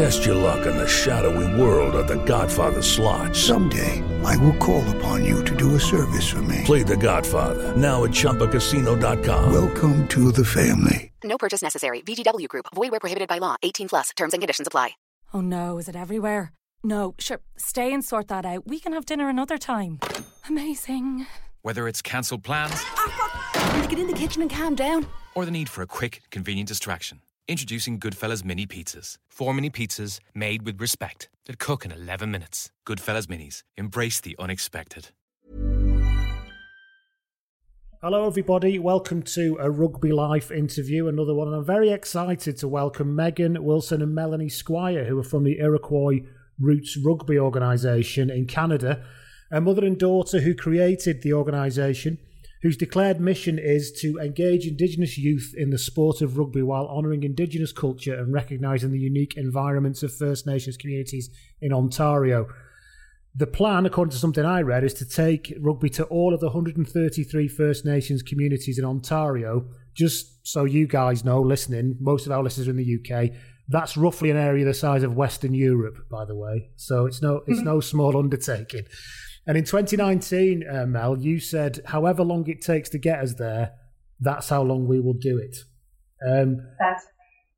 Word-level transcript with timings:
Test 0.00 0.24
your 0.24 0.34
luck 0.34 0.66
in 0.66 0.78
the 0.78 0.88
shadowy 0.88 1.60
world 1.60 1.94
of 1.94 2.08
the 2.08 2.16
Godfather 2.24 2.80
slot. 2.80 3.36
Someday, 3.36 4.02
I 4.24 4.34
will 4.38 4.56
call 4.56 4.82
upon 4.96 5.26
you 5.26 5.44
to 5.44 5.54
do 5.54 5.74
a 5.74 5.78
service 5.78 6.26
for 6.26 6.40
me. 6.40 6.62
Play 6.64 6.82
the 6.82 6.96
Godfather, 6.96 7.76
now 7.76 8.04
at 8.04 8.10
ChumbaCasino.com. 8.10 9.52
Welcome 9.52 10.08
to 10.08 10.32
the 10.32 10.42
family. 10.42 11.12
No 11.22 11.36
purchase 11.36 11.60
necessary. 11.60 12.00
VGW 12.00 12.48
Group. 12.48 12.64
Void 12.74 12.92
where 12.92 13.00
prohibited 13.00 13.28
by 13.28 13.36
law. 13.36 13.56
18 13.62 13.90
plus. 13.90 14.08
Terms 14.16 14.32
and 14.32 14.40
conditions 14.40 14.66
apply. 14.66 14.92
Oh 15.34 15.42
no, 15.42 15.76
is 15.76 15.86
it 15.86 15.96
everywhere? 15.96 16.52
No, 16.82 17.14
sure. 17.18 17.40
Stay 17.58 17.92
and 17.92 18.02
sort 18.02 18.28
that 18.28 18.46
out. 18.46 18.66
We 18.66 18.80
can 18.80 18.94
have 18.94 19.04
dinner 19.04 19.28
another 19.28 19.58
time. 19.58 19.98
Amazing. 20.48 21.26
Whether 21.60 21.86
it's 21.86 22.00
cancelled 22.00 22.42
plans 22.42 22.82
Can 23.52 23.86
get 23.90 23.98
in 23.98 24.06
the 24.06 24.14
kitchen 24.14 24.40
and 24.40 24.50
calm 24.50 24.76
down? 24.76 25.06
or 25.34 25.44
the 25.44 25.50
need 25.50 25.68
for 25.68 25.82
a 25.82 25.86
quick, 25.86 26.22
convenient 26.30 26.68
distraction. 26.68 27.20
Introducing 27.50 27.98
Goodfellas 27.98 28.44
Mini 28.44 28.64
Pizzas. 28.64 29.18
Four 29.28 29.54
mini 29.54 29.70
pizzas 29.70 30.20
made 30.36 30.62
with 30.62 30.80
respect 30.80 31.28
that 31.46 31.58
cook 31.58 31.84
in 31.84 31.90
11 31.90 32.30
minutes. 32.30 32.70
Goodfellas 32.86 33.26
Minis. 33.26 33.64
Embrace 33.76 34.20
the 34.20 34.36
unexpected. 34.38 35.08
Hello, 38.00 38.24
everybody. 38.24 38.78
Welcome 38.78 39.24
to 39.34 39.58
a 39.60 39.68
Rugby 39.68 40.12
Life 40.12 40.52
interview, 40.52 41.08
another 41.08 41.34
one. 41.34 41.48
And 41.48 41.56
I'm 41.56 41.64
very 41.64 41.90
excited 41.90 42.56
to 42.58 42.68
welcome 42.68 43.16
Meagan 43.16 43.64
Wilson 43.64 44.00
and 44.00 44.14
Melanie 44.14 44.48
Squire, 44.48 45.06
who 45.06 45.18
are 45.18 45.24
from 45.24 45.42
the 45.42 45.58
Iroquois 45.58 46.20
Roots 46.56 46.96
Rugby 47.04 47.36
Organisation 47.36 48.30
in 48.30 48.46
Canada, 48.46 49.04
a 49.50 49.60
mother 49.60 49.84
and 49.84 49.98
daughter 49.98 50.38
who 50.38 50.54
created 50.54 51.22
the 51.22 51.32
organisation, 51.32 52.18
whose 52.62 52.76
declared 52.76 53.20
mission 53.20 53.58
is 53.58 53.90
to 54.00 54.18
engage 54.18 54.66
Indigenous 54.66 55.16
youth 55.16 55.54
in 55.56 55.70
the 55.70 55.78
sport 55.78 56.20
of 56.20 56.36
rugby 56.36 56.62
while 56.62 56.86
honouring 56.88 57.22
Indigenous 57.22 57.72
culture 57.72 58.14
and 58.14 58.32
recognising 58.32 58.92
the 58.92 58.98
unique 58.98 59.36
environments 59.36 60.02
of 60.02 60.14
First 60.14 60.46
Nations 60.46 60.76
communities 60.76 61.30
in 61.60 61.72
Ontario. 61.72 62.46
The 63.34 63.46
plan, 63.46 63.86
according 63.86 64.10
to 64.10 64.18
something 64.18 64.44
I 64.44 64.60
read, 64.60 64.84
is 64.84 64.94
to 64.94 65.08
take 65.08 65.54
rugby 65.60 65.88
to 65.90 66.04
all 66.04 66.34
of 66.34 66.40
the 66.40 66.46
133 66.46 67.48
First 67.48 67.84
Nations 67.84 68.22
communities 68.22 68.78
in 68.78 68.84
Ontario. 68.84 69.66
Just 69.94 70.46
so 70.46 70.64
you 70.64 70.86
guys 70.86 71.24
know, 71.24 71.40
listening, 71.40 71.96
most 72.00 72.26
of 72.26 72.32
our 72.32 72.42
listeners 72.42 72.66
are 72.66 72.72
in 72.72 72.76
the 72.76 72.98
UK. 72.98 73.30
That's 73.68 73.96
roughly 73.96 74.30
an 74.30 74.36
area 74.36 74.64
the 74.64 74.74
size 74.74 75.04
of 75.04 75.14
Western 75.14 75.54
Europe, 75.54 76.08
by 76.10 76.24
the 76.24 76.34
way. 76.34 76.70
So 76.74 77.06
it's 77.06 77.22
no 77.22 77.42
it's 77.46 77.60
no 77.60 77.78
small 77.92 78.16
undertaking. 78.16 78.86
And 79.46 79.56
in 79.56 79.64
2019, 79.64 80.64
uh, 80.68 80.86
Mel, 80.86 81.18
you 81.18 81.40
said, 81.40 81.80
however 81.86 82.22
long 82.22 82.48
it 82.48 82.60
takes 82.60 82.88
to 82.90 82.98
get 82.98 83.20
us 83.20 83.34
there, 83.34 83.72
that's 84.20 84.48
how 84.48 84.62
long 84.62 84.86
we 84.86 85.00
will 85.00 85.14
do 85.14 85.38
it. 85.38 85.56
Um, 86.26 86.58
That's 86.78 87.06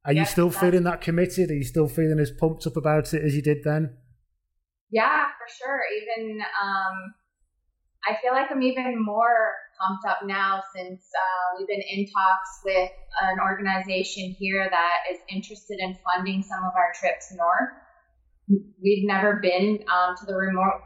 are 0.05 0.13
you 0.13 0.25
still 0.25 0.51
feeling 0.51 0.85
that 0.85 1.01
committed? 1.01 1.51
Are 1.51 1.55
you 1.55 1.65
still 1.65 1.89
feeling 1.89 2.19
as 2.19 2.31
pumped 2.31 2.67
up 2.67 2.77
about 2.77 3.13
it 3.15 3.23
as 3.25 3.35
you 3.35 3.43
did 3.43 3.59
then? 3.65 3.97
yeah, 4.93 5.25
for 5.41 5.49
sure. 5.49 5.81
Even 5.97 6.39
um, 6.41 7.15
I 8.07 8.17
feel 8.23 8.33
like 8.33 8.53
I'm 8.53 8.63
even 8.63 9.03
more 9.03 9.55
pumped 9.81 10.05
up 10.07 10.19
now 10.25 10.63
since 10.77 11.01
uh, 11.01 11.59
we've 11.59 11.67
been 11.67 11.83
in 11.91 12.07
talks 12.13 12.61
with 12.65 12.91
an 13.23 13.41
organization 13.41 14.37
here 14.39 14.69
that 14.71 14.99
is 15.11 15.19
interested 15.31 15.79
in 15.81 15.97
funding 16.05 16.43
some 16.43 16.63
of 16.63 16.73
our 16.77 16.93
trips 17.01 17.33
north. 17.35 18.63
We've 18.83 19.07
never 19.07 19.41
been 19.43 19.83
um, 19.91 20.15
to 20.21 20.27
the 20.27 20.37
remote 20.37 20.83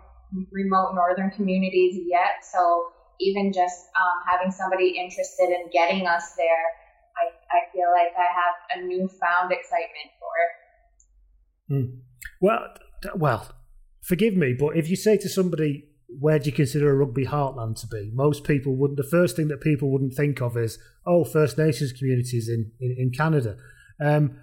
remote 0.51 0.93
northern 0.95 1.31
communities 1.31 1.97
yet, 2.07 2.45
so 2.45 2.91
even 3.21 3.53
just 3.53 3.87
um, 3.97 4.23
having 4.29 4.51
somebody 4.51 4.99
interested 4.99 5.49
in 5.49 5.71
getting 5.73 6.07
us 6.07 6.35
there, 6.37 6.67
I, 7.17 7.57
I 7.57 7.73
feel 7.73 7.91
like 7.93 8.13
I 8.17 8.29
have 8.29 8.83
a 8.83 8.87
newfound 8.87 9.53
excitement 9.53 10.11
for 10.21 10.33
it. 10.45 10.53
Hmm. 11.69 11.99
Well, 12.41 12.75
well, 13.17 13.51
forgive 14.03 14.37
me, 14.37 14.55
but 14.59 14.77
if 14.77 14.89
you 14.89 14.97
say 14.97 15.17
to 15.19 15.29
somebody, 15.29 15.89
"Where 16.09 16.39
do 16.39 16.51
you 16.51 16.53
consider 16.53 16.91
a 16.91 16.95
rugby 16.95 17.27
heartland 17.27 17.81
to 17.81 17.87
be?" 17.87 18.11
Most 18.13 18.45
people 18.45 18.77
wouldn't. 18.77 18.99
The 18.99 19.09
first 19.09 19.37
thing 19.37 19.49
that 19.49 19.61
people 19.61 19.91
wouldn't 19.91 20.15
think 20.15 20.41
of 20.41 20.57
is, 20.57 20.79
"Oh, 21.07 21.25
First 21.25 21.59
Nations 21.59 21.93
communities 21.93 22.49
in 22.49 22.73
in, 22.81 22.97
in 22.99 23.11
Canada." 23.11 23.57
Um, 24.01 24.39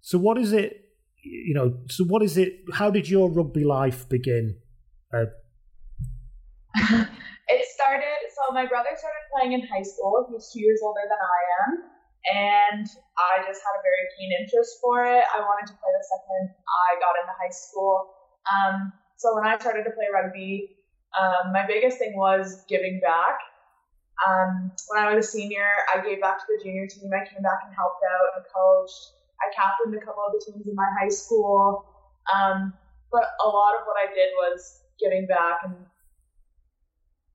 so, 0.00 0.18
what 0.18 0.38
is 0.38 0.52
it? 0.52 0.84
You 1.22 1.54
know, 1.54 1.78
so 1.88 2.04
what 2.04 2.22
is 2.22 2.36
it? 2.36 2.52
How 2.74 2.90
did 2.90 3.08
your 3.08 3.30
rugby 3.30 3.64
life 3.64 4.08
begin? 4.08 4.58
It 7.48 7.64
started 7.64 8.28
so 8.28 8.52
my 8.52 8.68
brother 8.68 8.92
started 8.92 9.24
playing 9.32 9.56
in 9.56 9.64
high 9.64 9.80
school. 9.80 10.28
He 10.28 10.36
was 10.36 10.52
two 10.52 10.60
years 10.60 10.84
older 10.84 11.00
than 11.08 11.16
i 11.16 11.40
am. 11.64 11.70
And 12.28 12.86
i 13.16 13.40
just 13.40 13.64
had 13.64 13.72
a 13.72 13.80
very 13.80 14.04
keen 14.12 14.28
interest 14.36 14.76
for 14.84 15.00
it. 15.08 15.24
I 15.24 15.40
wanted 15.40 15.72
to 15.72 15.76
play 15.80 15.88
the 15.96 16.04
second 16.04 16.52
i 16.52 17.00
got 17.00 17.16
into 17.16 17.32
high 17.40 17.56
school. 17.56 18.12
Um, 18.44 18.92
so 19.16 19.32
when 19.32 19.48
i 19.48 19.56
started 19.56 19.88
to 19.88 19.96
play 19.96 20.12
rugby 20.12 20.76
um, 21.16 21.56
my 21.56 21.64
biggest 21.64 21.96
thing 21.96 22.12
was 22.12 22.68
giving 22.68 23.00
back. 23.00 23.40
Um, 24.20 24.68
when 24.92 25.00
i 25.00 25.08
was 25.08 25.24
a 25.24 25.28
senior 25.28 25.72
i 25.88 26.04
gave 26.04 26.20
back 26.20 26.36
to 26.36 26.46
the 26.52 26.60
junior 26.60 26.84
team. 26.84 27.08
I 27.16 27.24
came 27.24 27.40
back 27.40 27.64
and 27.64 27.72
helped 27.72 28.04
out 28.04 28.28
and 28.36 28.44
coached. 28.52 29.16
I 29.40 29.48
captained 29.56 29.96
a 29.96 30.04
couple 30.04 30.20
of 30.20 30.36
the 30.36 30.42
teams 30.44 30.68
in 30.68 30.76
my 30.76 30.90
high 31.00 31.08
school. 31.08 31.88
Um, 32.28 32.76
but 33.08 33.24
a 33.40 33.48
lot 33.48 33.72
of 33.72 33.88
what 33.88 33.96
i 33.96 34.12
did 34.12 34.36
was 34.36 34.84
giving 35.00 35.26
back 35.26 35.62
and 35.64 35.74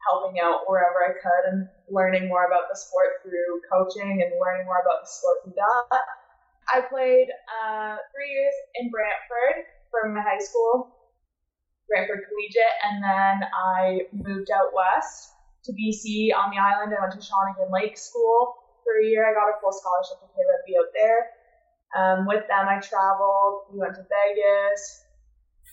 helping 0.08 0.40
out 0.40 0.68
wherever 0.68 1.00
I 1.00 1.16
could 1.16 1.44
and 1.52 1.68
learning 1.90 2.28
more 2.28 2.46
about 2.46 2.68
the 2.70 2.76
sport 2.76 3.24
through 3.24 3.64
coaching 3.72 4.22
and 4.22 4.32
learning 4.40 4.66
more 4.68 4.84
about 4.84 5.04
the 5.04 5.10
sport 5.10 5.44
through 5.44 5.56
that. 5.56 6.04
I 6.74 6.82
played 6.88 7.28
uh, 7.48 7.96
three 8.12 8.32
years 8.32 8.56
in 8.80 8.92
Brantford 8.92 9.68
from 9.92 10.16
my 10.16 10.22
high 10.22 10.40
school, 10.40 10.92
Brantford 11.88 12.24
Collegiate, 12.28 12.78
and 12.88 13.04
then 13.04 13.48
I 13.52 14.08
moved 14.12 14.50
out 14.52 14.72
west 14.76 15.32
to 15.66 15.72
BC 15.72 16.32
on 16.36 16.52
the 16.52 16.60
island. 16.60 16.96
I 16.96 17.00
went 17.04 17.16
to 17.16 17.24
Shawnigan 17.24 17.72
Lake 17.72 17.98
School 17.98 18.56
for 18.84 19.00
a 19.00 19.06
year. 19.06 19.28
I 19.28 19.34
got 19.34 19.52
a 19.52 19.60
full 19.60 19.72
scholarship 19.72 20.20
to 20.24 20.28
play 20.32 20.44
rugby 20.44 20.76
out 20.80 20.92
there. 20.96 21.20
Um, 21.94 22.26
with 22.26 22.48
them, 22.48 22.68
I 22.68 22.80
traveled. 22.80 23.70
We 23.72 23.80
went 23.80 23.96
to 23.96 24.04
Vegas, 24.08 25.03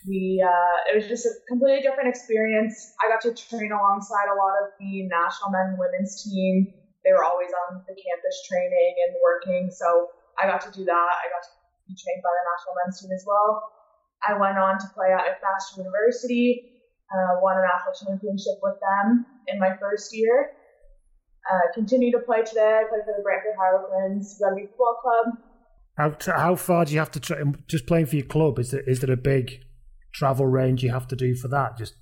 we 0.06 0.40
uh, 0.40 0.92
it 0.92 0.96
was 0.96 1.06
just 1.06 1.26
a 1.26 1.32
completely 1.48 1.82
different 1.82 2.08
experience. 2.08 2.94
I 3.00 3.08
got 3.12 3.20
to 3.28 3.32
train 3.36 3.72
alongside 3.72 4.28
a 4.32 4.36
lot 4.36 4.56
of 4.64 4.72
the 4.80 5.04
national 5.08 5.52
men 5.52 5.74
and 5.74 5.78
women's 5.78 6.24
team. 6.24 6.72
They 7.04 7.12
were 7.12 7.24
always 7.24 7.52
on 7.66 7.80
the 7.84 7.96
campus 7.96 8.36
training 8.48 8.94
and 9.08 9.16
working, 9.20 9.72
so 9.72 10.08
I 10.40 10.46
got 10.46 10.60
to 10.68 10.72
do 10.72 10.84
that. 10.84 11.10
I 11.20 11.26
got 11.28 11.42
to 11.44 11.52
be 11.88 11.96
trained 11.96 12.22
by 12.24 12.32
the 12.32 12.44
national 12.48 12.74
men's 12.84 12.96
team 13.00 13.12
as 13.12 13.24
well. 13.26 13.72
I 14.20 14.36
went 14.36 14.58
on 14.60 14.78
to 14.78 14.86
play 14.92 15.12
at 15.12 15.24
McMaster 15.24 15.80
University, 15.80 16.76
uh, 17.08 17.40
won 17.40 17.56
a 17.56 17.64
national 17.64 17.96
championship 17.96 18.60
with 18.62 18.76
them 18.80 19.24
in 19.48 19.58
my 19.58 19.76
first 19.80 20.12
year. 20.12 20.52
Uh, 21.50 21.72
continue 21.72 22.12
to 22.12 22.20
play 22.20 22.42
today. 22.44 22.84
I 22.84 22.88
play 22.88 23.00
for 23.04 23.16
the 23.16 23.24
Brantford 23.24 23.56
Harlequins 23.56 24.38
Rugby 24.40 24.68
Football 24.68 25.00
Club. 25.00 25.26
How 25.96 26.36
how 26.36 26.54
far 26.54 26.84
do 26.84 26.92
you 26.92 26.98
have 26.98 27.10
to 27.12 27.20
tra- 27.20 27.44
just 27.66 27.86
playing 27.86 28.06
for 28.06 28.16
your 28.16 28.26
club? 28.26 28.58
Is 28.58 28.70
there 28.70 28.82
is 28.82 29.00
there 29.00 29.12
a 29.12 29.16
big 29.16 29.64
travel 30.12 30.46
range 30.46 30.82
you 30.82 30.90
have 30.90 31.08
to 31.08 31.16
do 31.16 31.34
for 31.34 31.48
that? 31.48 31.78
Just 31.78 31.94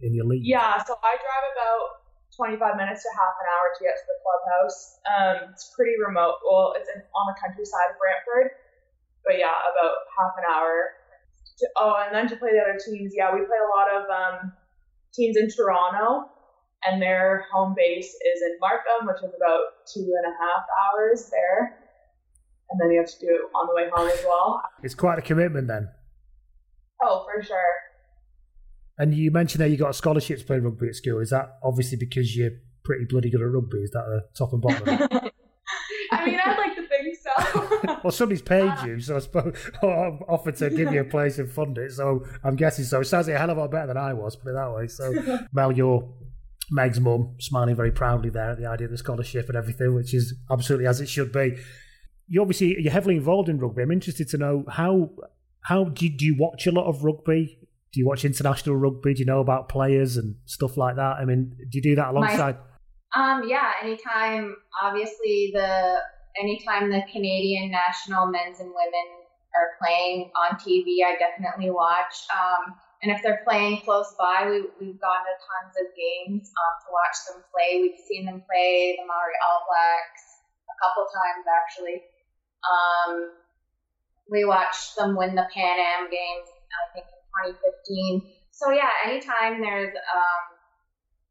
in 0.00 0.14
your 0.14 0.26
league? 0.26 0.44
Yeah, 0.44 0.82
so 0.84 0.94
I 1.02 1.16
drive 1.16 1.46
about 1.56 2.00
25 2.36 2.76
minutes 2.76 3.02
to 3.02 3.10
half 3.12 3.36
an 3.36 3.46
hour 3.52 3.66
to 3.76 3.80
get 3.84 3.94
to 3.96 4.06
the 4.08 4.18
clubhouse. 4.24 4.78
Um, 5.04 5.36
it's 5.52 5.72
pretty 5.76 5.92
remote. 6.00 6.40
Well, 6.44 6.74
it's 6.76 6.88
in, 6.88 7.02
on 7.02 7.24
the 7.28 7.36
countryside 7.36 7.92
of 7.92 8.00
Brantford, 8.00 8.56
but 9.24 9.36
yeah, 9.36 9.52
about 9.52 10.08
half 10.16 10.34
an 10.38 10.46
hour. 10.48 10.96
To, 11.60 11.64
oh, 11.76 11.94
and 12.00 12.14
then 12.14 12.28
to 12.28 12.36
play 12.40 12.56
the 12.56 12.62
other 12.64 12.80
teams, 12.80 13.12
yeah, 13.16 13.28
we 13.32 13.44
play 13.44 13.60
a 13.60 13.70
lot 13.76 13.88
of 13.92 14.02
um, 14.08 14.52
teams 15.12 15.36
in 15.36 15.50
Toronto, 15.50 16.32
and 16.88 17.02
their 17.02 17.44
home 17.52 17.74
base 17.76 18.08
is 18.08 18.38
in 18.40 18.56
Markham, 18.60 19.04
which 19.04 19.20
is 19.20 19.36
about 19.36 19.84
two 19.84 20.08
and 20.08 20.24
a 20.24 20.34
half 20.40 20.64
hours 20.80 21.28
there. 21.28 21.76
And 22.70 22.80
then 22.80 22.92
you 22.92 23.00
have 23.00 23.10
to 23.10 23.20
do 23.20 23.26
it 23.26 23.42
on 23.52 23.66
the 23.66 23.74
way 23.74 23.90
home 23.92 24.08
as 24.08 24.24
well. 24.24 24.62
It's 24.82 24.94
quite 24.94 25.18
a 25.18 25.22
commitment 25.22 25.66
then. 25.66 25.90
Oh, 27.02 27.24
for 27.24 27.42
sure. 27.42 27.56
And 28.98 29.14
you 29.14 29.30
mentioned 29.30 29.62
that 29.62 29.70
you 29.70 29.76
got 29.76 29.90
a 29.90 29.94
scholarship 29.94 30.38
to 30.40 30.44
play 30.44 30.58
rugby 30.58 30.88
at 30.88 30.94
school. 30.94 31.20
Is 31.20 31.30
that 31.30 31.58
obviously 31.62 31.96
because 31.96 32.36
you're 32.36 32.50
pretty 32.84 33.06
bloody 33.06 33.30
good 33.30 33.40
at 33.40 33.50
rugby? 33.50 33.78
Is 33.78 33.90
that 33.92 34.04
the 34.04 34.26
top 34.36 34.52
and 34.52 34.60
bottom? 34.60 34.86
I 36.12 36.26
mean, 36.26 36.40
I'd 36.44 36.58
like 36.58 36.76
to 36.76 36.86
think 36.86 37.16
so. 37.16 37.98
well, 38.04 38.10
somebody's 38.10 38.42
paid 38.42 38.68
uh, 38.68 38.84
you, 38.84 39.00
so 39.00 39.16
I 39.16 39.20
suppose 39.20 39.56
or 39.82 40.18
offered 40.28 40.56
to 40.56 40.68
give 40.68 40.92
you 40.92 41.00
a 41.00 41.04
place 41.04 41.38
and 41.38 41.50
fund 41.50 41.78
it. 41.78 41.92
So 41.92 42.26
I'm 42.44 42.56
guessing 42.56 42.84
so. 42.84 43.00
It 43.00 43.04
sounds 43.04 43.26
like 43.26 43.36
a 43.36 43.38
hell 43.38 43.50
of 43.50 43.56
a 43.56 43.60
lot 43.60 43.70
better 43.70 43.86
than 43.86 43.96
I 43.96 44.12
was, 44.12 44.36
put 44.36 44.50
it 44.50 44.54
that 44.54 44.74
way. 44.74 44.86
So, 44.88 45.46
Mel, 45.52 45.72
you're 45.72 46.06
Meg's 46.70 47.00
mum, 47.00 47.34
smiling 47.38 47.74
very 47.74 47.90
proudly 47.90 48.30
there 48.30 48.50
at 48.50 48.58
the 48.58 48.66
idea 48.66 48.86
of 48.86 48.92
the 48.92 48.98
scholarship 48.98 49.48
and 49.48 49.56
everything, 49.56 49.94
which 49.94 50.14
is 50.14 50.34
absolutely 50.50 50.86
as 50.86 51.00
it 51.00 51.08
should 51.08 51.32
be. 51.32 51.56
You 52.28 52.42
obviously 52.42 52.76
you're 52.80 52.92
heavily 52.92 53.16
involved 53.16 53.48
in 53.48 53.58
rugby. 53.58 53.82
I'm 53.82 53.90
interested 53.90 54.28
to 54.28 54.38
know 54.38 54.64
how 54.68 55.10
how 55.62 55.84
do 55.84 56.04
you, 56.04 56.16
do 56.16 56.24
you 56.24 56.36
watch 56.38 56.66
a 56.66 56.72
lot 56.72 56.86
of 56.86 57.04
rugby? 57.04 57.58
Do 57.92 58.00
you 58.00 58.06
watch 58.06 58.24
international 58.24 58.76
rugby? 58.76 59.14
Do 59.14 59.20
you 59.20 59.26
know 59.26 59.40
about 59.40 59.68
players 59.68 60.16
and 60.16 60.36
stuff 60.46 60.76
like 60.76 60.96
that? 60.96 61.16
I 61.18 61.24
mean, 61.24 61.56
do 61.58 61.78
you 61.78 61.82
do 61.82 61.94
that 61.96 62.08
alongside? 62.08 62.56
My, 63.14 63.32
um, 63.32 63.48
yeah, 63.48 63.72
anytime. 63.82 64.56
Obviously, 64.82 65.50
the 65.52 65.98
anytime 66.40 66.90
the 66.90 67.02
Canadian 67.10 67.70
national 67.70 68.26
men's 68.26 68.60
and 68.60 68.68
women 68.68 69.06
are 69.58 69.74
playing 69.82 70.30
on 70.38 70.56
TV, 70.56 71.02
I 71.02 71.18
definitely 71.18 71.70
watch. 71.70 72.14
Um, 72.30 72.78
and 73.02 73.10
if 73.10 73.22
they're 73.22 73.42
playing 73.48 73.80
close 73.82 74.14
by, 74.18 74.46
we, 74.46 74.60
we've 74.78 75.00
gone 75.00 75.24
to 75.24 75.34
tons 75.40 75.74
of 75.80 75.88
games 75.96 76.52
um, 76.52 76.74
to 76.84 76.88
watch 76.92 77.16
them 77.26 77.42
play. 77.48 77.80
We've 77.80 77.98
seen 78.06 78.26
them 78.26 78.44
play 78.44 78.94
the 79.00 79.04
Maori 79.08 79.36
All 79.40 79.64
Blacks 79.66 80.24
a 80.68 80.76
couple 80.78 81.08
times 81.08 81.44
actually. 81.48 81.98
Um, 82.60 83.14
we 84.30 84.44
watched 84.44 84.96
them 84.96 85.16
win 85.16 85.34
the 85.34 85.46
Pan 85.52 85.76
Am 85.78 86.06
games, 86.06 86.46
I 86.70 86.94
think 86.94 87.06
in 87.10 87.52
2015. 88.22 88.32
So 88.50 88.70
yeah, 88.70 88.90
anytime 89.04 89.60
there's 89.60 89.90
um, 89.90 90.42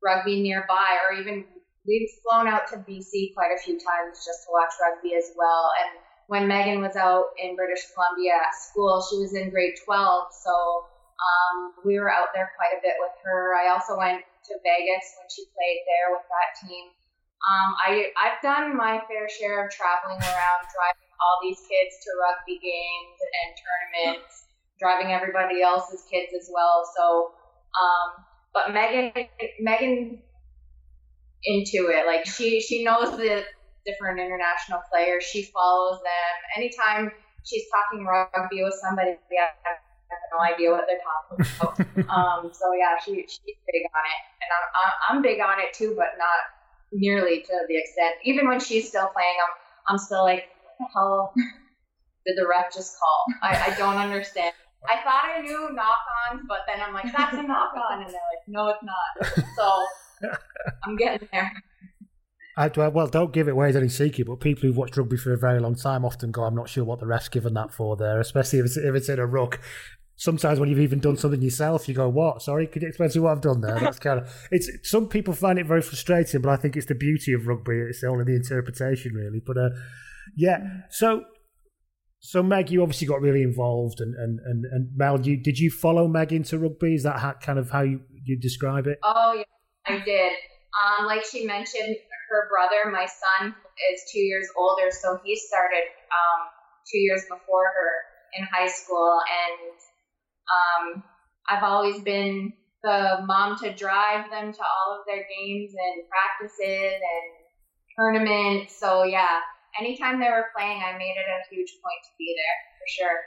rugby 0.04 0.44
nearby, 0.44 1.00
or 1.08 1.16
even 1.16 1.46
we've 1.88 2.10
flown 2.22 2.48
out 2.48 2.68
to 2.76 2.84
BC 2.84 3.34
quite 3.34 3.56
a 3.56 3.62
few 3.64 3.80
times 3.80 4.20
just 4.28 4.44
to 4.46 4.52
watch 4.52 4.76
rugby 4.84 5.16
as 5.16 5.32
well. 5.38 5.72
And 5.80 6.04
when 6.28 6.48
Meagan 6.48 6.84
was 6.84 6.96
out 6.96 7.32
in 7.40 7.56
British 7.56 7.88
Columbia 7.96 8.36
at 8.36 8.54
school, 8.54 9.02
she 9.10 9.18
was 9.18 9.34
in 9.34 9.50
grade 9.50 9.80
12, 9.86 10.28
so 10.44 10.54
um, 11.20 11.74
we 11.84 11.98
were 11.98 12.12
out 12.12 12.36
there 12.36 12.52
quite 12.60 12.76
a 12.78 12.84
bit 12.84 13.00
with 13.00 13.16
her. 13.24 13.56
I 13.56 13.72
also 13.72 13.98
went 13.98 14.22
to 14.22 14.54
Vegas 14.62 15.06
when 15.18 15.28
she 15.32 15.48
played 15.56 15.82
there 15.88 16.14
with 16.14 16.28
that 16.28 16.50
team. 16.62 16.92
Um, 17.40 17.70
I 17.80 18.12
I've 18.20 18.40
done 18.44 18.76
my 18.76 19.00
fair 19.08 19.32
share 19.32 19.64
of 19.64 19.72
traveling 19.72 20.20
around, 20.20 20.62
driving 20.68 21.09
all 21.22 21.38
these 21.44 21.60
kids 21.60 21.94
to 22.04 22.10
rugby 22.20 22.60
games 22.60 23.18
and 23.20 23.50
tournaments, 23.60 24.46
driving 24.80 25.12
everybody 25.12 25.62
else's 25.62 26.04
kids 26.10 26.32
as 26.34 26.50
well. 26.52 26.88
So, 26.96 27.32
um, 27.76 28.26
but 28.54 28.74
Meagan, 28.74 29.12
Meagan, 29.60 30.22
into 31.44 31.88
it. 31.88 32.06
Like 32.06 32.26
she 32.26 32.60
she 32.60 32.84
knows 32.84 33.16
the 33.18 33.44
different 33.86 34.20
international 34.20 34.82
players. 34.92 35.24
She 35.24 35.44
follows 35.44 36.00
them. 36.00 36.34
Anytime 36.58 37.12
she's 37.46 37.64
talking 37.72 38.06
rugby 38.06 38.64
with 38.64 38.76
somebody, 38.82 39.12
I 39.12 39.50
have 39.64 39.80
no 40.34 40.40
idea 40.42 40.72
what 40.72 40.86
they're 40.88 41.00
talking 41.00 41.86
about. 41.96 42.10
um, 42.16 42.52
so 42.54 42.74
yeah, 42.74 43.00
she 43.04 43.26
she's 43.28 43.58
big 43.68 43.84
on 43.96 44.04
it, 44.04 44.22
and 44.42 44.50
I'm 44.52 45.18
I'm 45.18 45.22
big 45.22 45.40
on 45.40 45.60
it 45.60 45.74
too, 45.74 45.94
but 45.96 46.18
not 46.18 46.40
nearly 46.92 47.42
to 47.42 47.56
the 47.68 47.78
extent. 47.78 48.16
Even 48.24 48.48
when 48.48 48.60
she's 48.60 48.88
still 48.88 49.08
playing, 49.08 49.36
I'm 49.44 49.54
I'm 49.94 49.98
still 49.98 50.24
like 50.24 50.46
hell 50.94 51.34
did 52.26 52.36
the 52.38 52.48
ref 52.48 52.74
just 52.74 52.96
call? 53.00 53.26
I, 53.42 53.72
I 53.72 53.76
don't 53.78 53.98
understand. 53.98 54.54
I 54.88 55.02
thought 55.04 55.26
I 55.36 55.42
knew 55.42 55.70
knock-ons, 55.74 56.44
but 56.48 56.60
then 56.68 56.82
I'm 56.82 56.94
like, 56.94 57.12
that's 57.16 57.34
a 57.34 57.44
knock-on, 57.44 58.02
and 58.02 58.10
they're 58.10 58.14
like, 58.14 58.48
no, 58.48 58.70
it's 58.70 58.84
not. 58.84 59.46
So 59.56 60.30
I'm 60.84 60.96
getting 60.96 61.28
there. 61.32 61.52
I, 62.58 62.68
well, 62.90 63.08
don't 63.08 63.32
give 63.32 63.48
it 63.48 63.52
away 63.52 63.70
as 63.70 63.76
any 63.76 63.88
secret, 63.90 64.28
but 64.28 64.42
people 64.42 64.64
who've 64.64 64.76
watched 64.76 64.98
rugby 64.98 65.18
for 65.18 65.34
a 65.34 65.38
very 65.38 65.60
long 65.60 65.76
time 65.76 66.04
often 66.04 66.32
go, 66.32 66.44
I'm 66.44 66.56
not 66.56 66.70
sure 66.70 66.84
what 66.84 67.00
the 67.00 67.08
ref's 67.08 67.30
given 67.30 67.54
that 67.54 67.72
for 67.72 67.96
there, 67.96 68.20
especially 68.20 68.60
if 68.60 68.66
it's, 68.66 68.78
if 68.78 68.96
it's 68.96 69.10
in 69.10 69.20
a 69.20 69.26
ruck. 69.26 69.60
Sometimes 70.18 70.60
when 70.60 70.68
you've 70.68 70.80
even 70.80 71.00
done 71.00 71.16
something 71.16 71.42
yourself, 71.42 71.88
you 71.88 71.96
go, 71.96 72.10
"What? 72.10 72.42
Sorry, 72.42 72.68
could 72.68 72.82
you 72.82 72.90
explain 72.90 73.10
to 73.10 73.20
me 73.20 73.24
what 73.24 73.32
I've 73.32 73.42
done 73.42 73.62
there?" 73.62 73.80
That's 73.80 74.00
kind 74.00 74.20
of 74.20 74.30
it's. 74.52 74.70
Some 74.84 75.08
people 75.08 75.34
find 75.34 75.58
it 75.58 75.66
very 75.66 75.82
frustrating, 75.82 76.42
but 76.42 76.50
I 76.50 76.58
think 76.58 76.76
it's 76.76 76.88
the 76.88 76.96
beauty 76.96 77.32
of 77.32 77.48
rugby. 77.48 77.80
It's 77.90 78.04
only 78.04 78.26
the 78.26 78.36
interpretation, 78.36 79.14
really. 79.14 79.40
But 79.40 79.58
uh, 79.58 79.70
yeah. 80.36 80.60
So, 80.90 81.24
so 82.20 82.44
Meg, 82.44 82.70
you 82.70 82.82
obviously 82.82 83.08
got 83.08 83.22
really 83.22 83.44
involved, 83.44 84.02
and 84.02 84.16
and 84.16 84.40
and, 84.46 84.66
and 84.66 84.90
Mel, 84.96 85.20
you 85.22 85.38
did 85.38 85.60
you 85.60 85.72
follow 85.72 86.08
Meg 86.08 86.34
into 86.34 86.58
rugby? 86.58 86.96
Is 86.96 87.04
that 87.04 87.20
how, 87.20 87.34
kind 87.34 87.60
of 87.60 87.70
how 87.70 87.82
you 87.82 88.02
you 88.24 88.38
describe 88.40 88.88
it? 88.88 89.00
Oh 89.04 89.34
yeah, 89.36 89.44
I 89.94 90.04
did. 90.04 90.32
Um, 90.80 91.06
like 91.08 91.26
she 91.26 91.46
mentioned, 91.46 91.96
her 92.30 92.48
brother, 92.50 92.92
my 92.92 93.08
son, 93.08 93.56
is 93.94 94.02
two 94.12 94.20
years 94.20 94.48
older, 94.58 94.92
so 94.92 95.20
he 95.24 95.36
started 95.36 95.84
um, 96.12 96.48
two 96.92 97.00
years 97.00 97.24
before 97.30 97.66
her 97.66 97.92
in 98.38 98.46
high 98.46 98.68
school, 98.68 99.20
and 99.26 99.74
um, 100.54 101.04
I've 101.50 101.64
always 101.64 102.00
been 102.02 102.54
the 102.84 103.18
mom 103.26 103.58
to 103.60 103.74
drive 103.74 104.30
them 104.30 104.54
to 104.54 104.60
all 104.62 105.00
of 105.00 105.06
their 105.08 105.26
games 105.26 105.74
and 105.74 106.04
practices 106.08 106.94
and 106.94 107.28
tournaments. 107.98 108.80
So 108.80 109.04
yeah, 109.04 109.40
anytime 109.80 110.20
they 110.20 110.30
were 110.30 110.46
playing, 110.56 110.82
I 110.82 110.98
made 110.98 111.16
it 111.18 111.28
a 111.28 111.54
huge 111.54 111.72
point 111.84 112.02
to 112.04 112.12
be 112.18 112.36
there 112.38 112.58
for 112.80 112.88
sure. 112.88 113.20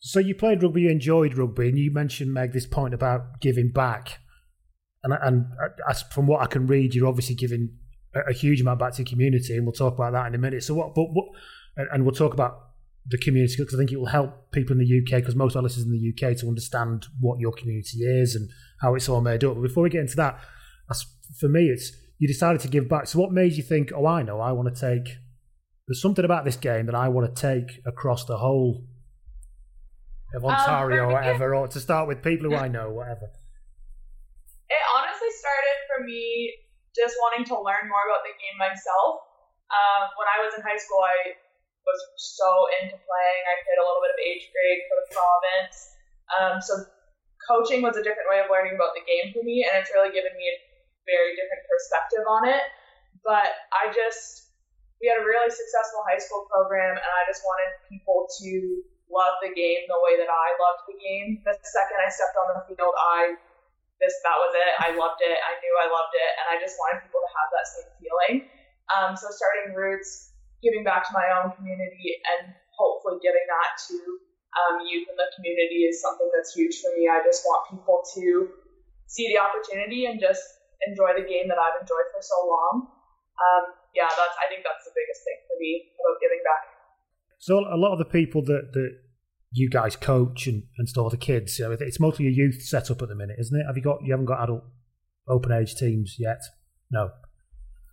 So 0.00 0.20
you 0.20 0.34
played 0.34 0.62
rugby, 0.62 0.82
you 0.82 0.90
enjoyed 0.90 1.36
rugby, 1.36 1.68
and 1.68 1.78
you 1.78 1.90
mentioned 1.90 2.32
Meg 2.32 2.52
this 2.52 2.66
point 2.66 2.94
about 2.94 3.40
giving 3.40 3.70
back. 3.70 4.18
And 5.02 5.14
and 5.22 5.46
from 6.12 6.26
what 6.26 6.42
I 6.42 6.46
can 6.46 6.66
read, 6.66 6.94
you're 6.94 7.08
obviously 7.08 7.34
giving 7.34 7.76
a, 8.14 8.32
huge 8.32 8.60
amount 8.60 8.80
back 8.80 8.92
to 8.94 9.04
the 9.04 9.08
community, 9.08 9.56
and 9.56 9.64
we'll 9.64 9.72
talk 9.72 9.94
about 9.94 10.12
that 10.12 10.26
in 10.26 10.34
a 10.34 10.38
minute. 10.38 10.62
So 10.62 10.74
what? 10.74 10.94
But 10.94 11.06
what? 11.12 11.26
And, 11.76 12.04
we'll 12.04 12.14
talk 12.14 12.32
about 12.32 12.58
the 13.06 13.18
community 13.18 13.56
because 13.58 13.74
I 13.74 13.78
think 13.78 13.92
it 13.92 13.98
will 13.98 14.06
help 14.06 14.50
people 14.50 14.72
in 14.72 14.78
the 14.78 15.00
UK 15.00 15.20
because 15.20 15.36
most 15.36 15.52
of 15.52 15.58
our 15.58 15.62
listeners 15.62 15.84
in 15.84 15.92
the 15.92 16.08
UK 16.12 16.36
to 16.38 16.48
understand 16.48 17.06
what 17.20 17.38
your 17.38 17.52
community 17.52 17.98
is 17.98 18.34
and 18.34 18.48
how 18.80 18.94
it's 18.94 19.08
all 19.08 19.20
made 19.20 19.44
up. 19.44 19.54
But 19.56 19.62
before 19.62 19.82
we 19.82 19.90
get 19.90 20.00
into 20.00 20.16
that, 20.16 20.40
for 21.38 21.48
me, 21.48 21.66
it's 21.66 21.92
you 22.18 22.26
decided 22.26 22.60
to 22.62 22.68
give 22.68 22.88
back. 22.88 23.06
So 23.06 23.18
what 23.18 23.32
made 23.32 23.52
you 23.52 23.62
think, 23.62 23.92
oh, 23.94 24.06
I 24.06 24.22
know, 24.22 24.40
I 24.40 24.52
want 24.52 24.74
to 24.74 24.80
take. 24.80 25.16
There's 25.86 26.02
something 26.02 26.24
about 26.24 26.44
this 26.44 26.56
game 26.56 26.86
that 26.86 26.94
I 26.94 27.08
want 27.08 27.30
to 27.30 27.34
take 27.40 27.80
across 27.86 28.24
the 28.24 28.36
whole 28.38 28.84
of 30.34 30.44
Um, 30.44 30.50
Ontario 30.50 31.06
for 31.06 31.10
or 31.10 31.12
whatever, 31.14 31.54
or 31.54 31.68
to 31.68 31.78
start 31.80 32.08
with 32.08 32.22
people 32.22 32.50
who 32.50 32.56
I 32.56 32.66
know, 32.76 32.90
whatever. 32.90 33.30
It 34.68 34.82
honestly 34.98 35.30
started 35.30 35.78
for 35.86 36.02
me 36.02 36.52
just 36.94 37.14
wanting 37.22 37.46
to 37.46 37.54
learn 37.62 37.86
more 37.86 38.02
about 38.10 38.26
the 38.26 38.34
game 38.34 38.58
myself. 38.58 39.22
Um, 39.70 40.10
when 40.18 40.26
I 40.26 40.42
was 40.42 40.58
in 40.58 40.62
high 40.66 40.78
school, 40.78 40.98
I 41.06 41.38
was 41.86 42.00
so 42.18 42.50
into 42.82 42.98
playing. 42.98 43.42
I 43.46 43.54
played 43.62 43.78
a 43.78 43.86
little 43.86 44.02
bit 44.02 44.10
of 44.10 44.20
age 44.26 44.44
grade 44.50 44.80
for 44.90 44.96
the 44.98 45.06
province. 45.14 45.76
Um, 46.34 46.54
so 46.58 46.72
coaching 47.46 47.78
was 47.86 47.94
a 47.94 48.02
different 48.02 48.26
way 48.26 48.42
of 48.42 48.50
learning 48.50 48.74
about 48.74 48.98
the 48.98 49.06
game 49.06 49.30
for 49.30 49.46
me, 49.46 49.62
and 49.62 49.78
it's 49.78 49.94
really 49.94 50.10
given 50.10 50.34
me 50.34 50.50
a 50.50 50.56
very 51.06 51.38
different 51.38 51.62
perspective 51.70 52.26
on 52.26 52.42
it. 52.50 52.66
But 53.22 53.54
I 53.70 53.94
just, 53.94 54.45
we 55.00 55.12
had 55.12 55.20
a 55.20 55.24
really 55.24 55.52
successful 55.52 56.00
high 56.08 56.20
school 56.20 56.48
program, 56.48 56.96
and 56.96 57.12
I 57.12 57.22
just 57.28 57.44
wanted 57.44 57.68
people 57.88 58.28
to 58.40 58.50
love 59.06 59.38
the 59.44 59.52
game 59.54 59.86
the 59.86 60.00
way 60.02 60.18
that 60.18 60.30
I 60.30 60.48
loved 60.58 60.88
the 60.88 60.96
game. 60.98 61.40
The 61.44 61.54
second 61.62 61.98
I 62.00 62.08
stepped 62.10 62.36
on 62.36 62.56
the 62.56 62.62
field, 62.66 62.94
I 62.96 63.36
this 63.96 64.12
that 64.24 64.36
was 64.36 64.52
it. 64.52 64.72
I 64.76 64.92
loved 64.92 65.24
it. 65.24 65.36
I 65.40 65.56
knew 65.60 65.74
I 65.80 65.88
loved 65.88 66.12
it, 66.12 66.30
and 66.40 66.46
I 66.52 66.56
just 66.60 66.76
wanted 66.76 67.04
people 67.04 67.20
to 67.20 67.30
have 67.32 67.48
that 67.52 67.66
same 67.68 67.90
feeling. 67.96 68.34
Um, 68.92 69.10
so 69.16 69.32
starting 69.32 69.72
roots, 69.72 70.36
giving 70.60 70.84
back 70.84 71.08
to 71.08 71.12
my 71.16 71.26
own 71.40 71.56
community, 71.56 72.20
and 72.20 72.52
hopefully 72.76 73.20
giving 73.24 73.44
that 73.48 73.80
to 73.88 73.96
um, 74.56 74.84
youth 74.84 75.08
in 75.08 75.16
the 75.16 75.28
community 75.36 75.88
is 75.88 76.00
something 76.00 76.28
that's 76.32 76.52
huge 76.52 76.76
for 76.80 76.92
me. 76.96 77.08
I 77.08 77.24
just 77.24 77.44
want 77.44 77.72
people 77.72 78.04
to 78.20 78.52
see 79.08 79.28
the 79.32 79.40
opportunity 79.40 80.04
and 80.08 80.20
just 80.20 80.44
enjoy 80.84 81.16
the 81.16 81.24
game 81.24 81.48
that 81.48 81.56
I've 81.56 81.80
enjoyed 81.80 82.08
for 82.12 82.20
so 82.20 82.36
long. 82.44 82.74
Um, 83.36 83.64
yeah, 83.96 84.08
that's 84.08 84.36
I 84.36 84.46
think 84.52 84.62
that's 84.62 84.84
the 84.84 84.92
biggest 84.94 85.24
thing 85.24 85.38
for 85.48 85.56
me 85.58 85.90
about 85.96 86.20
giving 86.20 86.42
back. 86.44 86.62
So 87.38 87.58
a 87.60 87.80
lot 87.80 87.92
of 87.92 87.98
the 87.98 88.04
people 88.04 88.42
that 88.44 88.72
that 88.74 88.90
you 89.52 89.70
guys 89.70 89.96
coach 89.96 90.46
and, 90.46 90.64
and 90.76 90.88
stuff, 90.88 91.10
the 91.10 91.16
kids, 91.16 91.58
you 91.58 91.64
know, 91.64 91.76
it's 91.78 91.98
mostly 92.00 92.26
a 92.26 92.30
youth 92.30 92.60
setup 92.62 93.00
at 93.02 93.08
the 93.08 93.14
minute, 93.14 93.36
isn't 93.38 93.58
it? 93.58 93.64
Have 93.66 93.76
you 93.76 93.82
got 93.82 93.98
you 94.04 94.12
haven't 94.12 94.26
got 94.26 94.42
adult 94.44 94.64
open 95.28 95.52
age 95.52 95.74
teams 95.74 96.16
yet? 96.18 96.40
No. 96.90 97.10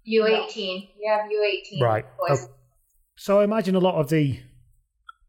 U18. 0.07 0.55
We 0.99 1.07
have 1.07 1.21
U18 1.31 1.81
Right. 1.81 2.05
Oh, 2.29 2.37
So 3.15 3.39
I 3.39 3.43
imagine 3.45 3.75
a 3.75 3.79
lot 3.79 3.95
of 3.95 4.09
the 4.09 4.39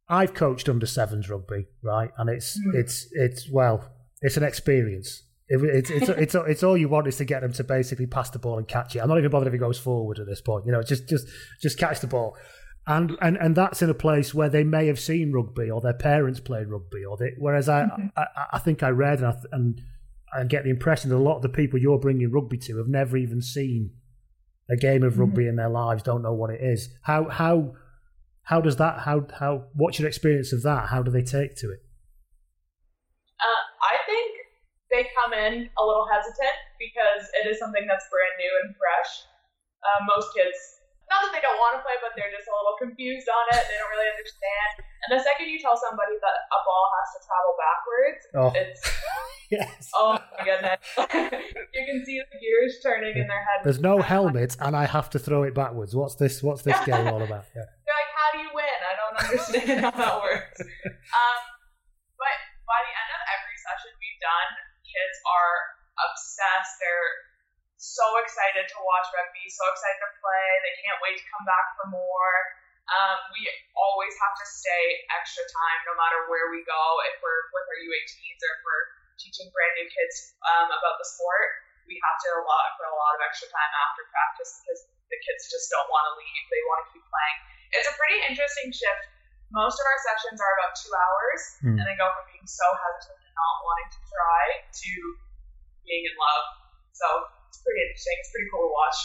I've 0.09 0.35
coached 0.35 0.69
under 0.69 0.87
sevens 0.87 1.31
rugby, 1.31 1.66
right? 1.83 2.11
And 2.19 2.28
it's 2.28 2.59
Hmm. 2.62 2.76
it's 2.76 3.07
it's 3.12 3.49
well, 3.50 3.90
it's 4.21 4.37
an 4.37 4.43
experience. 4.43 5.23
It, 5.62 5.64
it's 5.64 5.90
it's 5.90 6.08
it's 6.08 6.34
it's 6.34 6.62
all 6.62 6.76
you 6.76 6.88
want 6.88 7.06
is 7.06 7.16
to 7.18 7.25
get 7.25 7.42
them 7.42 7.52
to 7.54 7.64
basically 7.64 8.06
pass 8.06 8.30
the 8.30 8.38
ball 8.38 8.58
and 8.58 8.66
catch 8.66 8.96
it. 8.96 9.00
I'm 9.00 9.08
not 9.08 9.18
even 9.18 9.30
bothered 9.30 9.49
if 9.49 9.52
he 9.52 9.58
goes 9.58 9.78
forward 9.78 10.18
at 10.18 10.26
this 10.26 10.40
point. 10.40 10.66
You 10.66 10.73
know, 10.73 10.82
just 10.82 11.08
just 11.08 11.26
just 11.61 11.78
catch 11.78 12.00
the 12.00 12.06
ball, 12.06 12.37
and 12.87 13.16
and 13.20 13.37
and 13.37 13.56
that's 13.56 13.82
in 13.82 13.90
a 13.90 13.94
place 13.94 14.34
where 14.34 14.49
they 14.49 14.64
may 14.64 14.87
have 14.87 15.00
seen 15.00 15.32
rugby 15.32 15.70
or 15.70 15.80
their 15.80 15.94
parents 15.94 16.40
played 16.40 16.68
rugby, 16.68 17.04
or 17.04 17.16
they. 17.16 17.32
Whereas 17.38 17.68
I 17.68 17.84
mm-hmm. 17.84 18.06
I, 18.16 18.26
I 18.54 18.58
think 18.58 18.82
I 18.82 18.90
read 18.90 19.18
and 19.18 19.26
I, 19.28 19.34
and 19.52 19.80
I 20.34 20.44
get 20.44 20.64
the 20.64 20.70
impression 20.70 21.11
that 21.11 21.16
a 21.16 21.18
lot 21.18 21.37
of 21.37 21.42
the 21.42 21.49
people 21.49 21.78
you're 21.78 21.99
bringing 21.99 22.30
rugby 22.30 22.58
to 22.58 22.78
have 22.78 22.88
never 22.88 23.16
even 23.16 23.40
seen 23.40 23.92
a 24.70 24.76
game 24.76 25.02
of 25.02 25.18
rugby 25.18 25.42
mm-hmm. 25.42 25.50
in 25.50 25.56
their 25.56 25.68
lives, 25.68 26.02
don't 26.02 26.23
know 26.23 26.32
what 26.32 26.50
it 26.50 26.61
is. 26.62 26.88
How 27.02 27.28
how 27.28 27.75
how 28.44 28.61
does 28.61 28.76
that 28.76 29.00
how 29.00 29.26
how 29.38 29.64
what's 29.75 29.99
your 29.99 30.08
experience 30.08 30.52
of 30.52 30.62
that? 30.62 30.88
How 30.88 31.02
do 31.02 31.11
they 31.11 31.23
take 31.23 31.56
to 31.56 31.70
it? 31.70 31.80
Uh, 33.40 33.64
I 33.82 33.96
think 34.06 34.32
they 34.94 35.10
come 35.18 35.34
in 35.34 35.66
a 35.74 35.82
little 35.82 36.06
hesitant 36.06 36.54
because 36.78 37.26
it 37.42 37.50
is 37.50 37.58
something 37.58 37.82
that's 37.90 38.06
brand 38.14 38.34
new 38.38 38.52
and 38.62 38.70
fresh. 38.78 39.10
Uh, 39.82 40.00
most 40.06 40.30
kids, 40.32 40.54
not 41.10 41.20
that 41.26 41.34
they 41.34 41.42
don't 41.44 41.58
want 41.60 41.76
to 41.76 41.82
play, 41.84 41.98
but 42.00 42.14
they're 42.16 42.30
just 42.32 42.46
a 42.48 42.54
little 42.54 42.78
confused 42.80 43.26
on 43.28 43.44
it. 43.58 43.62
They 43.68 43.76
don't 43.76 43.90
really 43.92 44.08
understand. 44.08 44.70
And 45.04 45.10
the 45.12 45.20
second 45.20 45.50
you 45.52 45.58
tell 45.60 45.76
somebody 45.76 46.16
that 46.22 46.36
a 46.48 46.58
ball 46.64 46.86
has 46.96 47.08
to 47.12 47.18
travel 47.26 47.52
backwards, 47.60 48.22
Oh. 48.38 48.50
it's 48.54 48.80
Yes. 49.52 49.92
oh 49.94 50.16
my 50.16 50.40
goodness, 50.40 50.80
you 51.76 51.82
can 51.84 52.00
see 52.06 52.16
the 52.16 52.38
gears 52.40 52.80
turning 52.80 53.12
in 53.12 53.28
their 53.28 53.44
head. 53.44 53.60
There's 53.62 53.78
no 53.78 54.00
helmet, 54.00 54.56
and 54.58 54.72
I 54.74 54.86
have 54.88 55.10
to 55.12 55.18
throw 55.20 55.44
it 55.44 55.52
backwards. 55.54 55.92
What's 55.94 56.16
this? 56.16 56.40
What's 56.42 56.62
this 56.64 56.80
game 56.88 57.06
all 57.12 57.20
about? 57.20 57.44
Yeah. 57.52 57.68
They're 57.84 57.98
like, 58.00 58.12
how 58.16 58.28
do 58.32 58.38
you 58.40 58.50
win? 58.56 58.78
I 58.88 58.94
don't 58.96 59.16
understand 59.20 59.84
how 59.84 59.92
that 59.92 60.16
works. 60.24 60.58
Um, 60.64 61.40
but 62.16 62.36
by 62.64 62.78
the 62.88 62.92
end 62.96 63.10
of 63.12 63.20
every 63.36 63.56
session 63.60 63.92
we've 64.00 64.20
done, 64.24 64.50
kids 64.94 65.16
are 65.26 65.54
obsessed. 65.98 66.78
They're 66.78 67.10
so 67.76 68.06
excited 68.22 68.64
to 68.70 68.78
watch 68.86 69.06
rugby, 69.12 69.44
so 69.50 69.66
excited 69.74 69.98
to 70.06 70.10
play. 70.22 70.46
They 70.62 70.74
can't 70.86 70.98
wait 71.02 71.18
to 71.18 71.26
come 71.34 71.44
back 71.44 71.74
for 71.76 71.90
more. 71.90 72.34
Um, 72.84 73.16
we 73.32 73.42
always 73.74 74.12
have 74.20 74.34
to 74.38 74.46
stay 74.46 74.84
extra 75.10 75.42
time 75.42 75.80
no 75.88 75.94
matter 75.96 76.28
where 76.28 76.52
we 76.52 76.60
go. 76.68 76.82
If 77.10 77.16
we're 77.24 77.42
with 77.50 77.66
our 77.66 77.78
U18s 77.80 78.38
or 78.44 78.50
if 78.54 78.60
we're 78.62 78.84
teaching 79.16 79.48
brand 79.50 79.74
new 79.80 79.88
kids 79.88 80.36
um, 80.44 80.68
about 80.68 80.96
the 81.00 81.06
sport, 81.08 81.48
we 81.88 81.96
have 82.00 82.16
to 82.24 82.28
allot 82.44 82.68
for 82.76 82.88
a 82.88 82.94
lot 82.96 83.12
of 83.16 83.20
extra 83.24 83.48
time 83.48 83.72
after 83.88 84.04
practice 84.12 84.60
because 84.60 84.80
the 85.08 85.18
kids 85.20 85.48
just 85.48 85.68
don't 85.72 85.88
want 85.88 86.04
to 86.12 86.14
leave. 86.20 86.42
They 86.52 86.62
want 86.68 86.80
to 86.84 86.88
keep 86.92 87.04
playing. 87.08 87.38
It's 87.72 87.88
a 87.88 87.96
pretty 87.96 88.20
interesting 88.28 88.68
shift. 88.72 89.04
Most 89.52 89.76
of 89.80 89.84
our 89.88 90.00
sessions 90.04 90.38
are 90.40 90.52
about 90.60 90.72
two 90.76 90.92
hours, 90.92 91.40
Hmm. 91.64 91.76
and 91.80 91.84
they 91.88 91.96
go 91.96 92.08
from 92.12 92.24
being 92.32 92.44
so 92.48 92.64
hesitant 92.68 93.24
not 93.35 93.55
wanting 93.67 93.91
to 93.95 94.00
try 94.07 94.45
to 94.64 94.93
being 95.85 96.05
in 96.07 96.14
love. 96.17 96.47
So 96.95 97.07
it's 97.50 97.61
pretty 97.61 97.83
interesting. 97.83 98.17
It's 98.23 98.31
pretty 98.31 98.49
cool 98.50 98.64
to 98.67 98.73
watch. 98.73 98.99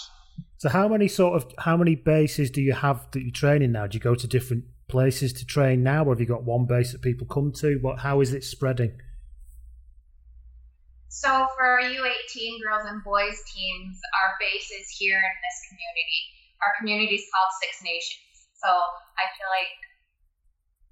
So 0.60 0.68
how 0.70 0.88
many 0.88 1.08
sort 1.08 1.36
of 1.40 1.52
how 1.58 1.78
many 1.78 1.96
bases 1.96 2.52
do 2.52 2.62
you 2.62 2.74
have 2.74 3.10
that 3.12 3.22
you're 3.22 3.32
training 3.32 3.72
now? 3.72 3.88
Do 3.88 3.96
you 3.96 4.04
go 4.04 4.16
to 4.16 4.28
different 4.28 4.66
places 4.88 5.32
to 5.40 5.46
train 5.46 5.84
now, 5.84 6.04
or 6.04 6.12
have 6.14 6.20
you 6.20 6.28
got 6.28 6.44
one 6.44 6.66
base 6.66 6.92
that 6.92 7.02
people 7.02 7.28
come 7.28 7.52
to? 7.64 7.80
What 7.80 8.00
how 8.00 8.20
is 8.22 8.34
it 8.34 8.44
spreading? 8.44 9.00
So 11.10 11.48
for 11.58 11.66
our 11.66 11.82
U18 11.82 12.62
girls 12.62 12.86
and 12.86 13.04
boys 13.04 13.40
teams, 13.50 13.98
our 14.22 14.38
base 14.40 14.70
is 14.70 14.88
here 14.94 15.18
in 15.18 15.38
this 15.42 15.58
community. 15.72 16.22
Our 16.62 16.74
community 16.78 17.16
is 17.16 17.26
called 17.34 17.52
Six 17.64 17.82
Nations. 17.82 18.52
So 18.60 18.68
I 18.68 19.26
feel 19.40 19.50
like 19.50 19.74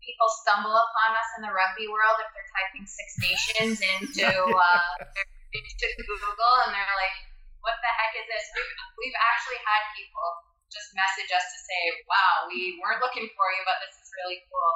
people 0.07 0.31
stumble 0.39 0.71
upon 0.71 1.09
us 1.19 1.29
in 1.35 1.41
the 1.43 1.51
rugby 1.51 1.91
world 1.91 2.15
if 2.23 2.31
they're 2.31 2.51
typing 2.55 2.87
Six 2.87 3.07
Nations 3.19 3.77
into 3.99 4.23
uh, 4.31 4.91
into 5.59 5.87
Google 6.07 6.55
and 6.63 6.71
they're 6.71 6.95
like, 6.95 7.17
"What 7.59 7.75
the 7.83 7.91
heck 7.91 8.15
is 8.15 8.23
this?" 8.31 8.47
We've, 8.55 8.73
we've 9.03 9.19
actually 9.19 9.59
had 9.67 9.83
people 9.99 10.27
just 10.71 10.95
message 10.95 11.27
us 11.35 11.43
to 11.43 11.59
say, 11.59 11.81
"Wow, 12.07 12.47
we 12.47 12.79
weren't 12.79 13.03
looking 13.03 13.27
for 13.35 13.47
you, 13.51 13.61
but 13.67 13.83
this 13.83 13.99
is 13.99 14.07
really 14.23 14.39
cool." 14.47 14.73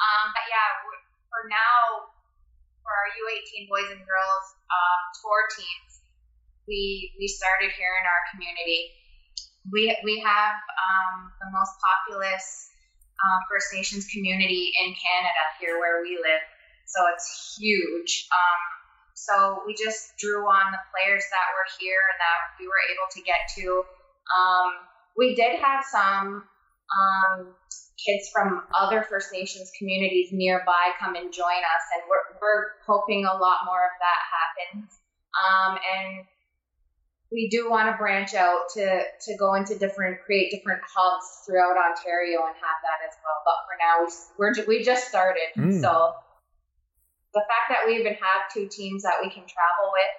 Um, 0.00 0.32
but 0.32 0.48
yeah, 0.48 0.80
for 1.28 1.44
now, 1.52 2.08
for 2.80 2.88
our 2.88 3.08
U18 3.20 3.68
boys 3.68 3.92
and 3.92 4.00
girls 4.00 4.44
um, 4.72 5.00
tour 5.20 5.44
teams, 5.52 5.92
we 6.64 7.12
we 7.20 7.28
started 7.28 7.68
here 7.76 7.92
in 8.00 8.04
our 8.08 8.22
community. 8.32 8.96
We 9.68 9.92
we 10.08 10.24
have 10.24 10.56
um, 10.56 11.28
the 11.36 11.52
most 11.52 11.76
populous 11.84 12.69
uh, 13.20 13.38
First 13.48 13.68
Nations 13.72 14.08
community 14.08 14.72
in 14.80 14.96
Canada 14.96 15.44
here 15.60 15.78
where 15.78 16.02
we 16.02 16.16
live, 16.16 16.40
so 16.86 17.00
it's 17.12 17.56
huge. 17.60 18.26
Um, 18.32 18.62
so 19.14 19.62
we 19.66 19.76
just 19.76 20.16
drew 20.16 20.48
on 20.48 20.72
the 20.72 20.80
players 20.88 21.24
that 21.28 21.46
were 21.52 21.68
here 21.78 22.00
and 22.00 22.18
that 22.18 22.38
we 22.56 22.64
were 22.66 22.80
able 22.88 23.08
to 23.12 23.20
get 23.20 23.44
to. 23.60 23.84
Um, 24.32 24.70
we 25.16 25.34
did 25.34 25.60
have 25.60 25.84
some 25.84 26.48
um, 26.88 27.52
kids 28.00 28.30
from 28.32 28.64
other 28.72 29.04
First 29.04 29.28
Nations 29.32 29.70
communities 29.76 30.30
nearby 30.32 30.96
come 30.98 31.14
and 31.14 31.32
join 31.32 31.60
us, 31.60 31.84
and 31.92 32.02
we're, 32.08 32.40
we're 32.40 32.64
hoping 32.86 33.24
a 33.24 33.36
lot 33.36 33.68
more 33.68 33.84
of 33.84 33.94
that 34.00 34.20
happens. 34.32 34.88
Um, 35.36 35.76
and 35.76 36.24
we 37.32 37.48
do 37.48 37.70
want 37.70 37.88
to 37.88 37.96
branch 37.96 38.34
out 38.34 38.66
to, 38.74 39.02
to 39.26 39.36
go 39.38 39.54
into 39.54 39.78
different, 39.78 40.20
create 40.26 40.50
different 40.50 40.80
hubs 40.82 41.26
throughout 41.46 41.78
Ontario 41.78 42.42
and 42.42 42.54
have 42.58 42.80
that 42.82 43.00
as 43.06 43.14
well. 43.22 43.38
But 43.46 43.58
for 43.66 43.76
now, 43.78 43.94
we, 44.02 44.10
we're, 44.38 44.66
we 44.66 44.84
just 44.84 45.08
started. 45.08 45.46
Mm. 45.56 45.80
So 45.80 46.12
the 47.32 47.42
fact 47.46 47.70
that 47.70 47.86
we 47.86 47.98
even 47.98 48.14
have 48.14 48.50
two 48.52 48.68
teams 48.68 49.02
that 49.02 49.14
we 49.22 49.30
can 49.30 49.46
travel 49.46 49.92
with 49.92 50.14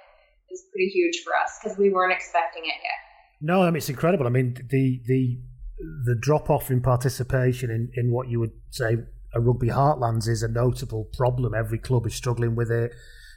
is 0.51 0.63
pretty 0.71 0.87
huge 0.87 1.23
for 1.23 1.33
us 1.35 1.59
because 1.61 1.77
we 1.77 1.89
weren't 1.89 2.13
expecting 2.13 2.63
it 2.63 2.79
yet. 2.81 2.99
No, 3.41 3.63
I 3.63 3.67
mean 3.67 3.77
it's 3.77 3.89
incredible. 3.89 4.27
I 4.27 4.29
mean 4.29 4.55
the 4.69 5.01
the 5.07 5.39
the 6.05 6.15
drop 6.15 6.49
off 6.49 6.69
in 6.69 6.81
participation 6.81 7.71
in, 7.71 7.89
in 7.95 8.11
what 8.11 8.29
you 8.29 8.39
would 8.39 8.51
say 8.69 8.97
a 9.33 9.39
rugby 9.39 9.69
heartlands 9.69 10.27
is 10.27 10.43
a 10.43 10.47
notable 10.47 11.05
problem. 11.17 11.53
Every 11.55 11.79
club 11.79 12.05
is 12.05 12.13
struggling 12.13 12.55
with 12.55 12.69
it. 12.69 12.93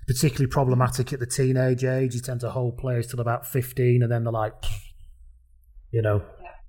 Particularly 0.06 0.50
problematic 0.50 1.12
at 1.12 1.20
the 1.20 1.26
teenage 1.26 1.84
age. 1.84 2.14
You 2.14 2.20
tend 2.20 2.40
to 2.40 2.50
hold 2.50 2.76
players 2.76 3.06
till 3.06 3.20
about 3.20 3.46
fifteen, 3.46 4.02
and 4.02 4.12
then 4.12 4.24
they're 4.24 4.32
like, 4.32 4.52
you 5.90 6.02
know, 6.02 6.22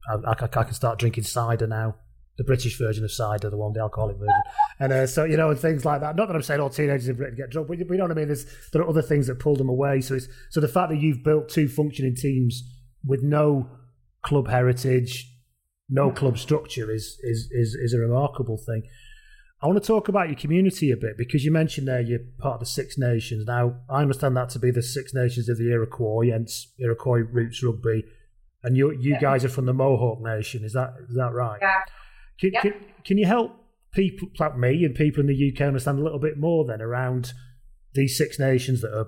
I, 0.10 0.32
I, 0.32 0.32
I 0.32 0.64
can 0.64 0.74
start 0.74 1.00
drinking 1.00 1.26
cider 1.26 1.68
now. 1.68 1.96
The 2.38 2.44
British 2.44 2.78
version 2.78 3.06
of 3.06 3.12
cider, 3.14 3.50
the 3.50 3.56
one 3.56 3.72
the 3.72 3.80
alcoholic 3.80 4.18
version, 4.18 4.42
and 4.80 4.92
uh, 4.92 5.08
so 5.08 5.24
you 5.24 5.38
know, 5.38 5.52
and 5.52 5.60
things 5.60 5.86
like 5.86 6.02
that. 6.02 6.18
Not 6.18 6.28
that 6.28 6.36
I'm 6.36 6.42
saying 6.42 6.60
all 6.60 6.70
teenagers 6.70 7.08
in 7.08 7.16
Britain 7.16 7.36
get 7.38 7.50
drunk, 7.50 7.70
but 7.70 7.78
you 7.78 7.86
know 7.86 8.04
what 8.04 8.12
I 8.12 8.14
mean. 8.14 8.28
There's 8.28 8.46
there 8.74 8.82
are 8.82 8.90
other 8.90 9.02
things 9.02 9.28
that 9.28 9.40
pull 9.40 9.56
them 9.56 9.70
away. 9.70 10.02
So 10.02 10.16
it's 10.16 10.28
so 10.50 10.60
the 10.60 10.68
fact 10.68 10.90
that 10.90 11.00
you've 11.00 11.24
built 11.24 11.48
two 11.48 11.70
functioning 11.70 12.14
teams 12.14 12.62
with 13.06 13.24
no 13.24 13.70
club 14.22 14.50
heritage, 14.50 15.32
no 15.90 16.12
club 16.12 16.38
structure 16.38 16.92
is 16.92 17.18
is 17.24 17.48
is, 17.52 17.74
is 17.76 17.94
a 17.94 18.00
remarkable 18.00 18.58
thing. 18.58 18.84
I 19.66 19.68
want 19.68 19.82
to 19.82 19.88
talk 19.88 20.10
about 20.10 20.28
your 20.28 20.38
community 20.38 20.92
a 20.92 20.96
bit 20.96 21.18
because 21.18 21.44
you 21.44 21.52
mentioned 21.52 21.88
there 21.88 22.00
you're 22.00 22.20
part 22.38 22.54
of 22.54 22.60
the 22.60 22.68
Six 22.68 23.00
Nations. 23.00 23.48
Now, 23.48 23.78
I 23.90 24.04
understand 24.04 24.38
that 24.38 24.50
to 24.50 24.60
be 24.60 24.70
the 24.70 24.84
Six 24.84 25.12
Nations 25.12 25.50
of 25.50 25.58
the 25.58 25.72
Iroquois, 25.72 26.30
hence 26.30 26.72
Iroquois 26.78 27.24
roots 27.32 27.64
rugby, 27.64 28.04
and 28.62 28.78
you 28.78 28.92
you 28.92 29.18
guys 29.20 29.44
are 29.44 29.50
from 29.50 29.66
the 29.66 29.74
Mohawk 29.74 30.22
Nation. 30.22 30.64
Is 30.64 30.74
that 30.74 30.94
is 31.10 31.16
that 31.16 31.34
right? 31.34 31.58
Yeah. 31.60 31.82
Can, 32.40 32.52
can, 32.62 32.74
can 33.04 33.18
you 33.18 33.26
help 33.26 33.54
people 33.92 34.28
like 34.38 34.56
me 34.56 34.86
and 34.86 34.94
people 34.94 35.22
in 35.22 35.26
the 35.26 35.52
UK 35.52 35.62
understand 35.62 35.98
a 35.98 36.04
little 36.04 36.20
bit 36.20 36.38
more 36.38 36.64
then 36.64 36.80
around 36.80 37.34
these 37.96 38.16
Six 38.16 38.38
Nations 38.38 38.82
that 38.82 38.96
are 38.96 39.08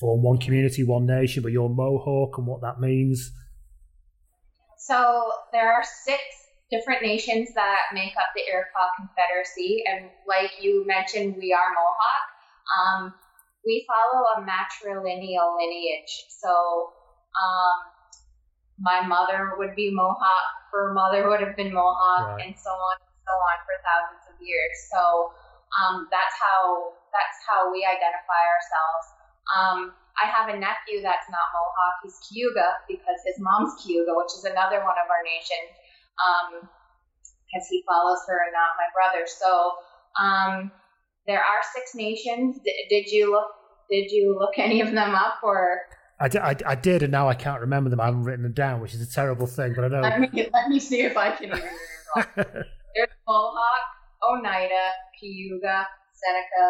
form 0.00 0.22
one 0.22 0.38
community, 0.38 0.82
one 0.82 1.04
nation, 1.04 1.42
but 1.42 1.52
you're 1.52 1.68
Mohawk 1.68 2.38
and 2.38 2.46
what 2.46 2.62
that 2.62 2.80
means? 2.80 3.30
So 4.78 5.30
there 5.52 5.70
are 5.70 5.84
six 5.84 6.41
different 6.72 7.04
nations 7.04 7.52
that 7.54 7.92
make 7.92 8.16
up 8.16 8.32
the 8.34 8.40
Iroquois 8.48 8.96
Confederacy, 8.96 9.84
and 9.84 10.08
like 10.26 10.56
you 10.58 10.88
mentioned, 10.88 11.36
we 11.36 11.52
are 11.52 11.68
Mohawk. 11.76 12.24
Um, 12.72 13.00
we 13.64 13.84
follow 13.86 14.24
a 14.34 14.36
matrilineal 14.42 15.54
lineage. 15.60 16.24
So 16.32 16.50
um, 17.36 17.76
my 18.80 19.06
mother 19.06 19.54
would 19.60 19.76
be 19.76 19.92
Mohawk, 19.92 20.48
her 20.72 20.92
mother 20.96 21.28
would 21.28 21.44
have 21.44 21.54
been 21.54 21.72
Mohawk, 21.72 22.40
Right. 22.40 22.48
and 22.48 22.54
so 22.56 22.72
on 22.72 22.96
and 22.98 23.20
so 23.28 23.34
on 23.36 23.56
for 23.68 23.76
thousands 23.84 24.24
of 24.32 24.36
years. 24.40 24.76
So 24.90 25.30
um, 25.78 26.08
that's 26.10 26.34
how 26.40 26.96
that's 27.12 27.38
how 27.44 27.68
we 27.70 27.84
identify 27.84 28.42
ourselves. 28.48 29.06
Um, 29.52 29.78
I 30.16 30.28
have 30.28 30.48
a 30.48 30.56
nephew 30.56 31.04
that's 31.04 31.28
not 31.28 31.46
Mohawk. 31.52 31.94
He's 32.04 32.16
Cayuga 32.28 32.80
because 32.88 33.20
his 33.24 33.36
mom's 33.40 33.76
Cayuga, 33.80 34.16
which 34.16 34.32
is 34.32 34.44
another 34.48 34.80
one 34.80 34.96
of 34.96 35.08
our 35.08 35.22
nation, 36.18 36.68
because 37.46 37.66
um, 37.66 37.70
he 37.70 37.84
follows 37.86 38.18
her 38.28 38.38
and 38.44 38.52
not 38.52 38.76
my 38.78 38.88
brother. 38.94 39.26
So 39.26 39.72
um, 40.20 40.72
there 41.26 41.40
are 41.40 41.60
six 41.74 41.94
nations. 41.94 42.58
D- 42.64 42.86
did 42.88 43.10
you 43.10 43.30
look? 43.30 43.48
Did 43.90 44.10
you 44.10 44.36
look 44.38 44.58
any 44.58 44.80
of 44.80 44.92
them 44.92 45.14
up 45.14 45.40
or? 45.42 45.80
I, 46.20 46.28
d- 46.28 46.38
I, 46.38 46.56
I 46.64 46.74
did, 46.76 47.02
and 47.02 47.10
now 47.10 47.28
I 47.28 47.34
can't 47.34 47.60
remember 47.60 47.90
them. 47.90 48.00
I 48.00 48.06
haven't 48.06 48.22
written 48.22 48.44
them 48.44 48.52
down, 48.52 48.80
which 48.80 48.94
is 48.94 49.02
a 49.02 49.12
terrible 49.12 49.46
thing. 49.46 49.74
But 49.74 49.86
I 49.86 49.88
know. 49.88 50.02
Let 50.02 50.20
me, 50.20 50.48
let 50.52 50.68
me 50.68 50.78
see 50.78 51.02
if 51.02 51.16
I 51.16 51.32
can 51.32 51.50
remember. 51.50 51.68
There's 52.94 53.08
Mohawk, 53.26 53.84
Oneida, 54.30 54.92
Cayuga, 55.18 55.86
Seneca, 56.14 56.66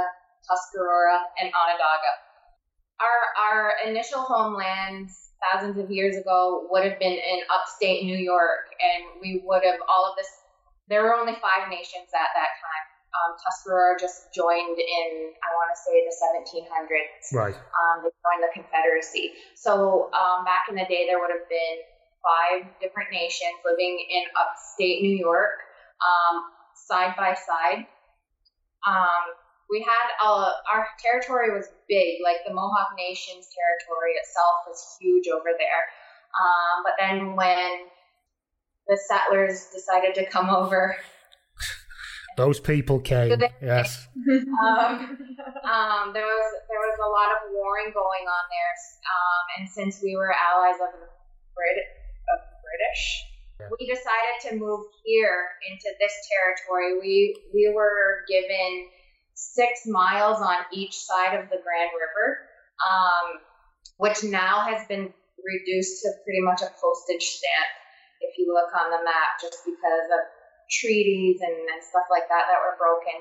Tuscarora, 0.48 1.20
and 1.40 1.52
Onondaga. 1.52 2.12
Our 3.00 3.52
our 3.54 3.90
initial 3.90 4.22
homelands 4.22 5.31
thousands 5.42 5.78
of 5.78 5.90
years 5.90 6.16
ago 6.16 6.66
would 6.70 6.84
have 6.84 6.98
been 6.98 7.12
in 7.12 7.38
upstate 7.50 8.04
New 8.04 8.16
York, 8.16 8.70
and 8.78 9.20
we 9.20 9.42
would 9.44 9.64
have 9.64 9.80
all 9.88 10.10
of 10.10 10.16
this. 10.16 10.28
There 10.88 11.02
were 11.02 11.14
only 11.14 11.34
five 11.34 11.70
nations 11.70 12.10
at 12.14 12.30
that 12.34 12.52
time. 12.62 12.84
Um, 13.12 13.36
Tuscarora 13.36 14.00
just 14.00 14.32
joined 14.32 14.78
in, 14.78 15.10
I 15.36 15.48
want 15.52 15.68
to 15.68 15.78
say, 15.78 16.00
the 16.00 16.16
1700s. 16.16 17.36
Right. 17.36 17.54
Um, 17.54 18.02
they 18.02 18.08
joined 18.08 18.40
the 18.40 18.52
Confederacy. 18.54 19.36
So 19.54 20.08
um, 20.16 20.44
back 20.44 20.64
in 20.70 20.74
the 20.74 20.86
day, 20.88 21.04
there 21.06 21.20
would 21.20 21.28
have 21.28 21.48
been 21.48 21.76
five 22.24 22.64
different 22.80 23.10
nations 23.12 23.52
living 23.66 24.00
in 24.08 24.24
upstate 24.38 25.02
New 25.02 25.16
York, 25.16 25.60
um, 26.00 26.48
side 26.74 27.14
by 27.16 27.34
side. 27.34 27.84
Um, 28.86 29.36
we 29.72 29.80
had 29.80 30.06
uh, 30.20 30.52
our 30.68 30.86
territory 31.00 31.48
was 31.50 31.64
big, 31.88 32.20
like 32.22 32.44
the 32.46 32.52
Mohawk 32.52 32.92
Nation's 32.94 33.48
territory 33.48 34.12
itself 34.20 34.68
was 34.68 34.78
huge 35.00 35.26
over 35.32 35.48
there. 35.56 35.84
Um, 36.36 36.84
but 36.84 36.92
then 37.00 37.34
when 37.34 37.88
the 38.86 39.00
settlers 39.08 39.72
decided 39.72 40.14
to 40.16 40.28
come 40.28 40.50
over, 40.50 40.96
those 42.36 42.60
people 42.60 43.00
came. 43.00 43.32
yes. 43.62 44.08
um, 44.60 45.16
um, 45.64 46.12
there 46.12 46.28
was 46.28 46.48
there 46.68 46.82
was 46.84 46.96
a 47.00 47.08
lot 47.08 47.32
of 47.32 47.56
warring 47.56 47.92
going 47.96 48.28
on 48.28 48.44
there, 48.52 48.74
um, 49.08 49.42
and 49.56 49.64
since 49.68 50.02
we 50.04 50.16
were 50.16 50.32
allies 50.32 50.76
of 50.84 50.92
the 51.00 51.08
Brit- 51.56 51.92
of 52.28 52.38
the 52.44 52.56
British, 52.60 53.24
we 53.72 53.88
decided 53.88 54.36
to 54.48 54.50
move 54.56 54.84
here 55.04 55.48
into 55.64 55.88
this 56.00 56.12
territory. 56.28 57.00
We 57.00 57.36
we 57.52 57.72
were 57.72 58.24
given 58.28 58.88
six 59.34 59.86
miles 59.86 60.40
on 60.40 60.56
each 60.72 60.94
side 60.94 61.34
of 61.38 61.48
the 61.48 61.60
Grand 61.62 61.90
River, 61.92 62.38
um, 62.82 63.40
which 63.96 64.24
now 64.24 64.64
has 64.64 64.86
been 64.86 65.12
reduced 65.42 66.02
to 66.02 66.08
pretty 66.24 66.40
much 66.40 66.62
a 66.62 66.70
postage 66.80 67.38
stamp 67.38 67.70
if 68.20 68.38
you 68.38 68.54
look 68.54 68.70
on 68.78 68.90
the 68.90 69.02
map, 69.04 69.40
just 69.40 69.64
because 69.64 70.06
of 70.14 70.22
treaties 70.70 71.40
and, 71.42 71.52
and 71.52 71.82
stuff 71.82 72.06
like 72.10 72.28
that 72.28 72.46
that 72.48 72.62
were 72.62 72.78
broken. 72.78 73.18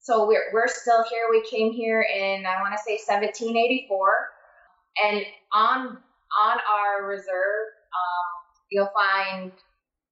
So 0.00 0.26
we're, 0.26 0.48
we're 0.52 0.68
still 0.68 1.04
here. 1.10 1.26
We 1.30 1.42
came 1.50 1.72
here 1.72 2.00
in, 2.00 2.46
I 2.46 2.62
want 2.62 2.72
to 2.72 2.80
say 2.80 2.96
1784. 3.02 3.58
And 5.04 5.26
on, 5.52 5.98
on 5.98 6.56
our 6.58 7.06
reserve, 7.06 7.66
um, 7.92 8.28
you'll 8.70 8.94
find 8.94 9.52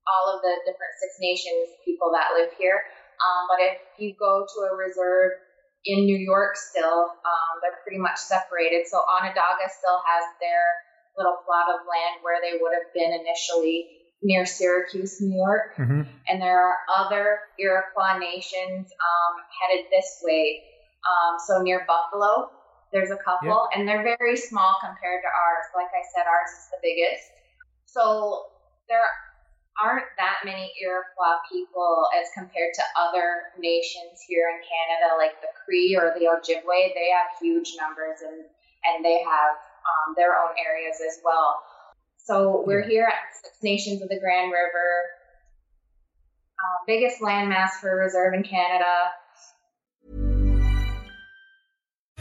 all 0.07 0.27
of 0.35 0.43
the 0.43 0.55
different 0.67 0.95
Six 1.01 1.17
Nations 1.21 1.71
people 1.85 2.11
that 2.15 2.35
live 2.35 2.51
here. 2.59 2.83
Um, 3.21 3.49
but 3.49 3.59
if 3.61 3.79
you 3.99 4.15
go 4.19 4.47
to 4.47 4.59
a 4.69 4.77
reserve 4.77 5.33
in 5.85 6.05
New 6.05 6.19
York 6.19 6.57
still, 6.57 7.13
um, 7.15 7.53
they're 7.63 7.79
pretty 7.83 7.99
much 7.99 8.19
separated. 8.19 8.87
So 8.87 8.99
Onondaga 9.07 9.71
still 9.71 10.03
has 10.03 10.25
their 10.41 10.65
little 11.17 11.39
plot 11.47 11.73
of 11.73 11.87
land 11.87 12.21
where 12.21 12.43
they 12.43 12.59
would 12.61 12.75
have 12.75 12.93
been 12.93 13.13
initially 13.15 13.89
near 14.23 14.45
Syracuse, 14.45 15.21
New 15.21 15.37
York. 15.37 15.77
Mm-hmm. 15.79 16.03
And 16.29 16.43
there 16.43 16.61
are 16.61 16.77
other 16.91 17.41
Iroquois 17.59 18.19
nations 18.19 18.91
um, 18.91 19.35
headed 19.61 19.87
this 19.91 20.21
way. 20.23 20.63
Um, 21.07 21.39
so 21.39 21.63
near 21.63 21.87
Buffalo, 21.87 22.51
there's 22.93 23.11
a 23.11 23.21
couple, 23.23 23.69
and 23.75 23.87
they're 23.87 24.03
very 24.03 24.37
small 24.37 24.77
compared 24.83 25.23
to 25.23 25.31
ours. 25.31 25.67
Like 25.75 25.93
I 25.95 26.03
said, 26.15 26.27
ours 26.27 26.51
is 26.51 26.67
the 26.75 26.81
biggest. 26.83 27.23
So 27.87 28.51
there 28.89 29.03
aren't 29.83 30.09
that 30.17 30.45
many 30.45 30.73
Iroquois 30.81 31.41
people 31.51 32.09
as 32.17 32.29
compared 32.33 32.73
to 32.75 32.85
other 32.97 33.53
nations 33.59 34.25
here 34.27 34.49
in 34.49 34.61
Canada, 34.65 35.17
like 35.19 35.41
the 35.41 35.53
Cree 35.65 35.97
or 35.97 36.17
the 36.17 36.27
Ojibwe. 36.27 36.95
They 36.95 37.13
have 37.13 37.37
huge 37.41 37.77
numbers 37.79 38.21
and 38.25 38.45
and 38.87 39.05
they 39.05 39.19
have 39.19 39.57
um, 39.83 40.15
their 40.17 40.39
own 40.39 40.55
areas 40.57 41.01
as 41.03 41.21
well. 41.25 41.61
So 42.19 42.65
we're 42.67 42.87
here 42.87 43.05
at 43.05 43.35
Six 43.43 43.63
Nations 43.63 44.03
of 44.03 44.09
the 44.09 44.19
Grand 44.19 44.53
River, 44.53 44.91
uh, 46.59 46.77
biggest 46.87 47.21
landmass 47.21 47.79
for 47.81 47.91
a 47.91 48.05
reserve 48.05 48.35
in 48.35 48.43
Canada. 48.43 49.11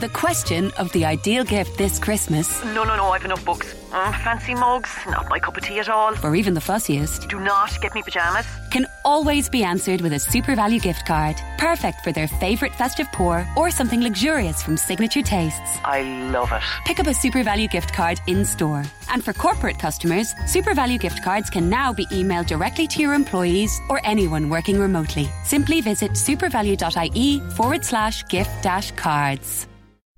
The 0.01 0.09
question 0.09 0.71
of 0.77 0.91
the 0.91 1.05
ideal 1.05 1.45
gift 1.45 1.77
this 1.77 1.99
Christmas, 1.99 2.61
No, 2.65 2.83
no, 2.83 2.97
no, 2.97 3.11
I've 3.11 3.23
enough 3.23 3.45
books. 3.45 3.73
Mm, 3.91 4.23
fancy 4.25 4.53
mugs, 4.53 4.89
not 5.07 5.29
my 5.29 5.39
cup 5.39 5.55
of 5.55 5.63
tea 5.63 5.79
at 5.79 5.87
all. 5.87 6.13
or 6.21 6.35
even 6.35 6.53
the 6.53 6.59
fussiest, 6.59 7.29
Do 7.29 7.39
not 7.39 7.79
get 7.81 7.95
me 7.95 8.01
pyjamas. 8.03 8.45
can 8.71 8.87
always 9.05 9.47
be 9.47 9.63
answered 9.63 10.01
with 10.01 10.11
a 10.11 10.17
SuperValu 10.17 10.81
gift 10.81 11.05
card. 11.07 11.37
Perfect 11.57 12.03
for 12.03 12.11
their 12.11 12.27
favourite 12.27 12.75
festive 12.75 13.07
pour 13.13 13.47
or 13.55 13.71
something 13.71 14.01
luxurious 14.01 14.61
from 14.61 14.75
Signature 14.75 15.21
Tastes. 15.21 15.79
I 15.85 16.01
love 16.29 16.51
it. 16.51 16.61
Pick 16.85 16.99
up 16.99 17.07
a 17.07 17.11
SuperValu 17.11 17.71
gift 17.71 17.93
card 17.93 18.19
in 18.27 18.43
store. 18.43 18.83
And 19.13 19.23
for 19.23 19.31
corporate 19.31 19.79
customers, 19.79 20.33
SuperValu 20.53 20.99
gift 20.99 21.23
cards 21.23 21.49
can 21.49 21.69
now 21.69 21.93
be 21.93 22.05
emailed 22.07 22.47
directly 22.47 22.85
to 22.87 23.01
your 23.01 23.13
employees 23.13 23.79
or 23.89 24.01
anyone 24.03 24.49
working 24.49 24.77
remotely. 24.77 25.29
Simply 25.45 25.79
visit 25.79 26.11
supervalu.ie 26.11 27.39
forward 27.51 27.85
slash 27.85 28.25
gift 28.27 28.61
dash 28.61 28.91
cards. 28.91 29.67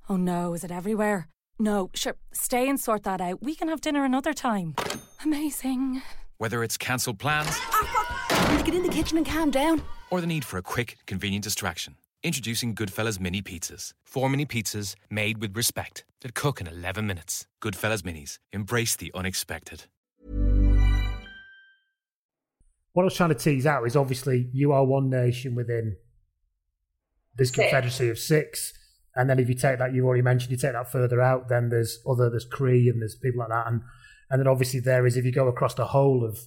Oh 0.10 0.16
no, 0.18 0.54
is 0.54 0.64
it 0.64 0.72
everywhere? 0.72 1.28
No, 1.60 1.90
sure, 1.94 2.16
stay 2.34 2.70
and 2.70 2.80
sort 2.80 3.04
that 3.04 3.20
out. 3.20 3.42
We 3.42 3.56
can 3.56 3.68
have 3.68 3.82
dinner 3.82 4.06
another 4.06 4.34
time. 4.34 4.76
Amazing. 5.24 6.02
Whether 6.38 6.64
it's 6.64 6.78
cancelled 6.78 7.18
plans 7.20 7.48
ah, 7.50 8.48
Need 8.52 8.60
to 8.60 8.64
get 8.64 8.76
in 8.76 8.84
the 8.84 8.90
kitchen 8.94 9.18
and 9.18 9.26
calm 9.26 9.50
down. 9.52 9.82
or 10.12 10.22
the 10.22 10.28
need 10.28 10.46
for 10.46 10.58
a 10.58 10.62
quick, 10.62 10.98
convenient 11.08 11.44
distraction, 11.44 11.96
introducing 12.24 12.76
Goodfellas 12.76 13.20
Mini 13.20 13.42
Pizzas. 13.42 13.94
Four 14.06 14.30
mini 14.30 14.46
pizzas 14.46 14.96
made 15.10 15.40
with 15.40 15.56
respect 15.58 16.06
that 16.22 16.34
cook 16.36 16.62
in 16.62 16.68
11 16.68 17.06
minutes. 17.08 17.46
Goodfellas 17.62 18.04
Minis. 18.04 18.38
Embrace 18.54 18.96
the 18.96 19.12
unexpected. 19.14 19.86
What 22.94 23.04
I 23.04 23.06
was 23.06 23.14
trying 23.16 23.30
to 23.30 23.36
tease 23.36 23.66
out 23.66 23.86
is 23.86 23.96
obviously 23.96 24.50
you 24.54 24.72
are 24.72 24.84
one 24.86 25.10
nation 25.10 25.54
within 25.56 25.98
this 27.36 27.50
Six. 27.50 27.60
confederacy 27.60 28.10
of 28.10 28.18
six, 28.18 28.74
and 29.18 29.30
then 29.30 29.40
if 29.40 29.50
you 29.50 29.56
take 29.56 29.80
that, 29.80 29.94
you've 29.94 30.06
already 30.06 30.22
mentioned, 30.22 30.52
you 30.52 30.58
take 30.58 30.74
that 30.74 30.92
further 30.92 31.22
out, 31.22 31.50
then 31.50 31.70
there's 31.70 32.00
other, 32.10 32.30
there's 32.30 32.46
Cree 32.46 32.88
and 32.88 33.02
there's 33.02 33.16
people 33.16 33.40
like 33.40 33.50
that, 33.50 33.68
and 33.68 33.82
and 34.30 34.40
then 34.40 34.48
obviously 34.48 34.80
there 34.80 35.06
is 35.06 35.18
if 35.18 35.26
you 35.26 35.32
go 35.32 35.48
across 35.48 35.74
the 35.74 35.88
whole 35.88 36.24
of 36.24 36.38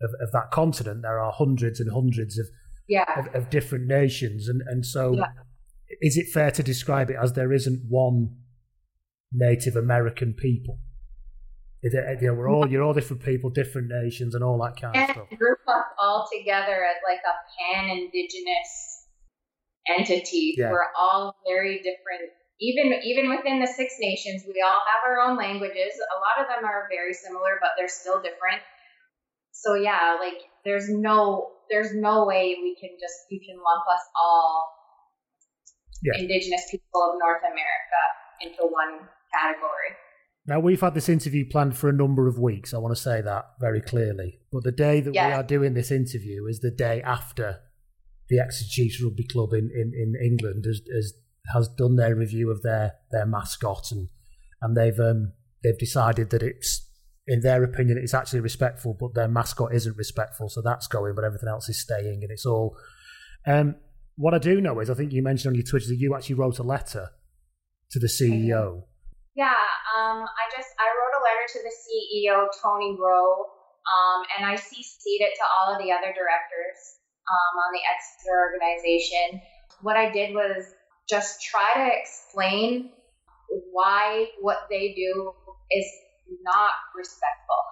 of, 0.00 0.10
of 0.20 0.32
that 0.32 0.50
continent, 0.50 1.02
there 1.02 1.18
are 1.20 1.32
hundreds 1.32 1.78
and 1.80 1.92
hundreds 1.92 2.38
of 2.38 2.46
Yeah. 2.88 3.04
of, 3.18 3.34
of 3.34 3.50
different 3.50 3.86
nations, 3.86 4.48
and 4.48 4.62
and 4.66 4.84
so 4.84 5.14
Yeah. 5.14 5.26
is 6.00 6.16
it 6.16 6.28
fair 6.32 6.50
to 6.52 6.62
describe 6.62 7.10
it 7.10 7.16
as 7.22 7.34
there 7.34 7.52
isn't 7.52 7.82
one 7.88 8.36
Native 9.32 9.76
American 9.76 10.32
people? 10.34 10.78
It, 11.82 11.92
you 12.22 12.28
know, 12.28 12.34
we're 12.34 12.48
all 12.48 12.66
you're 12.70 12.82
all 12.82 12.94
different 12.94 13.22
people, 13.22 13.50
different 13.50 13.88
nations, 13.88 14.34
and 14.34 14.42
all 14.42 14.58
that 14.64 14.80
kind 14.80 14.96
of 14.96 15.10
stuff. 15.10 15.28
group 15.38 15.58
us 15.68 15.84
all 16.00 16.26
together 16.32 16.84
as 16.84 16.96
like 17.06 17.20
a 17.26 17.34
pan 17.58 17.90
indigenous 17.90 18.93
entity. 19.88 20.54
Yeah. 20.56 20.70
We're 20.70 20.88
all 20.98 21.36
very 21.46 21.78
different. 21.78 22.32
Even 22.60 23.00
even 23.04 23.30
within 23.30 23.60
the 23.60 23.66
Six 23.66 23.94
Nations, 24.00 24.44
we 24.46 24.62
all 24.64 24.80
have 24.80 25.02
our 25.10 25.20
own 25.20 25.36
languages. 25.36 25.92
A 25.98 26.18
lot 26.20 26.38
of 26.40 26.46
them 26.48 26.64
are 26.64 26.88
very 26.90 27.12
similar, 27.12 27.58
but 27.60 27.70
they're 27.76 27.88
still 27.88 28.22
different. 28.22 28.62
So 29.52 29.74
yeah, 29.74 30.16
like 30.20 30.40
there's 30.64 30.88
no 30.88 31.50
there's 31.70 31.94
no 31.94 32.26
way 32.26 32.56
we 32.62 32.76
can 32.80 32.90
just 33.00 33.14
you 33.30 33.40
can 33.40 33.56
lump 33.56 33.84
us 33.92 34.02
all 34.14 34.70
Yeah. 36.02 36.20
indigenous 36.20 36.68
people 36.70 37.00
of 37.02 37.18
North 37.18 37.42
America 37.42 38.02
into 38.42 38.62
one 38.70 39.08
category. 39.32 39.96
Now 40.46 40.60
we've 40.60 40.80
had 40.80 40.94
this 40.94 41.08
interview 41.08 41.48
planned 41.48 41.76
for 41.76 41.88
a 41.88 41.92
number 41.92 42.28
of 42.28 42.38
weeks. 42.38 42.74
I 42.74 42.78
want 42.78 42.94
to 42.94 43.00
say 43.00 43.22
that 43.22 43.44
very 43.60 43.80
clearly. 43.80 44.40
But 44.52 44.64
the 44.64 44.72
day 44.72 45.00
that 45.00 45.12
we 45.12 45.18
are 45.18 45.42
doing 45.42 45.74
this 45.74 45.90
interview 45.90 46.46
is 46.46 46.60
the 46.60 46.70
day 46.70 47.00
after 47.02 47.60
the 48.28 48.38
Exeter 48.38 49.04
Rugby 49.04 49.26
Club 49.26 49.52
in, 49.52 49.70
in, 49.74 49.92
in 49.94 50.14
England 50.22 50.64
has, 50.66 50.80
has 50.94 51.12
has 51.52 51.68
done 51.68 51.96
their 51.96 52.14
review 52.14 52.50
of 52.50 52.62
their, 52.62 52.94
their 53.10 53.26
mascot 53.26 53.90
and 53.90 54.08
and 54.62 54.76
they've 54.76 54.98
um, 54.98 55.32
they've 55.62 55.78
decided 55.78 56.30
that 56.30 56.42
it's 56.42 56.88
in 57.26 57.40
their 57.40 57.62
opinion 57.62 57.98
it's 57.98 58.14
actually 58.14 58.40
respectful, 58.40 58.96
but 58.98 59.14
their 59.14 59.28
mascot 59.28 59.74
isn't 59.74 59.96
respectful, 59.96 60.48
so 60.48 60.62
that's 60.62 60.86
going, 60.86 61.14
but 61.14 61.24
everything 61.24 61.48
else 61.48 61.68
is 61.68 61.80
staying, 61.80 62.20
and 62.22 62.30
it's 62.30 62.46
all. 62.46 62.76
Um, 63.46 63.76
what 64.16 64.32
I 64.32 64.38
do 64.38 64.60
know 64.60 64.80
is, 64.80 64.88
I 64.88 64.94
think 64.94 65.12
you 65.12 65.22
mentioned 65.22 65.52
on 65.52 65.54
your 65.54 65.64
Twitter 65.64 65.88
that 65.88 65.98
you 65.98 66.14
actually 66.14 66.36
wrote 66.36 66.58
a 66.58 66.62
letter 66.62 67.10
to 67.90 67.98
the 67.98 68.06
CEO. 68.06 68.84
Yeah, 69.34 69.52
Um, 69.98 70.22
I 70.24 70.44
just 70.56 70.70
I 70.80 70.88
wrote 70.88 71.14
a 71.18 71.22
letter 71.28 71.46
to 71.52 71.60
the 71.60 71.74
CEO 71.76 72.46
Tony 72.62 72.96
Rowe, 72.98 73.44
um, 73.84 74.24
and 74.38 74.46
I 74.46 74.54
CC'd 74.54 75.20
it 75.20 75.34
to 75.36 75.44
all 75.44 75.74
of 75.74 75.78
the 75.82 75.92
other 75.92 76.14
directors 76.14 77.03
um, 77.28 77.54
on 77.58 77.72
the 77.72 77.80
Exeter 77.84 78.36
organization. 78.52 79.40
What 79.82 79.96
I 79.96 80.10
did 80.10 80.34
was 80.34 80.64
just 81.08 81.42
try 81.42 81.68
to 81.74 81.90
explain 82.00 82.90
why 83.72 84.26
what 84.40 84.66
they 84.70 84.94
do 84.94 85.32
is 85.70 85.86
not 86.42 86.70
respectful. 86.96 87.62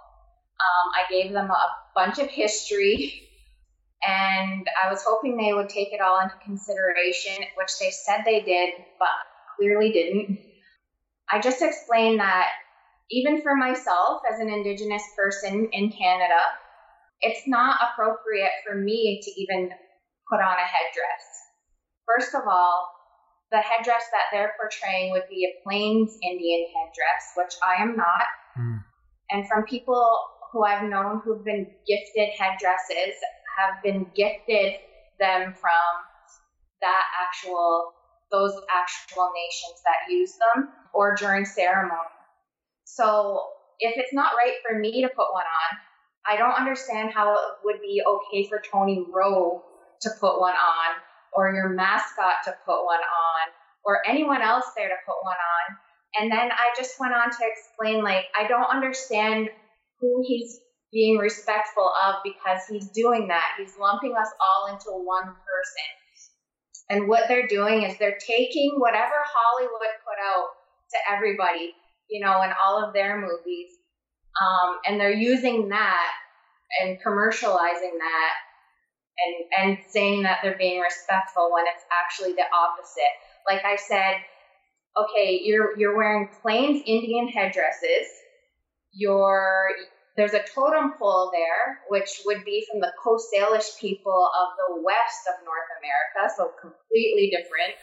Um, 0.61 0.91
I 0.95 1.13
gave 1.13 1.33
them 1.33 1.51
a 1.51 1.69
bunch 1.95 2.19
of 2.19 2.29
history, 2.29 3.15
and 4.07 4.67
I 4.85 4.91
was 4.91 5.05
hoping 5.07 5.37
they 5.37 5.53
would 5.53 5.69
take 5.69 5.93
it 5.93 6.01
all 6.01 6.21
into 6.21 6.35
consideration, 6.45 7.45
which 7.57 7.71
they 7.81 7.91
said 7.91 8.23
they 8.25 8.43
did, 8.43 8.75
but 8.99 9.09
clearly 9.57 9.93
didn't. 9.93 10.39
I 11.31 11.41
just 11.41 11.63
explained 11.63 12.21
that 12.21 12.49
even 13.11 13.43
for 13.43 13.55
myself 13.55 14.23
as 14.31 14.39
an 14.39 14.49
Indigenous 14.51 15.03
person 15.17 15.69
in 15.73 15.91
Canada, 15.91 16.41
it's 17.23 17.47
not 17.47 17.79
appropriate 17.81 18.51
for 18.67 18.75
me 18.75 19.21
to 19.23 19.31
even 19.41 19.71
put 20.31 20.41
on 20.41 20.57
a 20.59 20.67
headdress. 20.67 21.25
First 22.07 22.35
of 22.35 22.43
all, 22.49 22.91
the 23.51 23.59
headdress 23.59 24.03
that 24.13 24.33
they're 24.33 24.55
portraying 24.61 25.13
would 25.13 25.29
be 25.31 25.45
a 25.45 25.63
Plains 25.63 26.17
Indian 26.23 26.67
headdress, 26.75 27.23
which 27.37 27.55
I 27.67 27.83
am 27.83 27.97
not. 27.97 28.27
Mm. 28.59 28.79
And 29.31 29.49
from 29.49 29.65
people 29.65 30.05
who 30.53 30.65
I've 30.65 30.89
known 30.89 31.21
who've 31.25 31.45
been 31.45 31.67
gifted 31.87 32.31
headdresses, 32.39 33.15
have 33.59 33.83
been 33.83 34.07
gifted 34.15 34.75
them 35.21 35.55
from 35.55 35.93
that 36.81 37.05
actual, 37.21 37.93
those 38.31 38.53
actual 38.71 39.31
nations 39.35 39.81
that 39.85 40.11
use 40.13 40.33
them 40.33 40.69
or 40.95 41.15
during 41.15 41.45
ceremony. 41.45 42.17
So 42.85 43.41
if 43.79 43.95
it's 43.97 44.13
not 44.13 44.33
right 44.37 44.55
for 44.67 44.79
me 44.79 45.03
to 45.03 45.09
put 45.09 45.33
one 45.33 45.45
on, 45.45 45.79
I 46.27 46.37
don't 46.37 46.55
understand 46.55 47.13
how 47.13 47.33
it 47.35 47.41
would 47.65 47.81
be 47.81 48.03
okay 48.07 48.49
for 48.49 48.63
Tony 48.71 49.05
Rowe 49.13 49.63
to 50.03 50.11
put 50.21 50.41
one 50.41 50.55
on 50.55 50.91
or 51.33 51.55
your 51.55 51.71
mascot 51.71 52.45
to 52.45 52.55
put 52.65 52.85
one 52.85 53.01
on 53.01 53.53
or 53.85 54.07
anyone 54.07 54.43
else 54.43 54.67
there 54.77 54.89
to 54.89 54.95
put 55.07 55.17
one 55.23 55.37
on. 55.37 55.77
And 56.21 56.31
then 56.31 56.53
I 56.53 56.75
just 56.77 57.01
went 57.01 57.15
on 57.15 57.31
to 57.31 57.39
explain 57.41 58.05
like 58.05 58.27
I 58.39 58.47
don't 58.47 58.71
understand 58.71 59.49
who 60.01 60.23
he's 60.27 60.61
being 60.93 61.17
respectful 61.17 61.91
of 62.05 62.17
because 62.23 62.61
he's 62.69 62.89
doing 62.91 63.29
that. 63.29 63.57
He's 63.59 63.75
lumping 63.81 64.15
us 64.15 64.29
all 64.39 64.75
into 64.75 64.91
one 64.91 65.25
person. 65.25 65.89
And 66.91 67.09
what 67.09 67.29
they're 67.29 67.47
doing 67.47 67.83
is 67.83 67.97
they're 67.99 68.19
taking 68.19 68.75
whatever 68.77 69.15
Hollywood 69.25 69.95
put 70.05 70.19
out 70.21 70.49
to 70.91 70.99
everybody, 71.11 71.73
you 72.11 72.23
know, 72.23 72.43
in 72.43 72.51
all 72.63 72.85
of 72.85 72.93
their 72.93 73.19
movies, 73.19 73.71
um, 74.41 74.79
and 74.87 75.01
they're 75.01 75.13
using 75.13 75.69
that 75.69 76.11
and 76.81 76.99
commercializing 77.05 77.99
that 77.99 78.33
and 79.19 79.45
and 79.59 79.79
saying 79.91 80.23
that 80.23 80.39
they're 80.43 80.57
being 80.57 80.81
respectful 80.81 81.51
when 81.53 81.65
it's 81.67 81.85
actually 81.93 82.33
the 82.33 82.45
opposite. 82.55 83.13
Like 83.47 83.65
I 83.65 83.77
said, 83.77 84.17
okay, 84.97 85.41
you're 85.45 85.79
you're 85.79 85.97
wearing 85.97 86.29
Plains 86.41 86.83
Indian 86.87 87.29
headdresses. 87.29 88.09
You're 88.93 89.69
there's 90.17 90.35
a 90.35 90.45
totem 90.55 90.93
pole 90.99 91.31
there, 91.33 91.81
which 91.89 92.21
would 92.27 92.45
be 92.45 92.67
from 92.71 92.81
the 92.81 92.93
Coast 93.03 93.29
Salish 93.35 93.79
people 93.81 94.31
of 94.41 94.49
the 94.59 94.83
west 94.83 95.29
of 95.29 95.45
North 95.45 95.71
America, 95.81 96.35
so 96.37 96.51
completely 96.61 97.31
different. 97.31 97.75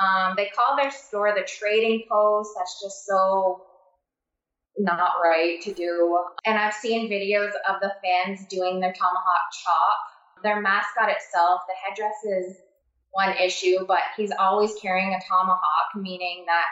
Um, 0.00 0.34
they 0.36 0.50
call 0.54 0.76
their 0.76 0.90
store 0.90 1.34
the 1.34 1.46
Trading 1.46 2.04
Post. 2.10 2.50
That's 2.56 2.80
just 2.82 3.06
so 3.06 3.62
not 4.78 5.12
right 5.22 5.60
to 5.62 5.72
do. 5.72 6.24
And 6.44 6.58
I've 6.58 6.74
seen 6.74 7.10
videos 7.10 7.52
of 7.68 7.80
the 7.80 7.92
fans 8.02 8.46
doing 8.48 8.80
their 8.80 8.92
tomahawk 8.92 9.52
chop. 9.64 10.42
Their 10.42 10.60
mascot 10.60 11.08
itself, 11.08 11.62
the 11.66 11.74
headdress 11.82 12.14
is 12.24 12.56
one 13.12 13.34
issue, 13.38 13.86
but 13.86 14.00
he's 14.16 14.32
always 14.38 14.74
carrying 14.80 15.14
a 15.14 15.20
tomahawk, 15.26 15.96
meaning 15.96 16.44
that 16.46 16.66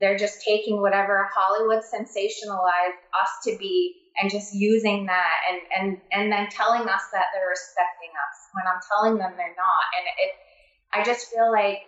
they're 0.00 0.18
just 0.18 0.42
taking 0.46 0.80
whatever 0.80 1.28
Hollywood 1.34 1.82
sensationalized 1.82 3.00
us 3.14 3.30
to 3.44 3.56
be 3.58 3.96
and 4.20 4.30
just 4.30 4.52
using 4.52 5.06
that 5.06 5.36
and 5.48 5.60
and 5.78 6.00
and 6.12 6.30
then 6.30 6.48
telling 6.50 6.82
us 6.82 7.02
that 7.12 7.26
they're 7.32 7.48
respecting 7.48 8.10
us 8.10 8.36
when 8.52 8.66
I'm 8.66 8.80
telling 8.90 9.16
them 9.16 9.32
they're 9.36 9.56
not. 9.56 9.84
And 9.96 10.06
it 10.18 10.32
I 10.92 11.04
just 11.04 11.30
feel 11.30 11.50
like 11.50 11.78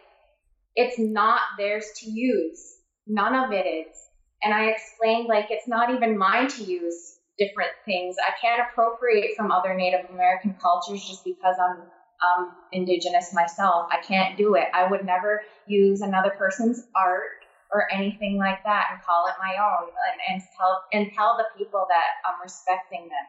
it's 0.75 0.99
not 0.99 1.41
theirs 1.59 1.87
to 2.01 2.11
use. 2.11 2.77
None 3.07 3.35
of 3.35 3.53
it 3.53 3.67
is. 3.67 3.97
And 4.45 4.53
I 4.53 4.67
explained 4.67 5.27
like 5.29 5.47
it's 5.51 5.67
not 5.67 5.95
even 5.95 6.19
mine 6.19 6.49
to 6.49 6.65
use 6.65 7.17
different 7.39 7.71
things. 7.85 8.17
I 8.23 8.33
can't 8.41 8.61
appropriate 8.71 9.37
from 9.37 9.51
other 9.51 9.75
Native 9.75 10.09
American 10.11 10.55
cultures 10.61 11.05
just 11.05 11.25
because 11.25 11.57
I'm 11.59 11.81
um, 12.23 12.53
indigenous 12.73 13.33
myself. 13.33 13.87
I 13.91 13.99
can't 14.07 14.37
do 14.37 14.55
it. 14.55 14.67
I 14.73 14.89
would 14.91 15.05
never 15.05 15.41
use 15.67 16.01
another 16.01 16.31
person's 16.39 16.83
art 16.95 17.31
or 17.73 17.85
anything 17.93 18.39
like 18.39 18.59
that 18.65 18.87
and 18.93 19.03
call 19.03 19.27
it 19.27 19.35
my 19.41 19.57
own 19.59 19.89
and, 19.89 20.21
and 20.31 20.43
tell 20.57 20.83
and 20.93 21.11
tell 21.17 21.37
the 21.37 21.47
people 21.59 21.87
that 21.89 22.09
I'm 22.27 22.41
respecting 22.43 23.09
them. 23.09 23.27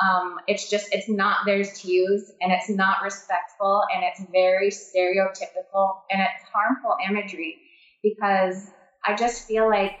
Um, 0.00 0.36
it's 0.46 0.70
just 0.70 0.88
it's 0.92 1.08
not 1.08 1.38
theirs 1.44 1.80
to 1.80 1.90
use 1.90 2.30
and 2.40 2.52
it's 2.52 2.70
not 2.70 3.02
respectful 3.02 3.82
and 3.92 4.04
it's 4.04 4.24
very 4.30 4.70
stereotypical 4.70 5.94
and 6.10 6.20
it's 6.20 6.44
harmful 6.52 6.94
imagery 7.08 7.58
because 8.02 8.70
I 9.04 9.16
just 9.16 9.46
feel 9.48 9.66
like 9.66 9.92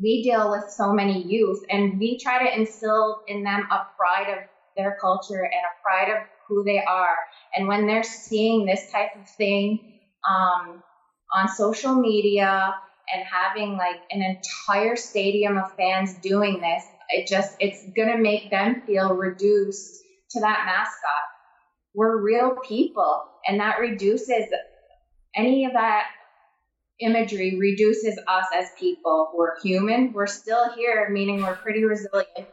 we 0.00 0.22
deal 0.22 0.50
with 0.50 0.64
so 0.68 0.92
many 0.92 1.22
youth 1.26 1.60
and 1.70 1.98
we 1.98 2.18
try 2.18 2.38
to 2.44 2.58
instill 2.58 3.20
in 3.26 3.42
them 3.42 3.66
a 3.70 3.78
pride 3.98 4.30
of 4.32 4.38
their 4.76 4.96
culture 5.00 5.42
and 5.42 5.52
a 5.64 5.82
pride 5.82 6.10
of 6.16 6.22
who 6.48 6.62
they 6.64 6.82
are. 6.84 7.16
And 7.54 7.66
when 7.66 7.86
they're 7.86 8.02
seeing 8.02 8.64
this 8.64 8.82
type 8.92 9.08
of 9.16 9.26
thing 9.36 9.78
um, 10.28 10.82
on 11.34 11.48
social 11.48 11.94
media 11.94 12.72
and 13.12 13.24
having 13.30 13.76
like 13.76 13.96
an 14.10 14.22
entire 14.22 14.96
stadium 14.96 15.56
of 15.56 15.64
fans 15.76 16.14
doing 16.22 16.60
this, 16.60 16.82
it 17.10 17.26
just 17.28 17.50
it's 17.58 17.84
gonna 17.96 18.18
make 18.18 18.48
them 18.50 18.82
feel 18.86 19.14
reduced 19.14 20.00
to 20.30 20.40
that 20.40 20.62
mascot. 20.64 21.24
We're 21.94 22.22
real 22.22 22.54
people, 22.66 23.20
and 23.46 23.60
that 23.60 23.78
reduces 23.78 24.44
any 25.36 25.64
of 25.64 25.72
that 25.74 26.04
imagery 27.00 27.58
reduces 27.58 28.18
us 28.28 28.46
as 28.54 28.68
people. 28.78 29.30
We're 29.34 29.60
human. 29.60 30.12
We're 30.12 30.26
still 30.26 30.72
here, 30.74 31.08
meaning 31.10 31.42
we're 31.42 31.56
pretty 31.56 31.84
resilient. 31.84 32.48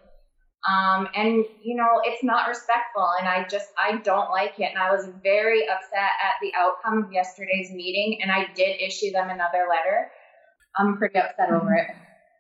Um, 0.68 1.08
and 1.16 1.46
you 1.64 1.78
know, 1.78 2.02
it's 2.04 2.24
not 2.24 2.48
respectful, 2.50 3.08
and 3.20 3.28
I 3.28 3.48
just 3.48 3.68
I 3.78 3.98
don't 3.98 4.30
like 4.32 4.60
it. 4.60 4.70
And 4.72 4.78
I 4.78 4.92
was 4.92 5.08
very 5.24 5.64
upset 5.64 6.12
at 6.22 6.36
the 6.42 6.52
outcome 6.58 7.04
of 7.04 7.12
yesterday's 7.14 7.72
meeting, 7.72 8.20
and 8.22 8.32
I 8.32 8.48
did 8.54 8.82
issue 8.82 9.12
them 9.12 9.30
another 9.30 9.66
letter. 9.70 10.12
I'm 10.76 10.98
pretty 10.98 11.20
upset 11.20 11.52
over 11.52 11.74
it. 11.74 11.88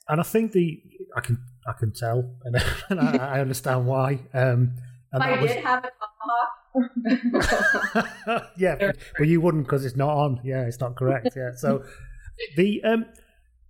And 0.09 0.19
I 0.19 0.23
think 0.23 0.51
the 0.51 0.81
I 1.15 1.21
can 1.21 1.37
I 1.67 1.73
can 1.73 1.93
tell, 1.93 2.35
and, 2.43 2.55
and 2.89 2.99
I, 3.21 3.37
I, 3.37 3.39
understand 3.39 3.85
why. 3.85 4.19
Um, 4.33 4.73
and 5.13 5.23
I 5.23 5.41
was, 5.41 5.51
did 5.51 5.63
have 5.63 5.79
a 5.79 5.89
tomahawk. 5.89 6.49
yeah, 8.57 8.91
but, 9.17 9.27
you 9.27 9.41
wouldn't 9.41 9.65
because 9.65 9.85
it's 9.85 9.95
not 9.95 10.09
on. 10.09 10.41
Yeah, 10.43 10.65
it's 10.65 10.79
not 10.79 10.95
correct. 10.95 11.29
Yeah, 11.35 11.51
so 11.55 11.83
the 12.55 12.81
um, 12.83 13.05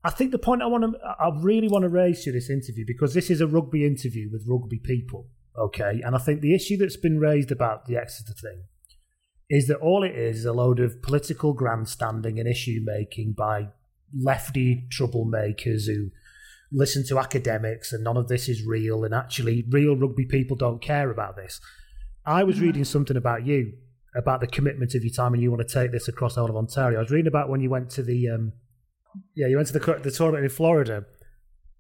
I 0.04 0.10
think 0.10 0.32
the 0.32 0.40
point 0.40 0.62
I 0.62 0.68
want 0.68 0.84
to, 0.84 1.00
I 1.20 1.30
really 1.42 1.68
want 1.68 1.84
to 1.84 1.90
raise 1.90 2.24
to 2.24 2.32
this 2.32 2.50
interview 2.50 2.86
because 2.88 3.14
this 3.14 3.30
is 3.30 3.42
a 3.42 3.48
rugby 3.48 3.86
interview 3.86 4.30
with 4.32 4.46
rugby 4.48 4.80
people, 4.80 5.28
okay? 5.58 6.02
And 6.04 6.16
I 6.16 6.20
think 6.20 6.42
the 6.42 6.56
issue 6.56 6.78
that's 6.78 6.98
been 6.98 7.20
raised 7.20 7.52
about 7.52 7.88
the 7.88 7.98
Exeter 7.98 8.34
thing 8.34 8.64
is 9.50 9.68
that 9.68 9.78
all 9.78 10.04
it 10.04 10.16
is 10.16 10.40
is 10.40 10.46
a 10.46 10.54
load 10.54 10.80
of 10.80 11.02
political 11.02 11.54
grandstanding 11.54 12.40
and 12.40 12.48
issue 12.48 12.80
making 12.84 13.34
by 13.38 13.70
lefty 14.18 14.88
troublemakers 14.90 15.88
who 15.88 16.12
listen 16.72 17.06
to 17.08 17.20
academics 17.20 17.92
and 17.94 18.04
none 18.04 18.18
of 18.18 18.28
this 18.28 18.50
is 18.50 18.66
real 18.66 19.04
and 19.04 19.14
actually 19.14 19.66
real 19.70 19.96
rugby 19.96 20.26
people 20.26 20.56
don't 20.56 20.82
care 20.82 21.10
about 21.10 21.36
this. 21.36 21.60
I 22.28 22.44
was 22.44 22.58
mm-hmm. 22.58 22.66
reading 22.66 22.84
something 22.84 23.18
about 23.18 23.46
you 23.46 23.74
about 24.16 24.42
the 24.42 24.48
commitment 24.48 24.96
of 24.96 25.04
your 25.04 25.14
time 25.14 25.34
and 25.34 25.42
you 25.42 25.52
want 25.52 25.66
to 25.68 25.74
take 25.74 25.92
this 25.92 26.08
across 26.08 26.36
the 26.36 26.42
whole 26.42 26.50
of 26.50 26.56
Ontario. 26.56 26.98
I 26.98 27.02
was 27.02 27.12
reading 27.12 27.28
about 27.28 27.50
when 27.50 27.62
you 27.62 27.70
went 27.70 27.90
to 27.92 28.04
the 28.04 28.30
um, 28.30 28.54
yeah, 29.36 29.48
you 29.48 29.56
went 29.56 29.68
to 29.70 29.80
the 29.80 30.00
the 30.04 30.12
tournament 30.12 30.44
in 30.44 30.50
Florida, 30.50 31.06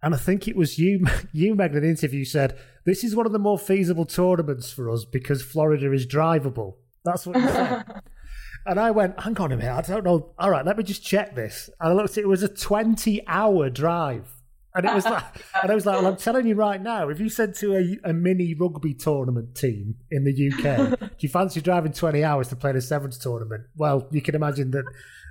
and 0.02 0.16
I 0.16 0.18
think 0.18 0.48
it 0.48 0.56
was 0.56 0.80
you, 0.80 1.06
you, 1.34 1.54
Meg, 1.54 1.72
in 1.72 1.78
an 1.78 1.84
interview 1.84 2.24
said 2.24 2.58
this 2.86 3.04
is 3.04 3.16
one 3.16 3.26
of 3.26 3.34
the 3.34 3.40
more 3.40 3.60
feasible 3.60 4.06
tournaments 4.06 4.72
for 4.72 4.90
us 4.90 5.06
because 5.06 5.42
Florida 5.42 5.92
is 5.92 6.08
drivable. 6.08 6.76
That's 7.04 7.26
what 7.26 7.38
you 7.38 7.48
said. 7.48 7.84
and 8.66 8.80
I 8.80 8.92
went, 8.92 9.20
hang 9.20 9.38
on 9.38 9.52
a 9.52 9.58
minute, 9.58 9.74
I 9.74 9.82
don't 9.82 10.04
know. 10.04 10.34
All 10.40 10.50
right, 10.50 10.66
let 10.66 10.78
me 10.78 10.84
just 10.84 11.04
check 11.04 11.36
this. 11.36 11.70
And 11.80 11.92
I 11.92 11.94
looked, 11.94 12.18
it 12.18 12.28
was 12.28 12.44
a 12.44 12.50
twenty-hour 12.50 13.70
drive. 13.72 14.37
And 14.78 14.86
it 14.86 14.94
was 14.94 15.06
like, 15.06 15.24
and 15.64 15.72
I 15.72 15.76
was 15.76 15.86
like, 15.86 15.98
well, 15.98 16.08
I'm 16.08 16.18
telling 16.18 16.46
you 16.46 16.56
right 16.56 16.82
now, 16.82 17.10
if 17.10 17.20
you 17.20 17.30
said 17.30 17.56
to 17.56 17.76
a, 17.76 18.10
a 18.10 18.14
mini 18.14 18.54
rugby 18.54 18.94
tournament 18.94 19.56
team 19.56 19.96
in 20.12 20.24
the 20.24 20.32
UK, 20.32 21.00
do 21.00 21.10
you 21.20 21.30
fancy 21.30 21.62
driving 21.62 21.92
20 21.92 22.24
hours 22.24 22.48
to 22.50 22.56
play 22.56 22.72
the 22.72 22.82
sevens 22.82 23.18
tournament? 23.18 23.64
Well, 23.76 24.08
you 24.12 24.22
can 24.22 24.36
imagine 24.36 24.72
that 24.72 24.86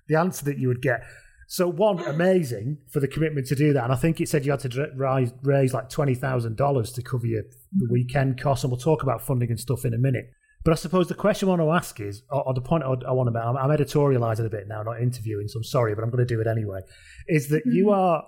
the 0.09 0.17
answer 0.17 0.45
that 0.47 0.59
you 0.59 0.69
would 0.69 0.83
get. 0.83 1.03
So 1.49 1.69
one, 1.69 2.01
amazing 2.01 2.79
for 2.91 2.99
the 2.99 3.07
commitment 3.07 3.47
to 3.47 3.55
do 3.55 3.73
that, 3.73 3.85
and 3.85 3.93
I 3.93 3.97
think 3.97 4.21
it 4.21 4.29
said 4.29 4.45
you 4.45 4.51
had 4.51 4.61
to 4.61 4.91
rise, 4.97 5.33
raise 5.43 5.73
like 5.73 5.89
twenty 5.89 6.17
thousand 6.17 6.57
dollars 6.57 6.91
to 6.95 7.03
cover 7.03 7.25
your 7.25 7.45
the 7.73 7.87
weekend 7.89 8.41
costs, 8.41 8.65
and 8.65 8.73
we'll 8.73 8.81
talk 8.81 9.05
about 9.05 9.23
funding 9.25 9.51
and 9.51 9.61
stuff 9.61 9.85
in 9.85 9.95
a 9.95 9.99
minute. 9.99 10.33
But 10.65 10.73
I 10.73 10.75
suppose 10.75 11.07
the 11.07 11.15
question 11.15 11.49
I 11.49 11.51
want 11.51 11.63
to 11.63 11.71
ask 11.71 12.01
is, 12.01 12.25
or, 12.31 12.49
or 12.49 12.53
the 12.53 12.61
point 12.61 12.83
I, 12.83 12.89
I 13.07 13.13
want 13.13 13.29
to 13.29 13.31
make, 13.31 13.45
I'm, 13.45 13.57
I'm 13.57 13.71
editorializing 13.71 14.45
a 14.45 14.49
bit 14.49 14.67
now, 14.67 14.83
not 14.83 15.01
interviewing, 15.01 15.47
so 15.47 15.59
I'm 15.59 15.65
sorry, 15.65 15.95
but 15.95 16.03
I'm 16.03 16.11
going 16.11 16.27
to 16.27 16.35
do 16.35 16.41
it 16.41 16.49
anyway. 16.49 16.81
Is 17.29 17.51
that 17.51 17.63
you 17.67 17.85
mm-hmm. 17.87 17.95
are 17.95 18.25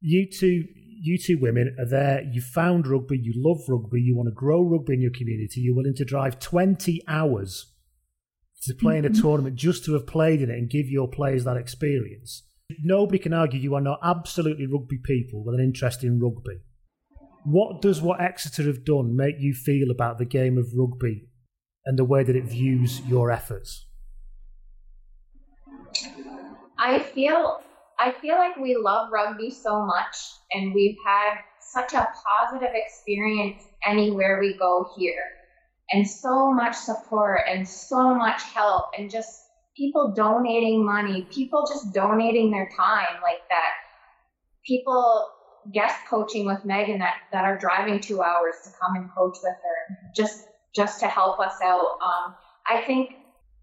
you 0.00 0.28
two 0.30 0.64
you 1.00 1.18
two 1.18 1.38
women 1.38 1.76
are 1.78 1.88
there. 1.88 2.22
You 2.32 2.40
found 2.40 2.86
rugby, 2.86 3.18
you 3.18 3.32
love 3.36 3.60
rugby, 3.68 4.00
you 4.00 4.16
want 4.16 4.28
to 4.28 4.34
grow 4.34 4.62
rugby 4.62 4.94
in 4.94 5.00
your 5.00 5.12
community. 5.12 5.60
You're 5.60 5.76
willing 5.76 5.94
to 5.94 6.04
drive 6.04 6.38
twenty 6.38 7.02
hours 7.06 7.72
to 8.62 8.74
play 8.74 8.98
in 8.98 9.04
a 9.04 9.08
mm-hmm. 9.08 9.22
tournament 9.22 9.56
just 9.56 9.84
to 9.84 9.92
have 9.92 10.06
played 10.06 10.42
in 10.42 10.50
it 10.50 10.54
and 10.54 10.68
give 10.68 10.88
your 10.88 11.08
players 11.08 11.44
that 11.44 11.56
experience. 11.56 12.42
Nobody 12.82 13.18
can 13.18 13.32
argue 13.32 13.60
you 13.60 13.74
are 13.74 13.80
not 13.80 14.00
absolutely 14.02 14.66
rugby 14.66 14.98
people 15.02 15.44
with 15.44 15.54
an 15.54 15.64
interest 15.64 16.02
in 16.04 16.20
rugby. 16.20 16.58
What 17.44 17.80
does 17.80 18.02
what 18.02 18.20
Exeter 18.20 18.64
have 18.64 18.84
done 18.84 19.16
make 19.16 19.36
you 19.38 19.54
feel 19.54 19.90
about 19.90 20.18
the 20.18 20.24
game 20.24 20.58
of 20.58 20.66
rugby 20.74 21.28
and 21.86 21.98
the 21.98 22.04
way 22.04 22.24
that 22.24 22.36
it 22.36 22.44
views 22.44 23.00
your 23.06 23.30
efforts? 23.30 23.86
I 26.76 26.98
feel 26.98 27.62
I 27.98 28.12
feel 28.20 28.36
like 28.36 28.56
we 28.56 28.76
love 28.76 29.08
rugby 29.12 29.50
so 29.50 29.84
much 29.84 30.16
and 30.52 30.74
we've 30.74 30.96
had 31.04 31.38
such 31.60 31.92
a 31.94 32.06
positive 32.40 32.70
experience 32.74 33.68
anywhere 33.86 34.38
we 34.40 34.56
go 34.58 34.86
here. 34.96 35.12
And 35.92 36.06
so 36.06 36.52
much 36.52 36.76
support 36.76 37.40
and 37.48 37.66
so 37.66 38.14
much 38.14 38.42
help 38.54 38.84
and 38.96 39.10
just 39.10 39.28
people 39.76 40.12
donating 40.14 40.84
money, 40.84 41.26
people 41.32 41.64
just 41.68 41.92
donating 41.92 42.50
their 42.50 42.68
time 42.76 43.20
like 43.22 43.40
that. 43.50 43.70
People 44.66 45.24
guest 45.72 45.96
coaching 46.08 46.46
with 46.46 46.58
Meagan 46.64 46.98
that, 46.98 47.14
that 47.32 47.44
are 47.44 47.58
driving 47.58 48.00
two 48.00 48.22
hours 48.22 48.54
to 48.64 48.70
come 48.80 48.96
and 48.96 49.08
coach 49.16 49.36
with 49.42 49.54
her 49.62 49.96
just 50.16 50.34
just 50.74 51.00
to 51.00 51.08
help 51.08 51.40
us 51.40 51.54
out. 51.64 51.86
Um, 52.04 52.34
I 52.68 52.82
think 52.86 53.08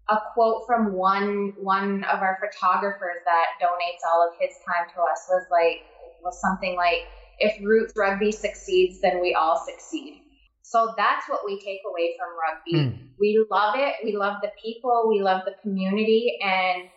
a 0.08 0.18
quote 0.34 0.62
from 0.66 0.92
one 0.92 1.52
one 1.58 2.04
of 2.04 2.20
our 2.20 2.38
photographers 2.40 3.22
that 3.24 3.46
donates 3.60 4.06
all 4.08 4.28
of 4.28 4.34
his 4.38 4.54
time 4.66 4.86
to 4.94 5.00
us 5.02 5.26
was 5.28 5.46
like 5.50 5.82
was 6.22 6.40
something 6.40 6.76
like 6.76 7.02
if 7.38 7.62
Roots 7.62 7.92
Rugby 7.96 8.32
succeeds, 8.32 9.00
then 9.00 9.20
we 9.20 9.34
all 9.34 9.62
succeed. 9.66 10.22
So 10.62 10.94
that's 10.96 11.28
what 11.28 11.40
we 11.44 11.60
take 11.60 11.80
away 11.88 12.16
from 12.18 12.34
rugby. 12.36 12.96
Hmm. 12.96 13.06
We 13.20 13.46
love 13.50 13.74
it. 13.76 13.94
We 14.04 14.16
love 14.16 14.36
the 14.42 14.50
people. 14.62 15.06
We 15.08 15.22
love 15.22 15.42
the 15.44 15.54
community. 15.62 16.38
And 16.42 16.88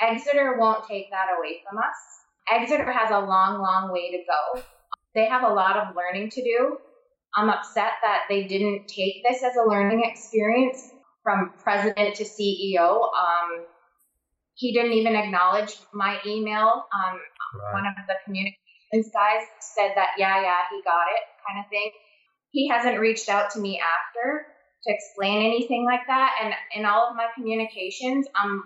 Exeter 0.00 0.56
won't 0.58 0.86
take 0.88 1.10
that 1.10 1.26
away 1.38 1.62
from 1.68 1.78
us. 1.78 1.94
Exeter 2.50 2.90
has 2.90 3.10
a 3.10 3.20
long, 3.20 3.60
long 3.60 3.92
way 3.92 4.10
to 4.10 4.18
go. 4.26 4.62
They 5.14 5.26
have 5.26 5.44
a 5.44 5.54
lot 5.54 5.76
of 5.76 5.94
learning 5.94 6.30
to 6.30 6.42
do. 6.42 6.78
I'm 7.36 7.48
upset 7.48 7.92
that 8.02 8.22
they 8.28 8.44
didn't 8.44 8.88
take 8.88 9.22
this 9.28 9.42
as 9.42 9.52
a 9.56 9.68
learning 9.68 10.02
experience 10.04 10.93
from 11.24 11.52
president 11.64 12.14
to 12.16 12.24
CEO. 12.24 13.00
Um, 13.02 13.64
he 14.54 14.72
didn't 14.72 14.92
even 14.92 15.16
acknowledge 15.16 15.74
my 15.92 16.18
email. 16.24 16.84
Um, 16.94 17.18
One 17.72 17.86
of 17.86 17.94
the 18.06 18.14
communications 18.24 19.10
guys 19.12 19.42
said 19.60 19.92
that, 19.96 20.10
yeah, 20.18 20.40
yeah, 20.40 20.62
he 20.70 20.80
got 20.84 21.06
it, 21.10 21.24
kind 21.48 21.64
of 21.64 21.68
thing. 21.70 21.90
He 22.52 22.68
hasn't 22.68 23.00
reached 23.00 23.28
out 23.28 23.50
to 23.52 23.58
me 23.58 23.80
after 23.80 24.46
to 24.84 24.92
explain 24.92 25.44
anything 25.44 25.84
like 25.84 26.06
that. 26.06 26.36
And 26.42 26.54
in 26.76 26.84
all 26.84 27.08
of 27.08 27.16
my 27.16 27.26
communications, 27.34 28.26
I'm, 28.36 28.62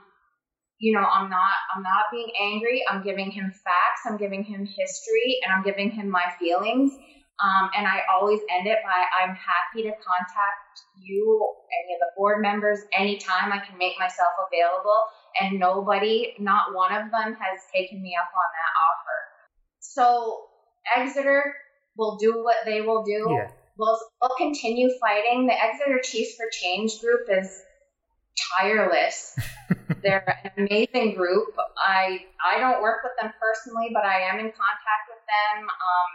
you 0.79 0.93
know, 0.93 1.07
I'm 1.07 1.31
not, 1.31 1.55
I'm 1.75 1.83
not 1.83 2.05
being 2.13 2.31
angry. 2.39 2.85
I'm 2.91 3.03
giving 3.03 3.31
him 3.31 3.51
facts. 3.65 4.03
I'm 4.05 4.19
giving 4.19 4.45
him 4.45 4.67
history, 4.67 5.39
and 5.45 5.55
I'm 5.55 5.63
giving 5.63 5.91
him 5.91 6.11
my 6.11 6.27
feelings. 6.39 6.93
Um, 7.41 7.71
and 7.77 7.87
I 7.87 8.03
always 8.13 8.41
end 8.51 8.67
it 8.67 8.79
by 8.85 9.05
I'm 9.23 9.35
happy 9.37 9.83
to 9.85 9.93
contact 10.03 10.68
you, 11.01 11.55
any 11.85 11.95
of 11.95 12.01
the 12.01 12.11
board 12.17 12.43
members, 12.43 12.81
anytime 12.93 13.53
I 13.53 13.59
can 13.59 13.79
make 13.79 13.99
myself 13.99 14.33
available. 14.47 15.01
And 15.41 15.59
nobody, 15.59 16.35
not 16.39 16.75
one 16.75 16.93
of 16.93 17.11
them, 17.11 17.37
has 17.39 17.61
taken 17.75 18.03
me 18.03 18.17
up 18.21 18.29
on 18.35 18.49
that 18.59 18.73
offer. 18.89 19.19
So 19.81 20.47
Exeter 20.97 21.55
will 21.97 22.17
do 22.17 22.43
what 22.43 22.57
they 22.65 22.81
will 22.81 23.05
do. 23.05 23.27
Yeah. 23.31 23.51
We'll, 23.77 23.99
we'll 24.21 24.37
continue 24.37 24.91
fighting. 25.01 25.47
The 25.47 25.55
Exeter 25.55 26.01
Chiefs 26.03 26.35
for 26.37 26.47
Change 26.51 27.01
group 27.01 27.29
is 27.29 27.63
tireless. 28.59 29.39
They're 30.03 30.25
an 30.45 30.67
amazing 30.67 31.15
group. 31.15 31.55
I 31.77 32.25
I 32.45 32.59
don't 32.59 32.83
work 32.83 33.03
with 33.03 33.13
them 33.21 33.33
personally, 33.41 33.91
but 33.93 34.05
I 34.05 34.21
am 34.21 34.39
in 34.39 34.47
contact 34.47 35.05
with 35.09 35.23
them. 35.27 35.65
Um, 35.65 36.11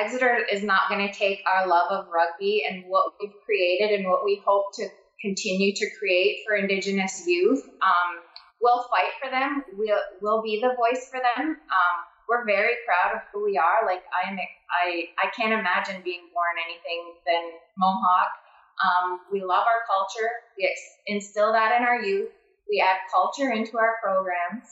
Exeter 0.00 0.38
is 0.50 0.62
not 0.62 0.88
going 0.88 1.06
to 1.06 1.12
take 1.12 1.40
our 1.46 1.66
love 1.66 1.90
of 1.90 2.06
rugby 2.08 2.64
and 2.68 2.84
what 2.86 3.14
we've 3.20 3.34
created 3.44 3.98
and 3.98 4.08
what 4.08 4.24
we 4.24 4.42
hope 4.44 4.74
to 4.74 4.88
continue 5.20 5.74
to 5.74 5.90
create 5.98 6.44
for 6.46 6.54
Indigenous 6.54 7.26
youth. 7.26 7.64
Um, 7.82 8.22
we'll 8.60 8.84
fight 8.84 9.12
for 9.22 9.30
them. 9.30 9.64
We'll, 9.76 9.98
we'll 10.20 10.42
be 10.42 10.60
the 10.60 10.74
voice 10.76 11.08
for 11.10 11.18
them. 11.18 11.56
Um, 11.56 11.96
we're 12.28 12.44
very 12.44 12.76
proud 12.86 13.16
of 13.16 13.22
who 13.32 13.44
we 13.44 13.56
are. 13.56 13.86
Like 13.86 14.04
I 14.12 14.30
am, 14.30 14.38
I, 14.38 15.08
I 15.18 15.30
can't 15.34 15.52
imagine 15.52 16.02
being 16.04 16.28
born 16.32 16.60
anything 16.62 17.14
than 17.26 17.58
Mohawk. 17.76 18.30
Um, 18.78 19.20
we 19.32 19.40
love 19.40 19.64
our 19.66 19.82
culture. 19.88 20.30
We 20.56 20.70
instill 21.06 21.52
that 21.52 21.80
in 21.80 21.86
our 21.86 22.00
youth. 22.02 22.28
We 22.70 22.84
add 22.84 22.98
culture 23.10 23.50
into 23.50 23.78
our 23.78 23.96
programs. 24.02 24.68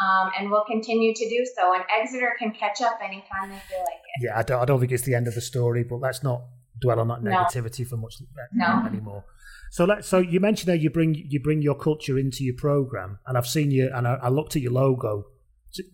Um, 0.00 0.30
and 0.38 0.50
we'll 0.50 0.64
continue 0.64 1.12
to 1.14 1.28
do 1.28 1.44
so. 1.56 1.74
And 1.74 1.84
Exeter 2.00 2.32
can 2.38 2.52
catch 2.52 2.80
up 2.80 2.98
anytime 3.04 3.50
they 3.50 3.58
feel 3.68 3.80
like 3.80 4.00
it. 4.16 4.24
Yeah, 4.24 4.38
I 4.38 4.42
don't, 4.42 4.62
I 4.62 4.64
don't 4.64 4.80
think 4.80 4.92
it's 4.92 5.02
the 5.02 5.14
end 5.14 5.28
of 5.28 5.34
the 5.34 5.40
story, 5.42 5.84
but 5.84 5.96
let's 5.96 6.22
not 6.22 6.42
dwell 6.80 6.98
on 6.98 7.08
that 7.08 7.22
No. 7.22 7.30
negativity 7.30 7.86
for 7.86 7.96
much 7.98 8.14
No. 8.52 8.84
anymore. 8.86 9.24
So 9.70 9.84
let 9.84 10.04
so 10.04 10.18
you 10.18 10.38
mentioned 10.40 10.68
there 10.68 10.76
you 10.76 10.90
bring 10.90 11.14
you 11.14 11.40
bring 11.40 11.62
your 11.62 11.74
culture 11.74 12.18
into 12.18 12.44
your 12.44 12.54
program, 12.56 13.18
and 13.26 13.36
I've 13.38 13.46
seen 13.46 13.70
you 13.70 13.90
and 13.94 14.06
I, 14.08 14.14
I 14.22 14.28
looked 14.28 14.54
at 14.56 14.62
your 14.62 14.72
logo. 14.72 15.26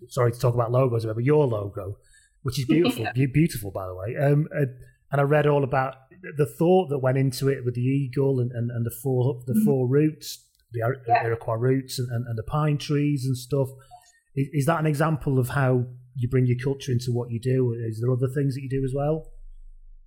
Sorry 0.08 0.32
to 0.32 0.38
talk 0.38 0.54
about 0.54 0.72
logos, 0.72 1.04
but 1.04 1.22
your 1.22 1.46
logo, 1.46 1.98
which 2.42 2.58
is 2.58 2.64
beautiful, 2.66 3.04
Yeah. 3.16 3.26
Beautiful 3.32 3.70
by 3.70 3.87
the 3.87 3.94
way. 3.94 4.16
Um, 4.16 4.48
uh, 4.56 4.64
and 5.12 5.20
I 5.20 5.24
read 5.24 5.46
all 5.46 5.62
about 5.64 5.94
the 6.37 6.46
thought 6.46 6.88
that 6.90 6.98
went 6.98 7.18
into 7.18 7.48
it 7.48 7.64
with 7.64 7.74
the 7.74 7.80
eagle 7.82 8.40
and, 8.40 8.50
and, 8.52 8.70
and 8.72 8.84
the 8.84 8.90
four 8.90 9.42
the 9.46 9.54
Mhm. 9.54 9.64
four 9.64 9.87
roots, 9.88 10.44
the 10.72 10.81
Yeah. 11.07 11.24
Iroquois 11.24 11.54
roots 11.54 11.98
and, 11.98 12.11
and, 12.11 12.26
and 12.26 12.37
the 12.37 12.42
pine 12.42 12.78
trees 12.78 13.24
and 13.26 13.37
stuff. 13.37 13.68
Is, 14.35 14.48
is 14.52 14.66
that 14.66 14.81
an 14.81 14.87
example 14.87 15.38
of 15.38 15.48
how 15.50 15.85
you 16.16 16.28
bring 16.28 16.46
your 16.46 16.59
culture 16.62 16.92
into 16.92 17.12
what 17.12 17.31
you 17.31 17.40
do? 17.40 17.74
Is 17.87 18.00
there 18.00 18.12
other 18.12 18.28
things 18.28 18.54
that 18.54 18.62
you 18.62 18.68
do 18.68 18.85
as 18.85 18.92
well? 18.94 19.31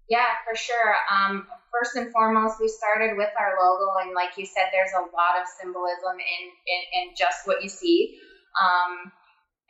Yeah, 0.09 0.27
for 0.43 0.55
sure. 0.55 0.95
Um, 1.09 1.47
first 1.71 1.95
and 1.95 2.11
foremost, 2.11 2.59
we 2.59 2.67
started 2.67 3.15
with 3.15 3.31
our 3.39 3.55
logo, 3.55 4.03
and 4.03 4.13
like 4.13 4.37
you 4.37 4.45
said, 4.45 4.67
there's 4.71 4.91
a 4.91 5.07
lot 5.15 5.39
of 5.39 5.47
symbolism 5.47 6.19
in, 6.19 6.43
in, 6.67 6.81
in 6.99 7.05
just 7.15 7.47
what 7.47 7.63
you 7.63 7.69
see. 7.69 8.19
Um, 8.59 9.11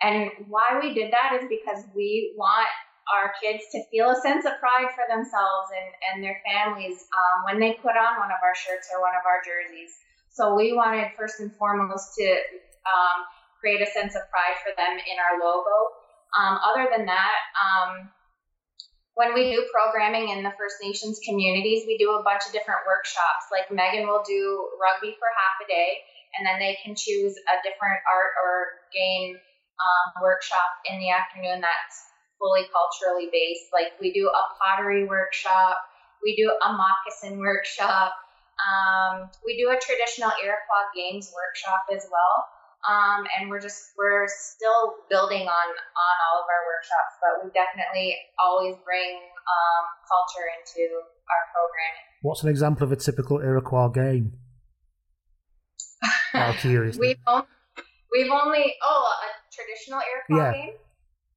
and 0.01 0.31
why 0.49 0.81
we 0.81 0.95
did 0.95 1.13
that 1.13 1.37
is 1.37 1.45
because 1.47 1.85
we 1.93 2.33
want 2.35 2.67
our 3.13 3.33
kids 3.37 3.69
to 3.71 3.85
feel 3.91 4.09
a 4.09 4.17
sense 4.17 4.45
of 4.45 4.57
pride 4.57 4.89
for 4.97 5.05
themselves 5.13 5.69
and, 5.77 5.89
and 6.09 6.15
their 6.23 6.41
families 6.41 7.05
um, 7.13 7.45
when 7.45 7.59
they 7.61 7.77
put 7.77 7.93
on 7.93 8.17
one 8.17 8.33
of 8.33 8.41
our 8.41 8.55
shirts 8.57 8.89
or 8.89 9.01
one 9.01 9.13
of 9.13 9.21
our 9.29 9.45
jerseys. 9.45 9.93
So 10.31 10.55
we 10.55 10.71
wanted 10.71 11.11
first 11.19 11.39
and 11.39 11.51
foremost 11.55 12.15
to 12.15 12.27
um, 12.87 13.27
create 13.59 13.83
a 13.83 13.91
sense 13.91 14.15
of 14.15 14.23
pride 14.31 14.57
for 14.63 14.71
them 14.79 14.95
in 14.95 15.17
our 15.19 15.43
logo. 15.43 15.91
Um, 16.31 16.55
other 16.63 16.87
than 16.87 17.05
that, 17.05 17.37
um, 17.59 18.09
when 19.19 19.35
we 19.35 19.51
do 19.51 19.67
programming 19.75 20.31
in 20.31 20.41
the 20.41 20.55
First 20.55 20.79
Nations 20.79 21.19
communities, 21.27 21.83
we 21.85 21.99
do 21.99 22.15
a 22.15 22.23
bunch 22.23 22.47
of 22.47 22.55
different 22.55 22.87
workshops. 22.87 23.51
Like 23.51 23.67
Meagan 23.67 24.07
will 24.07 24.23
do 24.23 24.71
rugby 24.79 25.11
for 25.19 25.27
half 25.35 25.59
a 25.59 25.67
day, 25.67 25.99
and 26.39 26.47
then 26.47 26.63
they 26.63 26.79
can 26.79 26.95
choose 26.95 27.35
a 27.35 27.55
different 27.59 27.99
art 28.07 28.31
or 28.39 28.79
game 28.95 29.35
um, 29.35 30.23
workshop 30.23 30.79
in 30.87 30.97
the 31.03 31.11
afternoon 31.11 31.59
that's 31.59 31.97
fully 32.39 32.63
culturally 32.71 33.27
based. 33.27 33.67
Like 33.75 33.99
we 33.99 34.15
do 34.15 34.31
a 34.31 34.43
pottery 34.55 35.03
workshop, 35.03 35.77
we 36.23 36.39
do 36.39 36.47
a 36.47 36.69
moccasin 36.71 37.37
workshop, 37.37 38.15
um, 38.59 39.29
we 39.45 39.55
do 39.57 39.69
a 39.71 39.77
traditional 39.79 40.31
Iroquois 40.43 40.89
games 40.95 41.31
workshop 41.31 41.85
as 41.95 42.05
well. 42.11 42.35
Um, 42.81 43.25
and 43.37 43.49
we're 43.49 43.61
just 43.61 43.93
we're 43.95 44.25
still 44.27 45.05
building 45.09 45.45
on 45.45 45.67
on 45.69 46.15
all 46.25 46.41
of 46.41 46.47
our 46.49 46.63
workshops, 46.65 47.13
but 47.21 47.45
we 47.45 47.51
definitely 47.53 48.17
always 48.41 48.73
bring 48.83 49.21
um, 49.21 49.83
culture 50.09 50.49
into 50.49 50.81
our 50.89 51.43
programming. 51.53 52.05
What's 52.23 52.41
an 52.41 52.49
example 52.49 52.85
of 52.85 52.91
a 52.91 52.95
typical 52.95 53.37
Iroquois 53.39 53.89
game? 53.89 54.33
Of 56.33 56.57
curiosity. 56.57 56.99
We've 57.07 57.17
only, 57.27 57.45
we've 58.11 58.31
only 58.31 58.73
oh 58.81 59.05
a 59.13 59.29
traditional 59.53 59.99
Iroquois 60.01 60.49
Yeah. 60.49 60.51
game, 60.53 60.73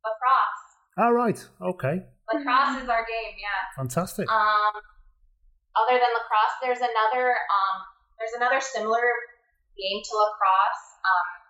lacrosse. 0.00 0.64
All 0.96 1.12
right. 1.12 1.48
Okay. 1.60 2.06
Lacrosse 2.32 2.82
is 2.82 2.88
our 2.88 3.04
game, 3.04 3.34
yeah. 3.36 3.68
Fantastic. 3.76 4.30
Um, 4.30 4.72
other 5.74 5.98
than 5.98 6.10
lacrosse, 6.14 6.56
there's 6.62 6.82
another 6.82 7.34
um, 7.34 7.76
there's 8.18 8.34
another 8.38 8.62
similar 8.62 9.04
game 9.74 10.00
to 10.02 10.12
lacrosse. 10.14 10.84
Um, 11.04 11.44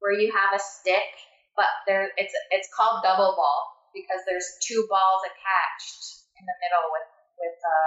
where 0.00 0.16
you 0.16 0.32
have 0.32 0.56
a 0.56 0.60
stick, 0.60 1.12
but 1.54 1.68
there 1.86 2.10
it's 2.16 2.32
it's 2.50 2.68
called 2.72 3.04
double 3.04 3.36
ball 3.36 3.60
because 3.94 4.24
there's 4.24 4.48
two 4.64 4.88
balls 4.88 5.22
attached 5.28 6.24
in 6.40 6.44
the 6.44 6.56
middle 6.64 6.88
with 6.90 7.08
with 7.38 7.60
a 7.60 7.80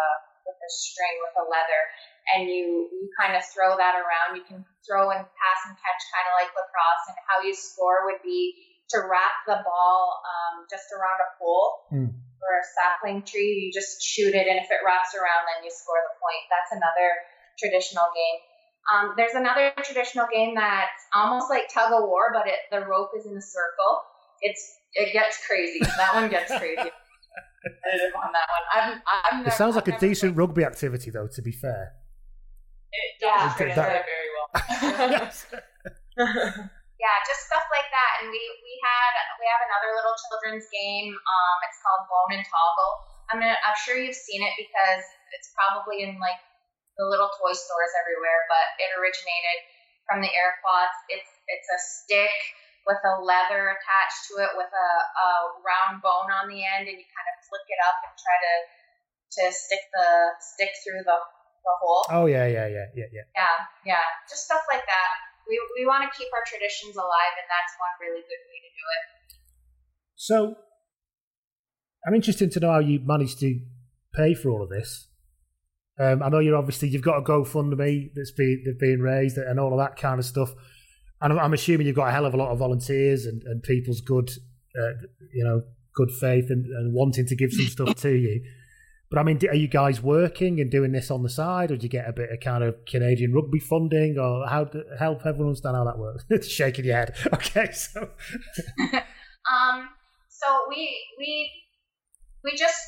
with 0.45 0.57
a 0.57 0.69
string 0.69 1.17
with 1.25 1.35
a 1.41 1.45
leather, 1.49 1.83
and 2.33 2.47
you 2.47 2.87
you 2.93 3.09
kind 3.17 3.33
of 3.33 3.41
throw 3.49 3.75
that 3.75 3.97
around. 3.97 4.37
You 4.37 4.45
can 4.45 4.61
throw 4.85 5.09
and 5.09 5.25
pass 5.25 5.59
and 5.67 5.75
catch 5.75 6.01
kind 6.13 6.25
of 6.29 6.33
like 6.37 6.53
lacrosse, 6.53 7.05
and 7.09 7.17
how 7.25 7.37
you 7.41 7.53
score 7.57 8.05
would 8.07 8.21
be 8.21 8.72
to 8.93 9.01
wrap 9.09 9.35
the 9.49 9.57
ball 9.65 10.21
um, 10.23 10.65
just 10.69 10.87
around 10.93 11.17
a 11.21 11.29
pole. 11.41 11.69
Mm. 11.91 12.11
Or 12.43 12.59
a 12.59 12.65
sapling 12.75 13.23
tree, 13.23 13.63
you 13.63 13.71
just 13.71 14.03
shoot 14.03 14.35
it, 14.35 14.47
and 14.51 14.59
if 14.59 14.67
it 14.67 14.83
wraps 14.83 15.15
around, 15.15 15.47
then 15.47 15.63
you 15.63 15.71
score 15.71 15.95
the 16.03 16.11
point. 16.19 16.43
That's 16.51 16.75
another 16.75 17.07
traditional 17.55 18.03
game. 18.11 18.37
Um, 18.91 19.05
there's 19.15 19.31
another 19.31 19.71
traditional 19.79 20.27
game 20.27 20.51
that's 20.53 21.07
almost 21.15 21.47
like 21.49 21.71
tug 21.73 21.93
of 21.95 22.03
war, 22.03 22.35
but 22.35 22.43
it, 22.45 22.59
the 22.69 22.83
rope 22.83 23.11
is 23.17 23.25
in 23.25 23.31
a 23.37 23.41
circle. 23.41 24.03
It's 24.41 24.59
it 24.91 25.13
gets 25.13 25.39
crazy. 25.47 25.79
That 25.79 26.11
one 26.15 26.29
gets 26.29 26.51
crazy. 26.59 26.83
on 26.83 28.29
that 28.35 28.47
one. 28.51 28.65
I'm, 28.75 29.01
I'm 29.39 29.47
It 29.47 29.53
sounds 29.53 29.75
like 29.75 29.87
a 29.87 29.97
decent 29.97 30.35
rugby 30.35 30.65
activity, 30.65 31.11
though. 31.11 31.27
To 31.27 31.41
be 31.41 31.53
fair, 31.53 31.93
It 32.91 33.23
translate 33.23 33.75
that- 33.75 34.03
very 34.03 34.29
well. 34.35 35.31
yeah, 37.03 37.19
just 37.27 37.43
stuff 37.51 37.67
like 37.67 37.91
that. 37.91 38.23
And 38.23 38.31
we 38.31 38.39
we 38.39 38.73
had 38.79 39.11
we 39.35 39.45
have 39.51 39.59
another 39.67 39.91
little 39.91 40.15
children's 40.15 40.71
game. 40.71 41.11
Um, 41.11 41.55
it's 41.67 41.75
called 41.83 42.07
Bone 42.07 42.39
and 42.39 42.45
Toggle. 42.47 42.93
I'm 43.27 43.37
gonna, 43.43 43.59
I'm 43.59 43.75
sure 43.83 43.99
you've 43.99 44.15
seen 44.15 44.39
it 44.39 44.55
because 44.55 45.03
it's 45.35 45.51
probably 45.51 46.07
in 46.07 46.15
like 46.23 46.39
the 46.95 47.03
little 47.03 47.27
toy 47.35 47.51
stores 47.51 47.91
everywhere. 47.99 48.47
But 48.47 48.79
it 48.79 48.95
originated 48.95 49.57
from 50.07 50.23
the 50.23 50.31
Iroquois. 50.31 50.95
It's 51.11 51.27
it's 51.51 51.67
a 51.67 51.79
stick 51.83 52.39
with 52.87 53.03
a 53.03 53.19
leather 53.19 53.75
attached 53.75 54.31
to 54.31 54.39
it 54.43 54.51
with 54.55 54.71
a, 54.71 54.89
a 55.03 55.29
round 55.59 55.99
bone 55.99 56.31
on 56.31 56.47
the 56.47 56.63
end, 56.63 56.87
and 56.87 56.95
you 56.95 57.07
kind 57.11 57.27
of 57.27 57.35
flick 57.51 57.67
it 57.67 57.81
up 57.83 57.99
and 58.07 58.15
try 58.15 58.37
to 58.39 58.55
to 59.27 59.43
stick 59.51 59.83
the 59.91 60.07
stick 60.39 60.71
through 60.87 61.03
the 61.03 61.19
the 61.67 61.75
hole. 61.83 62.07
oh 62.15 62.25
yeah, 62.31 62.47
yeah, 62.47 62.67
yeah, 62.71 62.87
yeah, 62.95 63.11
yeah. 63.11 63.27
Yeah, 63.35 63.57
yeah, 63.99 64.07
just 64.31 64.47
stuff 64.47 64.63
like 64.71 64.87
that. 64.87 65.32
We 65.47 65.59
we 65.77 65.85
want 65.85 66.03
to 66.03 66.11
keep 66.17 66.29
our 66.33 66.45
traditions 66.47 66.95
alive, 66.95 67.33
and 67.37 67.47
that's 67.49 67.73
one 67.77 67.95
really 67.99 68.23
good 68.23 68.43
way 68.47 68.57
to 68.63 68.71
do 68.71 68.85
it. 68.95 69.05
So, 70.15 70.35
I'm 72.07 72.15
interested 72.15 72.51
to 72.51 72.59
know 72.59 72.71
how 72.71 72.79
you 72.79 72.99
managed 73.03 73.39
to 73.39 73.59
pay 74.15 74.33
for 74.33 74.49
all 74.49 74.63
of 74.63 74.69
this. 74.69 75.09
Um, 75.99 76.23
I 76.23 76.29
know 76.29 76.39
you're 76.39 76.57
obviously 76.57 76.89
you've 76.89 77.03
got 77.03 77.19
a 77.19 77.21
GoFundMe 77.21 78.11
that's 78.15 78.31
been 78.31 78.63
that's 78.65 78.79
being 78.79 78.99
raised 78.99 79.37
and 79.37 79.59
all 79.59 79.73
of 79.73 79.79
that 79.79 79.95
kind 79.95 80.19
of 80.19 80.25
stuff, 80.25 80.53
and 81.21 81.33
I'm, 81.33 81.39
I'm 81.39 81.53
assuming 81.53 81.87
you've 81.87 81.95
got 81.95 82.09
a 82.09 82.11
hell 82.11 82.25
of 82.25 82.33
a 82.33 82.37
lot 82.37 82.51
of 82.51 82.59
volunteers 82.59 83.25
and, 83.25 83.41
and 83.43 83.61
people's 83.63 84.01
good, 84.01 84.29
uh, 84.29 84.93
you 85.33 85.43
know, 85.43 85.61
good 85.95 86.09
faith 86.19 86.45
and, 86.49 86.65
and 86.65 86.93
wanting 86.93 87.27
to 87.27 87.35
give 87.35 87.51
some 87.51 87.67
stuff 87.67 87.95
to 88.01 88.11
you. 88.11 88.41
But 89.13 89.19
I 89.19 89.23
mean, 89.29 89.37
are 89.47 89.53
you 89.53 89.67
guys 89.67 90.01
working 90.01 90.59
and 90.59 90.71
doing 90.71 90.91
this 90.91 91.11
on 91.11 91.21
the 91.21 91.29
side, 91.29 91.69
or 91.69 91.77
do 91.77 91.83
you 91.85 91.89
get 91.89 92.09
a 92.09 92.13
bit 92.13 92.33
of 92.33 92.39
kind 92.41 92.63
of 92.63 92.83
Canadian 92.89 93.31
rugby 93.31 93.59
funding, 93.59 94.17
or 94.17 94.49
how 94.49 94.65
to 94.65 94.81
help 94.97 95.21
everyone 95.21 95.53
understand 95.53 95.77
how 95.77 95.85
that 95.85 96.01
works? 96.01 96.25
Shaking 96.49 96.85
your 96.85 96.97
head. 96.97 97.13
Okay, 97.29 97.69
so 97.71 98.09
Um, 99.53 99.85
so 100.33 100.65
we 100.65 100.97
we 101.21 101.45
we 102.41 102.57
just 102.57 102.81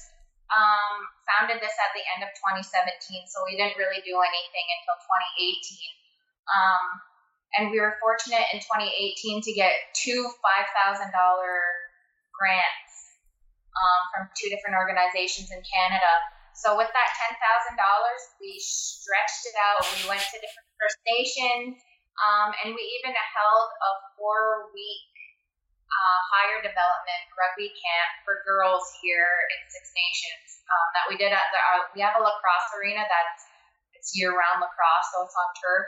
um, 0.50 1.06
founded 1.30 1.62
this 1.62 1.78
at 1.78 1.94
the 1.94 2.02
end 2.18 2.26
of 2.26 2.34
2017, 2.34 2.74
so 3.30 3.46
we 3.46 3.54
didn't 3.54 3.78
really 3.78 4.02
do 4.02 4.18
anything 4.18 4.66
until 4.82 4.98
2018. 4.98 5.78
Um, 6.50 6.86
and 7.54 7.64
we 7.70 7.78
were 7.78 8.02
fortunate 8.02 8.50
in 8.50 8.66
2018 8.66 9.46
to 9.46 9.54
get 9.54 9.78
two 9.94 10.26
$5,000 10.26 11.06
grants 12.34 12.85
um, 13.76 14.02
from 14.12 14.22
two 14.36 14.48
different 14.48 14.80
organizations 14.80 15.52
in 15.52 15.60
Canada. 15.64 16.12
So 16.56 16.80
with 16.80 16.88
that 16.88 17.10
$10,000, 17.36 17.76
we 18.40 18.56
stretched 18.64 19.44
it 19.44 19.56
out. 19.60 19.84
We 20.00 20.08
went 20.08 20.24
to 20.24 20.40
different 20.40 20.68
First 20.80 21.00
Nations, 21.04 21.76
um, 22.16 22.56
and 22.64 22.72
we 22.72 22.84
even 23.00 23.12
held 23.12 23.68
a 23.76 23.92
four-week 24.16 25.12
uh, 25.92 26.20
higher 26.32 26.60
development 26.64 27.24
rugby 27.36 27.72
camp 27.76 28.10
for 28.24 28.40
girls 28.48 28.88
here 29.04 29.32
in 29.52 29.60
Six 29.68 29.92
Nations 29.92 30.64
um, 30.72 30.88
that 30.96 31.06
we 31.12 31.16
did 31.20 31.32
at 31.36 31.48
the. 31.52 31.60
Uh, 31.60 31.82
we 31.92 32.00
have 32.02 32.16
a 32.16 32.24
lacrosse 32.24 32.72
arena 32.80 33.04
that's 33.04 33.44
it's 33.96 34.16
year-round 34.16 34.64
lacrosse, 34.64 35.08
so 35.12 35.28
it's 35.28 35.36
on 35.36 35.50
turf. 35.60 35.86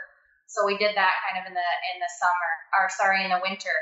So 0.48 0.64
we 0.64 0.80
did 0.80 0.96
that 0.96 1.14
kind 1.28 1.36
of 1.40 1.44
in 1.48 1.54
the 1.56 1.70
in 1.92 1.98
the 2.00 2.10
summer, 2.20 2.50
or 2.76 2.88
sorry, 2.92 3.24
in 3.24 3.32
the 3.32 3.40
winter, 3.40 3.76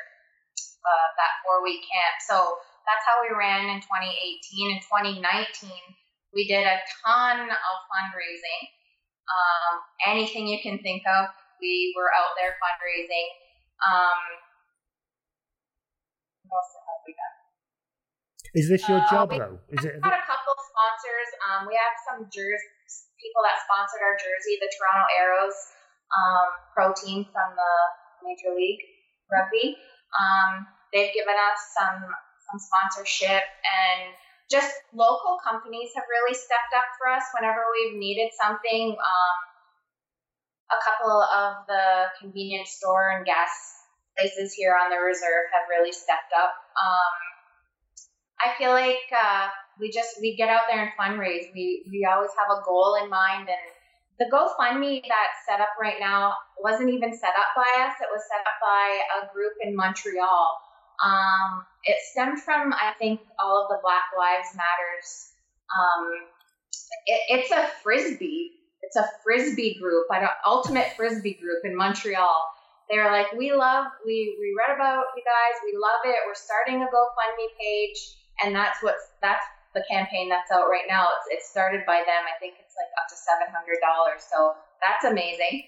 uh, 0.82 1.08
that 1.18 1.32
four-week 1.46 1.82
camp. 1.86 2.16
So 2.26 2.58
that's 2.86 3.04
how 3.04 3.18
we 3.26 3.34
ran 3.34 3.66
in 3.68 3.78
2018. 3.82 4.78
and 4.78 4.82
2019, 5.20 5.70
we 6.32 6.46
did 6.46 6.64
a 6.66 6.78
ton 7.02 7.46
of 7.50 7.76
fundraising. 7.90 8.62
Um, 9.26 9.72
anything 10.06 10.46
you 10.46 10.62
can 10.62 10.78
think 10.78 11.02
of, 11.06 11.26
we 11.60 11.92
were 11.98 12.10
out 12.14 12.38
there 12.38 12.54
fundraising. 12.62 13.26
Um, 13.82 14.18
what 16.46 16.62
else 16.62 16.72
have 16.78 17.02
we 17.06 17.12
done? 17.12 17.36
is 18.54 18.70
this 18.70 18.88
your 18.88 19.02
Uh, 19.02 19.10
job 19.10 19.26
we 19.34 19.38
though? 19.42 19.58
Is 19.68 19.84
it? 19.84 19.98
had 20.00 20.14
a 20.16 20.24
couple 20.24 20.54
sponsors. 20.56 21.28
Um, 21.44 21.66
we 21.66 21.74
have 21.74 21.92
some 22.08 22.30
jersey 22.30 22.70
people 23.20 23.42
that 23.42 23.58
sponsored 23.66 24.00
our 24.04 24.14
jersey, 24.16 24.56
the 24.60 24.70
Toronto 24.78 25.06
Arrows 25.18 25.56
um, 26.14 26.46
pro 26.72 26.86
team 26.94 27.26
from 27.34 27.56
the 27.56 27.72
Major 28.22 28.54
League 28.54 28.80
Rugby. 29.32 29.74
Um, 30.14 30.68
they've 30.92 31.12
given 31.12 31.34
us 31.34 31.58
some 31.74 32.06
some 32.50 32.60
sponsorship 32.62 33.42
and 33.42 34.14
just 34.50 34.70
local 34.94 35.38
companies 35.42 35.90
have 35.94 36.06
really 36.06 36.34
stepped 36.34 36.72
up 36.76 36.86
for 36.98 37.10
us 37.10 37.24
whenever 37.34 37.66
we've 37.74 37.98
needed 37.98 38.30
something. 38.38 38.94
Um, 38.94 39.36
a 40.70 40.78
couple 40.82 41.14
of 41.14 41.66
the 41.66 41.84
convenience 42.20 42.70
store 42.70 43.14
and 43.14 43.26
gas 43.26 43.50
places 44.18 44.54
here 44.54 44.74
on 44.74 44.90
the 44.90 44.98
reserve 44.98 45.46
have 45.54 45.70
really 45.70 45.92
stepped 45.92 46.32
up. 46.34 46.54
Um, 46.74 47.14
I 48.42 48.54
feel 48.58 48.70
like 48.70 49.06
uh, 49.12 49.48
we 49.80 49.90
just 49.90 50.20
we 50.20 50.36
get 50.36 50.48
out 50.48 50.66
there 50.70 50.82
and 50.82 50.92
fundraise. 50.98 51.52
We 51.54 51.86
we 51.90 52.06
always 52.08 52.30
have 52.36 52.50
a 52.50 52.62
goal 52.64 52.98
in 53.02 53.08
mind, 53.10 53.48
and 53.48 53.66
the 54.18 54.26
GoFundMe 54.32 55.02
that's 55.02 55.38
set 55.48 55.60
up 55.60 55.76
right 55.80 56.00
now 56.00 56.34
wasn't 56.58 56.90
even 56.90 57.16
set 57.16 57.36
up 57.36 57.52
by 57.54 57.68
us. 57.84 57.94
It 58.00 58.08
was 58.10 58.22
set 58.28 58.40
up 58.40 58.58
by 58.60 58.86
a 59.22 59.32
group 59.32 59.52
in 59.62 59.76
Montreal. 59.76 60.65
Um, 61.04 61.64
it 61.84 61.96
stemmed 62.12 62.40
from 62.40 62.72
I 62.72 62.92
think 62.98 63.20
all 63.38 63.62
of 63.62 63.68
the 63.68 63.78
Black 63.82 64.10
Lives 64.16 64.56
Matters. 64.56 65.32
Um, 65.68 66.04
it, 67.06 67.40
it's 67.40 67.50
a 67.50 67.68
frisbee. 67.82 68.52
It's 68.82 68.96
a 68.96 69.08
frisbee 69.24 69.78
group, 69.80 70.06
an 70.10 70.28
ultimate 70.46 70.94
frisbee 70.96 71.34
group 71.34 71.64
in 71.64 71.74
Montreal. 71.74 72.44
They 72.88 72.98
were 72.98 73.10
like, 73.10 73.32
we 73.32 73.52
love, 73.52 73.86
we 74.06 74.36
we 74.38 74.54
read 74.54 74.76
about 74.76 75.10
you 75.18 75.24
guys, 75.26 75.54
we 75.66 75.74
love 75.74 76.06
it. 76.06 76.22
We're 76.22 76.38
starting 76.38 76.82
a 76.82 76.86
GoFundMe 76.86 77.50
page, 77.58 77.98
and 78.44 78.54
that's 78.54 78.78
what's 78.82 79.02
that's 79.20 79.42
the 79.74 79.82
campaign 79.90 80.28
that's 80.28 80.52
out 80.52 80.70
right 80.70 80.86
now. 80.88 81.08
It's 81.30 81.50
started 81.50 81.82
by 81.84 82.06
them. 82.06 82.22
I 82.24 82.38
think 82.38 82.54
it's 82.62 82.74
like 82.78 82.90
up 82.94 83.10
to 83.10 83.16
seven 83.18 83.50
hundred 83.50 83.82
dollars. 83.82 84.22
So 84.30 84.54
that's 84.78 85.04
amazing. 85.04 85.66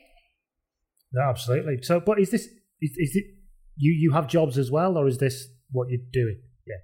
Absolutely. 1.18 1.82
So, 1.82 1.98
but 1.98 2.20
is 2.20 2.30
this 2.30 2.46
is, 2.80 2.92
is 2.96 3.16
it 3.16 3.24
you? 3.78 3.92
You 3.92 4.12
have 4.12 4.26
jobs 4.26 4.58
as 4.58 4.70
well, 4.70 4.98
or 4.98 5.06
is 5.08 5.18
this 5.18 5.48
what 5.70 5.88
you're 5.88 6.04
doing? 6.12 6.40
Yeah. 6.66 6.82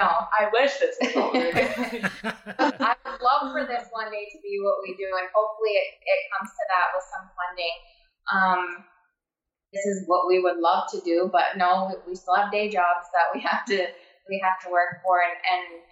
No, 0.00 0.06
I 0.06 0.50
wish 0.52 0.76
this 0.78 0.96
was 1.00 1.14
what 1.14 1.32
we 1.32 1.38
were 1.40 1.52
doing. 1.52 2.02
I 2.58 2.94
would 3.06 3.22
love 3.22 3.52
for 3.52 3.64
this 3.66 3.88
one 3.92 4.10
day 4.10 4.26
to 4.30 4.38
be 4.42 4.58
what 4.62 4.82
we 4.82 4.94
do, 4.96 5.08
and 5.08 5.28
hopefully 5.34 5.72
it, 5.72 5.88
it 6.02 6.20
comes 6.34 6.50
to 6.50 6.64
that 6.68 6.86
with 6.92 7.06
some 7.08 7.26
funding. 7.38 7.76
Um, 8.26 8.84
this 9.72 9.84
is 9.84 10.04
what 10.06 10.26
we 10.26 10.40
would 10.40 10.58
love 10.58 10.90
to 10.92 11.00
do, 11.00 11.28
but 11.30 11.56
no, 11.56 11.92
we 12.06 12.14
still 12.14 12.34
have 12.34 12.52
day 12.52 12.68
jobs 12.68 13.06
that 13.14 13.34
we 13.34 13.40
have 13.42 13.64
to 13.66 13.86
we 14.28 14.42
have 14.42 14.58
to 14.64 14.70
work 14.70 15.02
for, 15.04 15.20
and, 15.20 15.38
and 15.46 15.82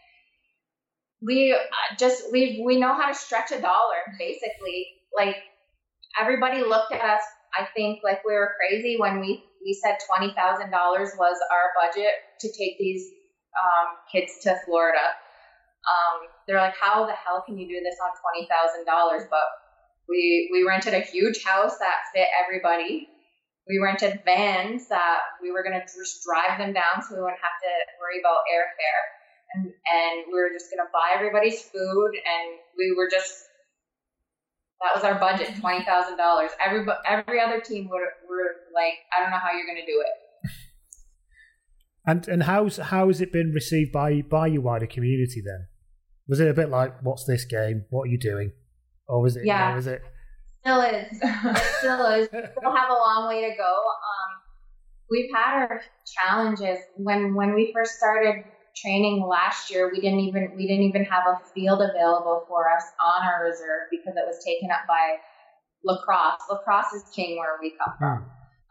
we 1.23 1.53
uh, 1.53 1.97
just 1.99 2.33
we 2.33 2.63
we 2.65 2.79
know 2.79 2.95
how 2.95 3.09
to 3.09 3.15
stretch 3.15 3.53
a 3.53 3.61
dollar 3.61 4.03
basically. 4.19 4.89
Like 5.17 5.37
everybody 6.21 6.61
looked 6.61 6.93
at 6.93 7.01
us, 7.01 7.23
I 7.59 7.67
think 7.75 8.01
like 8.03 8.25
we 8.25 8.35
were 8.35 8.53
crazy 8.59 8.97
when 8.99 9.21
we 9.21 9.45
we 9.65 9.73
said 9.73 9.97
twenty 10.05 10.33
thousand 10.35 10.71
dollars 10.71 11.11
was 11.19 11.37
our 11.51 11.73
budget 11.75 12.13
to 12.41 12.49
take 12.53 12.79
these 12.79 13.09
um, 13.57 13.97
kids 14.13 14.33
to 14.45 14.55
Florida. 14.67 15.03
Um, 15.85 16.29
they're 16.47 16.61
like, 16.61 16.77
how 16.77 17.07
the 17.07 17.17
hell 17.17 17.43
can 17.45 17.59
you 17.59 17.67
do 17.69 17.81
this 17.83 17.97
on 17.99 18.13
twenty 18.21 18.47
thousand 18.47 18.85
dollars? 18.85 19.25
But 19.31 19.49
we 20.09 20.51
we 20.53 20.69
rented 20.69 20.95
a 20.95 21.01
huge 21.01 21.43
house 21.43 21.79
that 21.81 22.13
fit 22.15 22.29
everybody. 22.45 23.09
We 23.67 23.81
rented 23.81 24.21
vans 24.29 24.89
that 24.93 25.21
we 25.41 25.51
were 25.51 25.65
gonna 25.65 25.85
just 25.89 26.21
drive 26.21 26.61
them 26.61 26.77
down, 26.77 27.01
so 27.01 27.17
we 27.17 27.23
wouldn't 27.25 27.41
have 27.41 27.59
to 27.65 27.73
worry 27.97 28.21
about 28.21 28.45
airfare. 28.53 29.05
And 29.57 29.73
and 29.73 30.17
we 30.29 30.37
were 30.37 30.53
just 30.53 30.69
gonna 30.69 30.93
buy 30.93 31.17
everybody's 31.17 31.63
food, 31.73 32.13
and 32.13 32.61
we 32.77 32.93
were 32.93 33.09
just 33.09 33.33
that 34.83 34.95
was 34.95 35.05
our 35.05 35.19
budget, 35.19 35.57
twenty 35.61 35.85
thousand 35.85 36.17
dollars. 36.17 36.51
Every 36.65 36.87
every 37.07 37.41
other 37.41 37.61
team 37.61 37.89
would 37.89 38.01
were 38.29 38.57
like, 38.75 38.95
I 39.17 39.23
don't 39.23 39.31
know 39.31 39.39
how 39.39 39.53
you're 39.57 39.67
gonna 39.67 39.87
do 39.87 40.03
it. 40.05 40.51
And 42.07 42.29
and 42.29 42.43
how's 42.43 42.77
how 42.77 43.09
has 43.09 43.21
it 43.21 43.33
been 43.33 43.53
received 43.53 43.93
by 43.93 44.23
by 44.23 44.49
your 44.49 44.63
wider 44.63 44.87
community 44.87 45.43
then? 45.45 45.69
Was 46.29 46.41
it 46.41 46.49
a 46.49 46.55
bit 46.55 46.69
like, 46.69 47.03
"What's 47.03 47.25
this 47.25 47.45
game? 47.45 47.85
What 47.91 48.05
are 48.05 48.11
you 48.11 48.19
doing?" 48.19 48.53
Or 49.09 49.23
was 49.23 49.37
it? 49.37 49.45
Yeah. 49.45 49.65
You 49.65 49.71
know, 49.71 49.77
was 49.77 49.87
it? 49.87 50.03
Still 50.61 50.81
is. 50.81 51.21
It 51.23 51.59
still 51.79 52.07
is. 52.07 52.29
We 52.33 52.39
still 52.59 52.75
have 52.75 52.91
a 52.91 52.95
long 52.95 53.29
way 53.29 53.49
to 53.49 53.57
go. 53.57 53.65
Um, 53.65 54.31
we've 55.11 55.31
had 55.35 55.61
our 55.61 55.83
challenges. 56.07 56.79
When 56.97 57.35
when 57.35 57.55
we 57.55 57.73
first 57.75 57.97
started 57.97 58.45
training 58.77 59.25
last 59.27 59.71
year, 59.71 59.91
we 59.93 60.01
didn't 60.01 60.21
even 60.21 60.53
we 60.57 60.67
didn't 60.67 60.85
even 60.85 61.05
have 61.05 61.25
a 61.27 61.39
field 61.55 61.81
available 61.81 62.45
for 62.49 62.71
us 62.71 62.85
on 63.03 63.27
our 63.27 63.45
reserve 63.45 63.89
because 63.91 64.15
it 64.17 64.27
was 64.27 64.43
taken 64.45 64.71
up 64.71 64.87
by 64.89 65.17
lacrosse. 65.85 66.41
Lacrosse 66.51 66.93
is 66.95 67.05
king 67.15 67.39
where 67.39 67.59
we 67.61 67.75
come 67.79 67.95
from. 67.99 68.27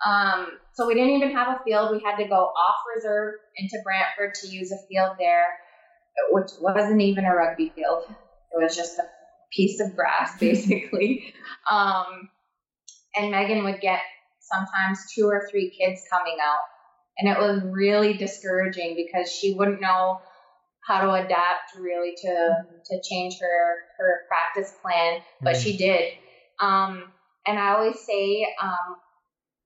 Um, 0.06 0.48
so 0.74 0.88
we 0.88 0.96
didn't 0.96 1.12
even 1.12 1.32
have 1.32 1.48
a 1.48 1.64
field. 1.64 1.92
We 1.92 2.02
had 2.04 2.18
to 2.18 2.28
go 2.28 2.36
off 2.36 2.76
reserve 2.96 3.36
into 3.58 3.78
Brantford 3.84 4.34
to 4.42 4.48
use 4.48 4.72
a 4.72 4.78
field 4.88 5.16
there, 5.18 5.46
which 6.32 6.52
wasn't 6.60 7.02
even 7.02 7.26
a 7.26 7.34
rugby 7.34 7.72
field. 7.76 8.04
It 8.10 8.62
was 8.62 8.76
just 8.76 9.00
a 9.00 9.04
piece 9.52 9.80
of 9.80 9.96
grass, 9.96 10.38
basically. 10.40 11.34
um, 11.70 12.30
and 13.16 13.32
Meagan 13.32 13.64
would 13.64 13.80
get 13.80 14.00
sometimes 14.40 15.00
two 15.16 15.26
or 15.26 15.48
three 15.50 15.70
kids 15.70 16.02
coming 16.12 16.38
out. 16.42 16.60
And 17.18 17.30
it 17.30 17.38
was 17.38 17.62
really 17.64 18.14
discouraging 18.14 18.96
because 18.96 19.32
she 19.32 19.54
wouldn't 19.54 19.82
know 19.82 20.20
how 20.88 21.02
to 21.02 21.14
adapt 21.14 21.76
really 21.80 22.14
to 22.18 22.56
to 22.86 23.02
change 23.08 23.40
her 23.40 23.76
her 23.98 24.22
practice 24.28 24.74
plan, 24.82 25.22
but 25.42 25.56
she 25.56 25.78
did. 25.78 26.14
Um, 26.60 27.04
and 27.46 27.60
I 27.60 27.76
always 27.76 28.00
say, 28.00 28.46
um, 28.62 28.96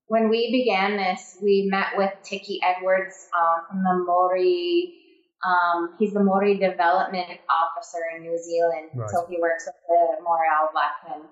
when 0.07 0.29
we 0.29 0.51
began 0.51 0.97
this, 0.97 1.37
we 1.41 1.67
met 1.69 1.97
with 1.97 2.11
Tiki 2.23 2.59
Edwards 2.63 3.27
um, 3.37 3.63
from 3.69 3.83
the 3.83 4.03
Maori. 4.05 4.93
Um, 5.45 5.95
he's 5.99 6.13
the 6.13 6.23
Maori 6.23 6.57
Development 6.57 7.29
Officer 7.49 7.99
in 8.15 8.23
New 8.23 8.37
Zealand, 8.37 8.89
Right. 8.95 9.09
so 9.09 9.25
he 9.29 9.37
works 9.39 9.65
with 9.67 9.75
the 9.87 10.23
Maori 10.23 10.47
All 10.59 10.69
Blackmen. 10.71 11.27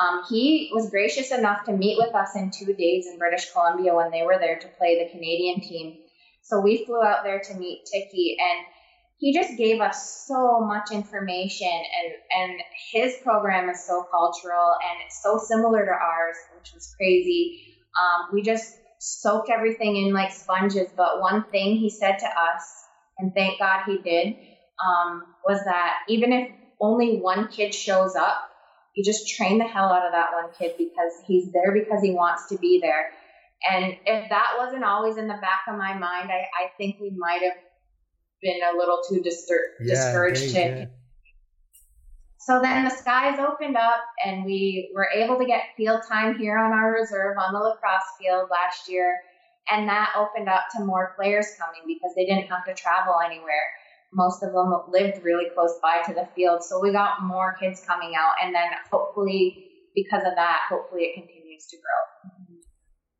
Um, 0.00 0.22
he 0.28 0.70
was 0.72 0.90
gracious 0.90 1.30
enough 1.32 1.64
to 1.64 1.72
meet 1.72 1.98
with 1.98 2.14
us 2.14 2.30
in 2.34 2.50
two 2.50 2.72
days 2.74 3.06
in 3.06 3.18
British 3.18 3.50
Columbia 3.52 3.94
when 3.94 4.10
they 4.10 4.22
were 4.22 4.38
there 4.38 4.58
to 4.58 4.68
play 4.78 4.98
the 4.98 5.10
Canadian 5.10 5.60
team. 5.60 5.98
So 6.42 6.60
we 6.60 6.84
flew 6.84 7.02
out 7.02 7.22
there 7.22 7.40
to 7.40 7.54
meet 7.54 7.84
Tiki, 7.84 8.36
and 8.40 8.66
he 9.18 9.34
just 9.34 9.56
gave 9.58 9.80
us 9.80 10.24
so 10.26 10.60
much 10.60 10.90
information. 10.90 11.68
and 11.68 12.14
And 12.30 12.60
his 12.92 13.14
program 13.22 13.68
is 13.68 13.86
so 13.86 14.04
cultural 14.10 14.72
and 14.82 15.00
it's 15.04 15.22
so 15.22 15.38
similar 15.38 15.84
to 15.84 15.90
ours, 15.92 16.36
which 16.56 16.72
was 16.74 16.92
crazy. 16.96 17.58
Um, 18.00 18.28
we 18.32 18.42
just 18.42 18.64
soaked 18.98 19.50
everything 19.50 19.96
in 19.96 20.12
like 20.14 20.32
sponges. 20.32 20.88
But 20.96 21.20
one 21.20 21.44
thing 21.50 21.76
he 21.76 21.90
said 21.90 22.16
to 22.18 22.26
us, 22.26 22.86
and 23.18 23.32
thank 23.34 23.58
God 23.58 23.82
he 23.86 23.98
did, 23.98 24.34
um, 24.84 25.22
was 25.44 25.62
that 25.66 25.94
even 26.08 26.32
if 26.32 26.48
only 26.80 27.18
one 27.18 27.48
kid 27.48 27.74
shows 27.74 28.14
up, 28.16 28.38
you 29.00 29.04
just 29.04 29.26
train 29.34 29.56
the 29.56 29.64
hell 29.64 29.86
out 29.86 30.04
of 30.04 30.12
that 30.12 30.32
one 30.34 30.52
kid 30.58 30.74
because 30.76 31.12
he's 31.26 31.50
there 31.52 31.72
because 31.72 32.02
he 32.02 32.12
wants 32.12 32.48
to 32.50 32.58
be 32.58 32.80
there. 32.82 33.10
And 33.68 33.96
if 34.04 34.28
that 34.28 34.56
wasn't 34.58 34.84
always 34.84 35.16
in 35.16 35.26
the 35.26 35.38
back 35.40 35.62
of 35.68 35.78
my 35.78 35.94
mind, 35.94 36.30
I, 36.30 36.44
I 36.64 36.70
think 36.76 37.00
we 37.00 37.10
might 37.16 37.40
have 37.40 37.56
been 38.42 38.60
a 38.62 38.76
little 38.76 39.00
too 39.08 39.22
distur- 39.22 39.86
discouraged 39.86 40.42
indeed, 40.42 40.52
to. 40.52 40.80
yeah. 40.80 40.84
So 42.40 42.60
then 42.60 42.84
the 42.84 42.90
skies 42.90 43.38
opened 43.38 43.76
up 43.76 44.02
and 44.26 44.44
we 44.44 44.92
were 44.94 45.08
able 45.14 45.38
to 45.38 45.46
get 45.46 45.62
field 45.78 46.02
time 46.06 46.38
here 46.38 46.58
on 46.58 46.72
our 46.72 46.92
reserve 46.92 47.38
on 47.38 47.54
the 47.54 47.58
lacrosse 47.58 48.02
field 48.20 48.50
last 48.50 48.90
year. 48.90 49.16
And 49.70 49.88
that 49.88 50.10
opened 50.14 50.50
up 50.50 50.64
to 50.76 50.84
more 50.84 51.14
players 51.16 51.46
coming 51.58 51.82
because 51.86 52.14
they 52.16 52.26
didn't 52.26 52.48
have 52.48 52.66
to 52.66 52.74
travel 52.74 53.14
anywhere. 53.24 53.72
Most 54.12 54.42
of 54.42 54.52
them 54.52 54.72
lived 54.88 55.22
really 55.22 55.46
close 55.54 55.78
by 55.82 56.02
to 56.06 56.12
the 56.14 56.28
field. 56.34 56.64
So 56.64 56.80
we 56.80 56.92
got 56.92 57.22
more 57.22 57.54
kids 57.60 57.82
coming 57.86 58.14
out. 58.18 58.34
And 58.42 58.54
then 58.54 58.68
hopefully, 58.90 59.66
because 59.94 60.22
of 60.26 60.34
that, 60.36 60.58
hopefully 60.68 61.02
it 61.02 61.14
continues 61.14 61.66
to 61.66 61.76
grow. 61.76 62.58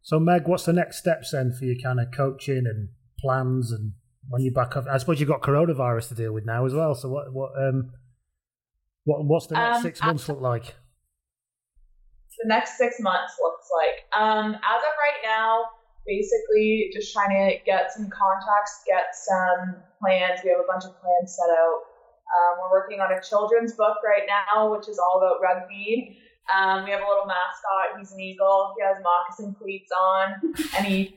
So, 0.02 0.18
Meg, 0.18 0.48
what's 0.48 0.64
the 0.64 0.72
next 0.72 0.98
steps 0.98 1.30
then 1.32 1.52
for 1.52 1.64
your 1.64 1.76
kind 1.80 2.00
of 2.00 2.08
coaching 2.14 2.64
and 2.66 2.88
plans 3.20 3.70
and 3.70 3.92
when 4.28 4.42
you're 4.42 4.54
back 4.54 4.76
up? 4.76 4.86
I 4.90 4.98
suppose 4.98 5.20
you've 5.20 5.28
got 5.28 5.42
coronavirus 5.42 6.08
to 6.08 6.14
deal 6.14 6.32
with 6.32 6.44
now 6.46 6.66
as 6.66 6.74
well. 6.74 6.94
So, 6.94 7.08
what 7.08 7.32
what 7.32 7.50
um 7.56 7.92
what 9.04 9.24
what's 9.24 9.46
the 9.46 9.54
next 9.54 9.76
Um, 9.76 9.82
six 9.82 10.02
months 10.02 10.28
look 10.28 10.40
like? 10.40 10.74
the 12.42 12.48
next 12.48 12.78
six 12.78 12.96
months 13.00 13.34
looks 13.40 13.68
like. 13.76 14.20
Um, 14.20 14.54
as 14.54 14.80
of 14.80 14.94
right 14.96 15.20
now, 15.22 15.64
basically 16.10 16.90
just 16.92 17.14
trying 17.14 17.30
to 17.30 17.62
get 17.62 17.94
some 17.94 18.10
contacts, 18.10 18.82
get 18.82 19.14
some 19.14 19.78
plans. 20.02 20.42
We 20.42 20.50
have 20.50 20.58
a 20.58 20.66
bunch 20.66 20.82
of 20.82 20.98
plans 20.98 21.38
set 21.38 21.54
out. 21.54 21.86
Um, 22.26 22.52
we're 22.58 22.82
working 22.82 22.98
on 22.98 23.14
a 23.14 23.22
children's 23.22 23.74
book 23.78 24.02
right 24.02 24.26
now, 24.26 24.74
which 24.74 24.90
is 24.90 24.98
all 24.98 25.22
about 25.22 25.38
rugby. 25.38 26.18
Um, 26.50 26.82
we 26.82 26.90
have 26.90 27.00
a 27.00 27.06
little 27.06 27.30
mascot. 27.30 27.94
He's 27.98 28.10
an 28.10 28.18
eagle. 28.18 28.74
He 28.74 28.82
has 28.82 28.98
moccasin 28.98 29.54
cleats 29.54 29.90
on, 29.94 30.26
and 30.76 30.86
he 30.86 31.14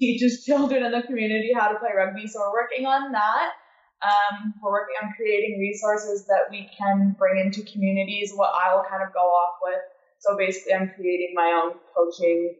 teaches 0.00 0.44
children 0.44 0.82
in 0.82 0.92
the 0.92 1.02
community 1.02 1.52
how 1.52 1.68
to 1.68 1.78
play 1.78 1.92
rugby. 1.94 2.26
So 2.26 2.40
we're 2.40 2.64
working 2.64 2.86
on 2.86 3.12
that. 3.12 3.52
Um, 4.00 4.54
we're 4.62 4.72
working 4.72 4.96
on 5.04 5.12
creating 5.14 5.60
resources 5.60 6.26
that 6.26 6.50
we 6.50 6.68
can 6.76 7.14
bring 7.18 7.38
into 7.38 7.62
communities. 7.70 8.32
What 8.34 8.50
I 8.56 8.74
will 8.74 8.84
kind 8.88 9.04
of 9.04 9.12
go 9.12 9.20
off 9.20 9.60
with. 9.62 9.78
So 10.20 10.36
basically, 10.36 10.74
I'm 10.74 10.90
creating 10.96 11.32
my 11.34 11.52
own 11.52 11.78
coaching 11.94 12.56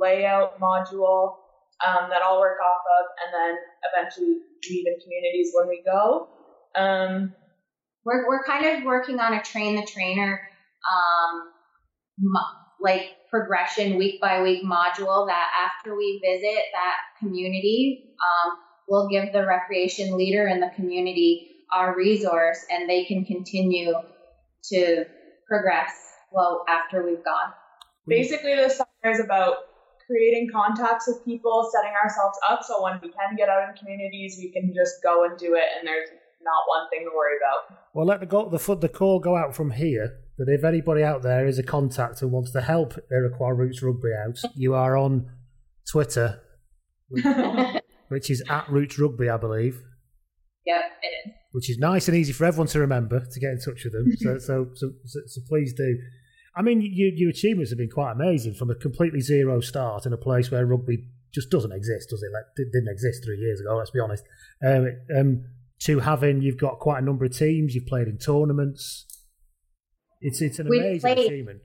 layout 0.00 0.60
module 0.60 1.36
um, 1.86 2.10
that 2.10 2.22
I'll 2.22 2.40
work 2.40 2.58
off 2.60 2.82
of, 3.00 3.06
and 3.24 3.34
then 3.34 3.58
eventually 3.92 4.38
leave 4.68 4.86
in 4.86 5.00
communities 5.00 5.52
when 5.54 5.68
we 5.68 5.82
go. 5.84 6.28
Um, 6.76 7.34
we're, 8.04 8.26
we're 8.28 8.44
kind 8.44 8.64
of 8.66 8.84
working 8.84 9.18
on 9.20 9.34
a 9.34 9.42
train 9.42 9.76
the 9.76 9.86
trainer 9.86 10.40
um, 10.90 11.52
mo- 12.18 12.40
like 12.80 13.10
progression 13.30 13.96
week 13.96 14.20
by 14.20 14.42
week 14.42 14.64
module 14.64 15.26
that 15.26 15.48
after 15.68 15.96
we 15.96 16.20
visit 16.24 16.62
that 16.72 16.96
community 17.18 18.14
um, 18.20 18.56
we'll 18.88 19.08
give 19.08 19.32
the 19.32 19.46
recreation 19.46 20.16
leader 20.16 20.48
in 20.48 20.60
the 20.60 20.70
community 20.74 21.48
our 21.72 21.94
resource 21.94 22.64
and 22.70 22.88
they 22.88 23.04
can 23.04 23.24
continue 23.24 23.92
to 24.64 25.04
progress 25.46 25.92
well 26.32 26.64
after 26.68 27.04
we've 27.04 27.24
gone 27.24 27.52
basically, 28.10 28.54
this 28.54 28.76
summer 28.76 29.12
is 29.14 29.20
about 29.20 29.56
creating 30.10 30.48
contacts 30.52 31.06
with 31.06 31.24
people, 31.24 31.70
setting 31.72 31.94
ourselves 32.02 32.38
up 32.48 32.60
so 32.64 32.82
when 32.82 32.98
we 33.02 33.08
can 33.08 33.36
get 33.36 33.48
out 33.48 33.68
in 33.68 33.76
communities, 33.76 34.36
we 34.38 34.50
can 34.50 34.74
just 34.74 35.02
go 35.02 35.24
and 35.24 35.38
do 35.38 35.54
it, 35.54 35.64
and 35.78 35.86
there's 35.86 36.08
not 36.42 36.64
one 36.66 36.88
thing 36.90 37.06
to 37.08 37.16
worry 37.16 37.36
about. 37.38 37.78
Well, 37.94 38.06
let 38.06 38.20
the 38.20 38.26
go 38.26 38.48
the 38.48 38.58
foot 38.58 38.80
the 38.80 38.88
call 38.88 39.20
go 39.20 39.36
out 39.36 39.54
from 39.54 39.70
here 39.70 40.18
that 40.38 40.48
if 40.48 40.64
anybody 40.64 41.02
out 41.02 41.22
there 41.22 41.46
is 41.46 41.58
a 41.58 41.62
contact 41.62 42.22
and 42.22 42.32
wants 42.32 42.50
to 42.52 42.60
help 42.60 42.94
Iroquois 43.10 43.50
Roots 43.50 43.82
Rugby 43.82 44.10
out, 44.26 44.40
you 44.56 44.74
are 44.74 44.96
on 44.96 45.30
Twitter, 45.90 46.40
which, 47.08 47.24
which 48.08 48.30
is 48.30 48.42
at 48.48 48.68
Roots 48.68 48.98
Rugby, 48.98 49.28
I 49.28 49.36
believe. 49.36 49.80
yep 50.66 50.82
it 51.02 51.28
is 51.28 51.34
which 51.52 51.68
is 51.68 51.78
nice 51.78 52.08
and 52.08 52.16
easy 52.16 52.32
for 52.32 52.44
everyone 52.44 52.68
to 52.68 52.78
remember 52.78 53.20
to 53.20 53.40
get 53.40 53.50
in 53.50 53.58
touch 53.58 53.84
with 53.84 53.92
them. 53.92 54.12
So, 54.20 54.38
so, 54.38 54.66
so, 54.74 54.92
so, 55.04 55.20
so 55.26 55.40
please 55.48 55.72
do. 55.72 55.98
I 56.56 56.62
mean, 56.62 56.80
you, 56.80 57.12
your 57.14 57.30
achievements 57.30 57.70
have 57.70 57.78
been 57.78 57.90
quite 57.90 58.12
amazing 58.12 58.54
from 58.54 58.70
a 58.70 58.74
completely 58.74 59.20
zero 59.20 59.60
start 59.60 60.06
in 60.06 60.12
a 60.12 60.16
place 60.16 60.50
where 60.50 60.66
rugby 60.66 61.04
just 61.32 61.50
doesn't 61.50 61.72
exist, 61.72 62.10
does 62.10 62.22
it? 62.22 62.30
Like, 62.32 62.44
it 62.56 62.72
didn't 62.72 62.88
exist 62.90 63.24
three 63.24 63.38
years 63.38 63.60
ago. 63.60 63.76
Let's 63.76 63.90
be 63.90 64.00
honest. 64.00 64.24
Um, 64.66 64.86
um, 65.16 65.44
to 65.82 66.00
having 66.00 66.42
you've 66.42 66.58
got 66.58 66.78
quite 66.80 66.98
a 67.02 67.04
number 67.04 67.24
of 67.24 67.36
teams, 67.36 67.74
you've 67.74 67.86
played 67.86 68.08
in 68.08 68.18
tournaments. 68.18 69.06
It's 70.20 70.42
it's 70.42 70.58
an 70.58 70.68
We've 70.68 70.80
amazing 70.80 71.00
played- 71.00 71.26
achievement. 71.26 71.60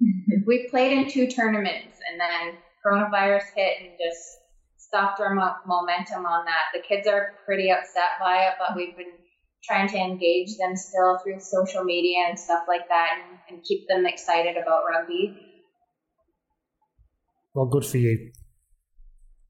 we 0.46 0.66
played 0.70 0.98
in 0.98 1.08
two 1.08 1.28
tournaments 1.28 1.98
and 2.10 2.18
then 2.18 2.58
coronavirus 2.84 3.44
hit 3.54 3.74
and 3.80 3.90
just 4.02 4.20
stopped 4.76 5.20
our 5.20 5.34
mo- 5.34 5.54
momentum 5.66 6.26
on 6.26 6.44
that. 6.46 6.72
The 6.74 6.80
kids 6.80 7.06
are 7.06 7.34
pretty 7.44 7.70
upset 7.70 8.18
by 8.18 8.38
it, 8.46 8.54
but 8.58 8.76
we've 8.76 8.96
been 8.96 9.12
trying 9.64 9.88
to 9.88 9.96
engage 9.96 10.56
them 10.58 10.76
still 10.76 11.18
through 11.22 11.40
social 11.40 11.84
media 11.84 12.24
and 12.28 12.38
stuff 12.38 12.64
like 12.66 12.88
that 12.88 13.10
and, 13.14 13.38
and 13.48 13.64
keep 13.64 13.86
them 13.88 14.06
excited 14.06 14.56
about 14.56 14.82
rugby. 14.88 15.36
Well, 17.54 17.66
good 17.66 17.84
for 17.84 17.98
you. 17.98 18.32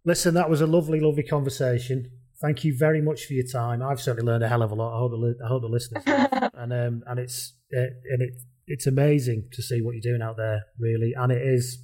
Listen, 0.04 0.34
that 0.34 0.50
was 0.50 0.60
a 0.60 0.66
lovely, 0.66 1.00
lovely 1.00 1.22
conversation. 1.22 2.10
Thank 2.40 2.64
you 2.64 2.76
very 2.76 3.00
much 3.00 3.24
for 3.24 3.34
your 3.34 3.46
time. 3.46 3.82
I've 3.82 4.00
certainly 4.00 4.30
learned 4.30 4.42
a 4.42 4.48
hell 4.48 4.62
of 4.62 4.72
a 4.72 4.74
lot. 4.74 4.96
I 4.96 4.98
hope 4.98 5.12
the, 5.12 5.44
I 5.44 5.48
hope 5.48 5.62
the 5.62 5.68
listeners, 5.68 6.02
and 6.54 6.72
um, 6.72 7.04
and 7.06 7.20
it's 7.20 7.54
uh, 7.72 7.82
and 8.10 8.22
it 8.22 8.34
it's 8.66 8.88
amazing 8.88 9.48
to 9.52 9.62
see 9.62 9.80
what 9.80 9.94
you're 9.94 10.12
doing 10.12 10.22
out 10.22 10.36
there, 10.36 10.62
really, 10.76 11.12
and 11.16 11.30
it 11.30 11.40
is 11.40 11.78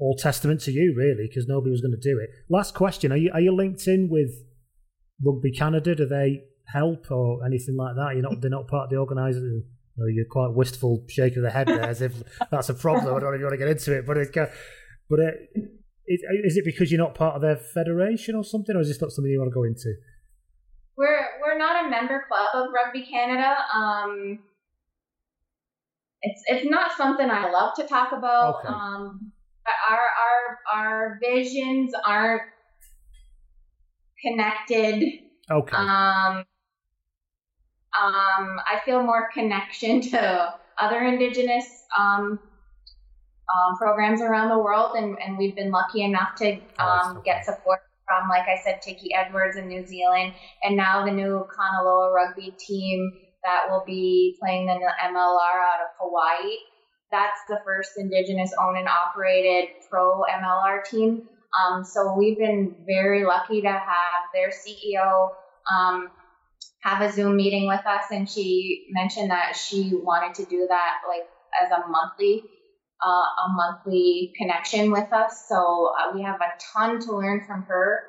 all 0.00 0.16
testament 0.16 0.62
to 0.62 0.72
you, 0.72 0.94
really, 0.96 1.28
because 1.28 1.46
nobody 1.46 1.70
was 1.70 1.80
going 1.80 1.92
to 1.92 1.96
do 1.96 2.18
it. 2.18 2.30
Last 2.48 2.74
question: 2.74 3.12
Are 3.12 3.16
you 3.16 3.30
are 3.32 3.40
you 3.40 3.54
linked 3.54 3.86
in 3.86 4.08
with 4.10 4.30
Rugby 5.24 5.52
Canada? 5.52 5.94
Do 5.94 6.06
they 6.06 6.42
help 6.72 7.10
or 7.10 7.44
anything 7.44 7.76
like 7.76 7.94
that? 7.96 8.14
You're 8.14 8.22
not 8.22 8.40
they're 8.40 8.50
not 8.50 8.68
part 8.68 8.84
of 8.84 8.90
the 8.90 8.96
organisation. 8.96 9.64
No, 9.96 10.06
you're 10.06 10.24
quite 10.30 10.54
wistful 10.54 11.04
shake 11.08 11.36
of 11.36 11.42
the 11.42 11.50
head 11.50 11.66
there, 11.66 11.82
as 11.82 12.00
if 12.00 12.22
that's 12.50 12.68
a 12.68 12.74
problem. 12.74 13.14
I 13.14 13.20
don't 13.20 13.30
know 13.30 13.34
if 13.34 13.40
you 13.40 13.44
want 13.44 13.54
to 13.54 13.58
get 13.58 13.68
into 13.68 13.98
it, 13.98 14.06
but 14.06 14.16
it, 14.16 14.32
but 15.10 15.18
it, 15.18 15.34
Is, 16.06 16.22
is 16.44 16.56
it 16.56 16.64
because 16.64 16.90
you're 16.90 17.00
not 17.00 17.14
part 17.14 17.36
of 17.36 17.42
their 17.42 17.56
federation 17.56 18.34
or 18.34 18.42
something, 18.42 18.74
or 18.74 18.80
is 18.80 18.88
this 18.88 19.00
not 19.00 19.10
something 19.10 19.30
you 19.30 19.38
want 19.38 19.50
to 19.50 19.54
go 19.54 19.64
into? 19.64 19.94
We're 20.96 21.26
we're 21.40 21.58
not 21.58 21.86
a 21.86 21.88
member 21.90 22.24
club 22.28 22.48
of 22.54 22.72
Rugby 22.72 23.06
Canada. 23.06 23.56
Um, 23.74 24.40
it's 26.22 26.42
it's 26.46 26.68
not 26.68 26.92
something 26.96 27.30
I 27.30 27.50
love 27.50 27.74
to 27.76 27.86
talk 27.86 28.12
about. 28.12 28.56
Okay. 28.60 28.68
Um, 28.68 29.32
our 29.88 30.08
our 30.24 30.58
our 30.74 31.18
visions 31.22 31.92
aren't 32.06 32.42
connected. 34.24 35.04
Okay. 35.50 35.76
Um, 35.76 36.44
um, 37.98 38.60
I 38.66 38.80
feel 38.84 39.02
more 39.02 39.28
connection 39.32 40.00
to 40.10 40.54
other 40.78 41.02
Indigenous 41.02 41.66
um, 41.98 42.38
um, 43.54 43.76
programs 43.76 44.20
around 44.20 44.48
the 44.48 44.58
world, 44.58 44.96
and, 44.96 45.16
and 45.24 45.36
we've 45.36 45.56
been 45.56 45.70
lucky 45.70 46.02
enough 46.02 46.36
to 46.36 46.58
um, 46.78 47.22
get 47.24 47.44
support 47.44 47.80
from, 48.06 48.28
like 48.28 48.48
I 48.48 48.60
said, 48.64 48.82
Tiki 48.82 49.14
Edwards 49.14 49.56
in 49.56 49.68
New 49.68 49.86
Zealand, 49.86 50.34
and 50.62 50.76
now 50.76 51.04
the 51.04 51.10
new 51.10 51.46
Kanaloa 51.56 52.12
rugby 52.12 52.54
team 52.58 53.12
that 53.44 53.66
will 53.70 53.84
be 53.86 54.36
playing 54.40 54.66
the 54.66 54.72
MLR 54.72 55.14
out 55.14 55.80
of 55.80 55.88
Hawaii. 55.98 56.56
That's 57.10 57.40
the 57.48 57.58
first 57.64 57.92
Indigenous 57.98 58.52
owned 58.60 58.78
and 58.78 58.88
operated 58.88 59.70
pro 59.88 60.22
MLR 60.22 60.84
team. 60.84 61.22
Um, 61.58 61.84
so 61.84 62.14
we've 62.16 62.38
been 62.38 62.76
very 62.86 63.24
lucky 63.24 63.62
to 63.62 63.68
have 63.68 64.22
their 64.32 64.50
CEO 64.50 65.30
um, 65.74 66.10
have 66.80 67.02
a 67.02 67.12
Zoom 67.12 67.36
meeting 67.36 67.66
with 67.66 67.84
us, 67.86 68.04
and 68.10 68.28
she 68.28 68.86
mentioned 68.90 69.30
that 69.30 69.56
she 69.56 69.92
wanted 69.92 70.34
to 70.36 70.44
do 70.44 70.66
that 70.68 70.94
like 71.08 71.28
as 71.62 71.70
a 71.70 71.88
monthly 71.88 72.42
uh, 73.02 73.08
a 73.08 73.52
monthly 73.52 74.32
connection 74.36 74.90
with 74.90 75.12
us. 75.12 75.46
So 75.48 75.90
uh, 75.98 76.14
we 76.14 76.22
have 76.22 76.40
a 76.40 76.52
ton 76.72 77.00
to 77.00 77.16
learn 77.16 77.44
from 77.46 77.62
her, 77.62 78.00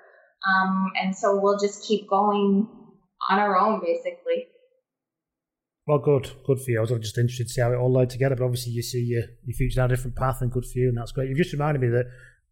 um, 0.48 0.92
and 1.02 1.16
so 1.16 1.40
we'll 1.40 1.60
just 1.60 1.84
keep 1.84 2.10
going 2.10 2.68
on 3.30 3.40
our 3.40 3.58
own, 3.58 3.82
basically. 3.82 4.48
Well, 5.88 6.00
good, 6.00 6.32
good 6.46 6.60
for 6.60 6.72
you. 6.72 6.78
I 6.78 6.82
was 6.82 6.92
just 6.92 7.18
interested 7.18 7.48
to 7.48 7.54
see 7.54 7.62
how 7.62 7.72
it 7.72 7.78
all 7.78 7.92
led 7.92 8.10
together, 8.10 8.36
but 8.36 8.46
obviously 8.46 8.72
you 8.74 8.84
see 8.84 9.02
your 9.02 9.24
your 9.46 9.56
future 9.56 9.78
down 9.78 9.92
a 9.92 9.96
different 9.96 10.16
path, 10.16 10.42
and 10.42 10.52
good 10.52 10.66
for 10.66 10.80
you, 10.80 10.90
and 10.90 10.98
that's 10.98 11.12
great. 11.12 11.30
You've 11.30 11.38
just 11.38 11.54
reminded 11.54 11.82
me 11.82 11.88
that 11.90 12.06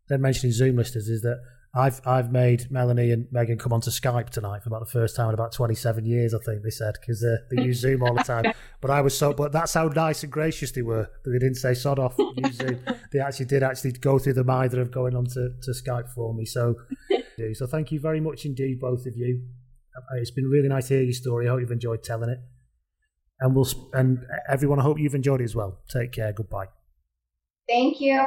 they're 0.07 0.17
mentioning 0.17 0.51
Zoom 0.51 0.76
listeners 0.76 1.07
is 1.07 1.22
that 1.22 1.39
I've 1.76 2.01
I've 2.05 2.32
made 2.32 2.72
Melanie 2.72 3.11
and 3.11 3.28
Meagan 3.32 3.59
come 3.59 3.72
onto 3.72 3.91
Skype 3.91 4.32
tonight 4.32 4.63
for 4.63 4.70
about 4.70 4.80
the 4.80 4.91
first 4.91 5.15
time 5.15 5.28
in 5.30 5.36
about 5.36 5.51
twenty 5.51 5.76
seven 5.76 6.03
years, 6.03 6.34
I 6.34 6.39
think 6.39 6.63
they 6.63 6.72
said, 6.72 6.95
because 6.99 7.24
uh, 7.24 7.38
they 7.51 7.61
use 7.61 7.80
Zoom 7.80 8.01
all 8.03 8.15
the 8.15 8.24
time. 8.24 8.45
But 8.82 8.91
I 8.91 9.01
was 9.01 9.17
so, 9.17 9.34
but 9.34 9.51
that's 9.51 9.74
how 9.74 9.89
nice 9.89 10.24
and 10.24 10.32
gracious 10.32 10.72
they 10.72 10.82
were 10.82 11.09
that 11.24 11.30
they 11.30 11.38
didn't 11.38 11.55
say 11.57 11.74
sod 11.74 11.99
off. 11.99 12.15
Use 12.17 12.55
Zoom. 12.55 12.80
They 13.11 13.20
actually 13.20 13.47
did 13.47 13.61
actually 13.61 13.91
go 13.91 14.20
through 14.20 14.34
the 14.34 14.43
mither 14.43 14.80
of 14.80 14.89
going 14.91 15.15
on 15.15 15.26
to, 15.26 15.49
to 15.63 15.72
Skype 15.72 16.09
for 16.09 16.34
me. 16.34 16.45
So, 16.45 16.76
so 17.53 17.67
thank 17.67 17.91
you 17.91 17.99
very 17.99 18.22
much 18.22 18.45
indeed, 18.45 18.80
both 18.80 19.05
of 19.05 19.17
you. 19.17 19.41
It's 20.13 20.32
been 20.32 20.45
really 20.45 20.70
nice 20.70 20.88
to 20.88 20.93
hear 20.93 21.03
your 21.03 21.13
story. 21.13 21.47
I 21.47 21.51
hope 21.51 21.59
you've 21.59 21.72
enjoyed 21.72 22.03
telling 22.03 22.30
it. 22.30 22.39
And 23.41 23.55
we'll 23.55 23.67
and 23.93 24.20
everyone, 24.47 24.80
I 24.80 24.84
hope 24.84 24.99
you've 24.99 25.15
enjoyed 25.15 25.41
it 25.41 25.45
as 25.45 25.55
well. 25.55 25.80
Take 25.89 26.13
care. 26.13 26.32
Goodbye. 26.32 26.67
Thank 27.67 27.99
you. 27.99 28.26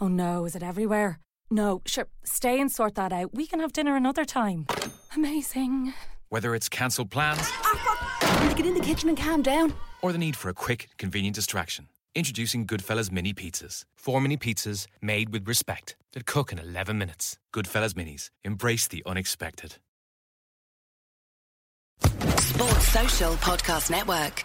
Oh 0.00 0.08
no, 0.08 0.44
is 0.44 0.54
it 0.56 0.62
everywhere? 0.62 1.18
No, 1.50 1.80
sure, 1.86 2.06
stay 2.24 2.60
and 2.60 2.70
sort 2.70 2.94
that 2.96 3.12
out. 3.12 3.32
We 3.34 3.46
can 3.46 3.60
have 3.60 3.72
dinner 3.72 3.96
another 3.96 4.24
time. 4.24 4.66
Amazing. 5.14 5.94
Whether 6.28 6.54
it's 6.54 6.68
cancelled 6.68 7.10
plans 7.10 7.50
Get 8.56 8.66
in 8.66 8.74
the 8.74 8.80
kitchen 8.80 9.08
and 9.10 9.18
calm 9.18 9.42
down. 9.42 9.74
or 10.02 10.12
the 10.12 10.18
need 10.18 10.34
for 10.36 10.48
a 10.48 10.54
quick, 10.54 10.88
convenient 10.98 11.34
distraction, 11.36 11.88
introducing 12.14 12.66
Goodfellas 12.66 13.12
Mini 13.12 13.32
Pizzas. 13.34 13.84
Four 13.96 14.20
mini 14.20 14.36
pizzas 14.36 14.86
made 15.02 15.30
with 15.30 15.46
respect 15.46 15.94
that 16.12 16.26
cook 16.26 16.52
in 16.52 16.58
11 16.58 16.96
minutes. 16.98 17.38
Goodfellas 17.54 17.92
Minis. 17.94 18.30
Embrace 18.44 18.88
the 18.88 19.02
unexpected. 19.06 19.76
Sports 22.38 22.88
Social 22.88 23.32
Podcast 23.34 23.90
Network. 23.90 24.44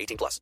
18 0.01 0.17
plus. 0.17 0.41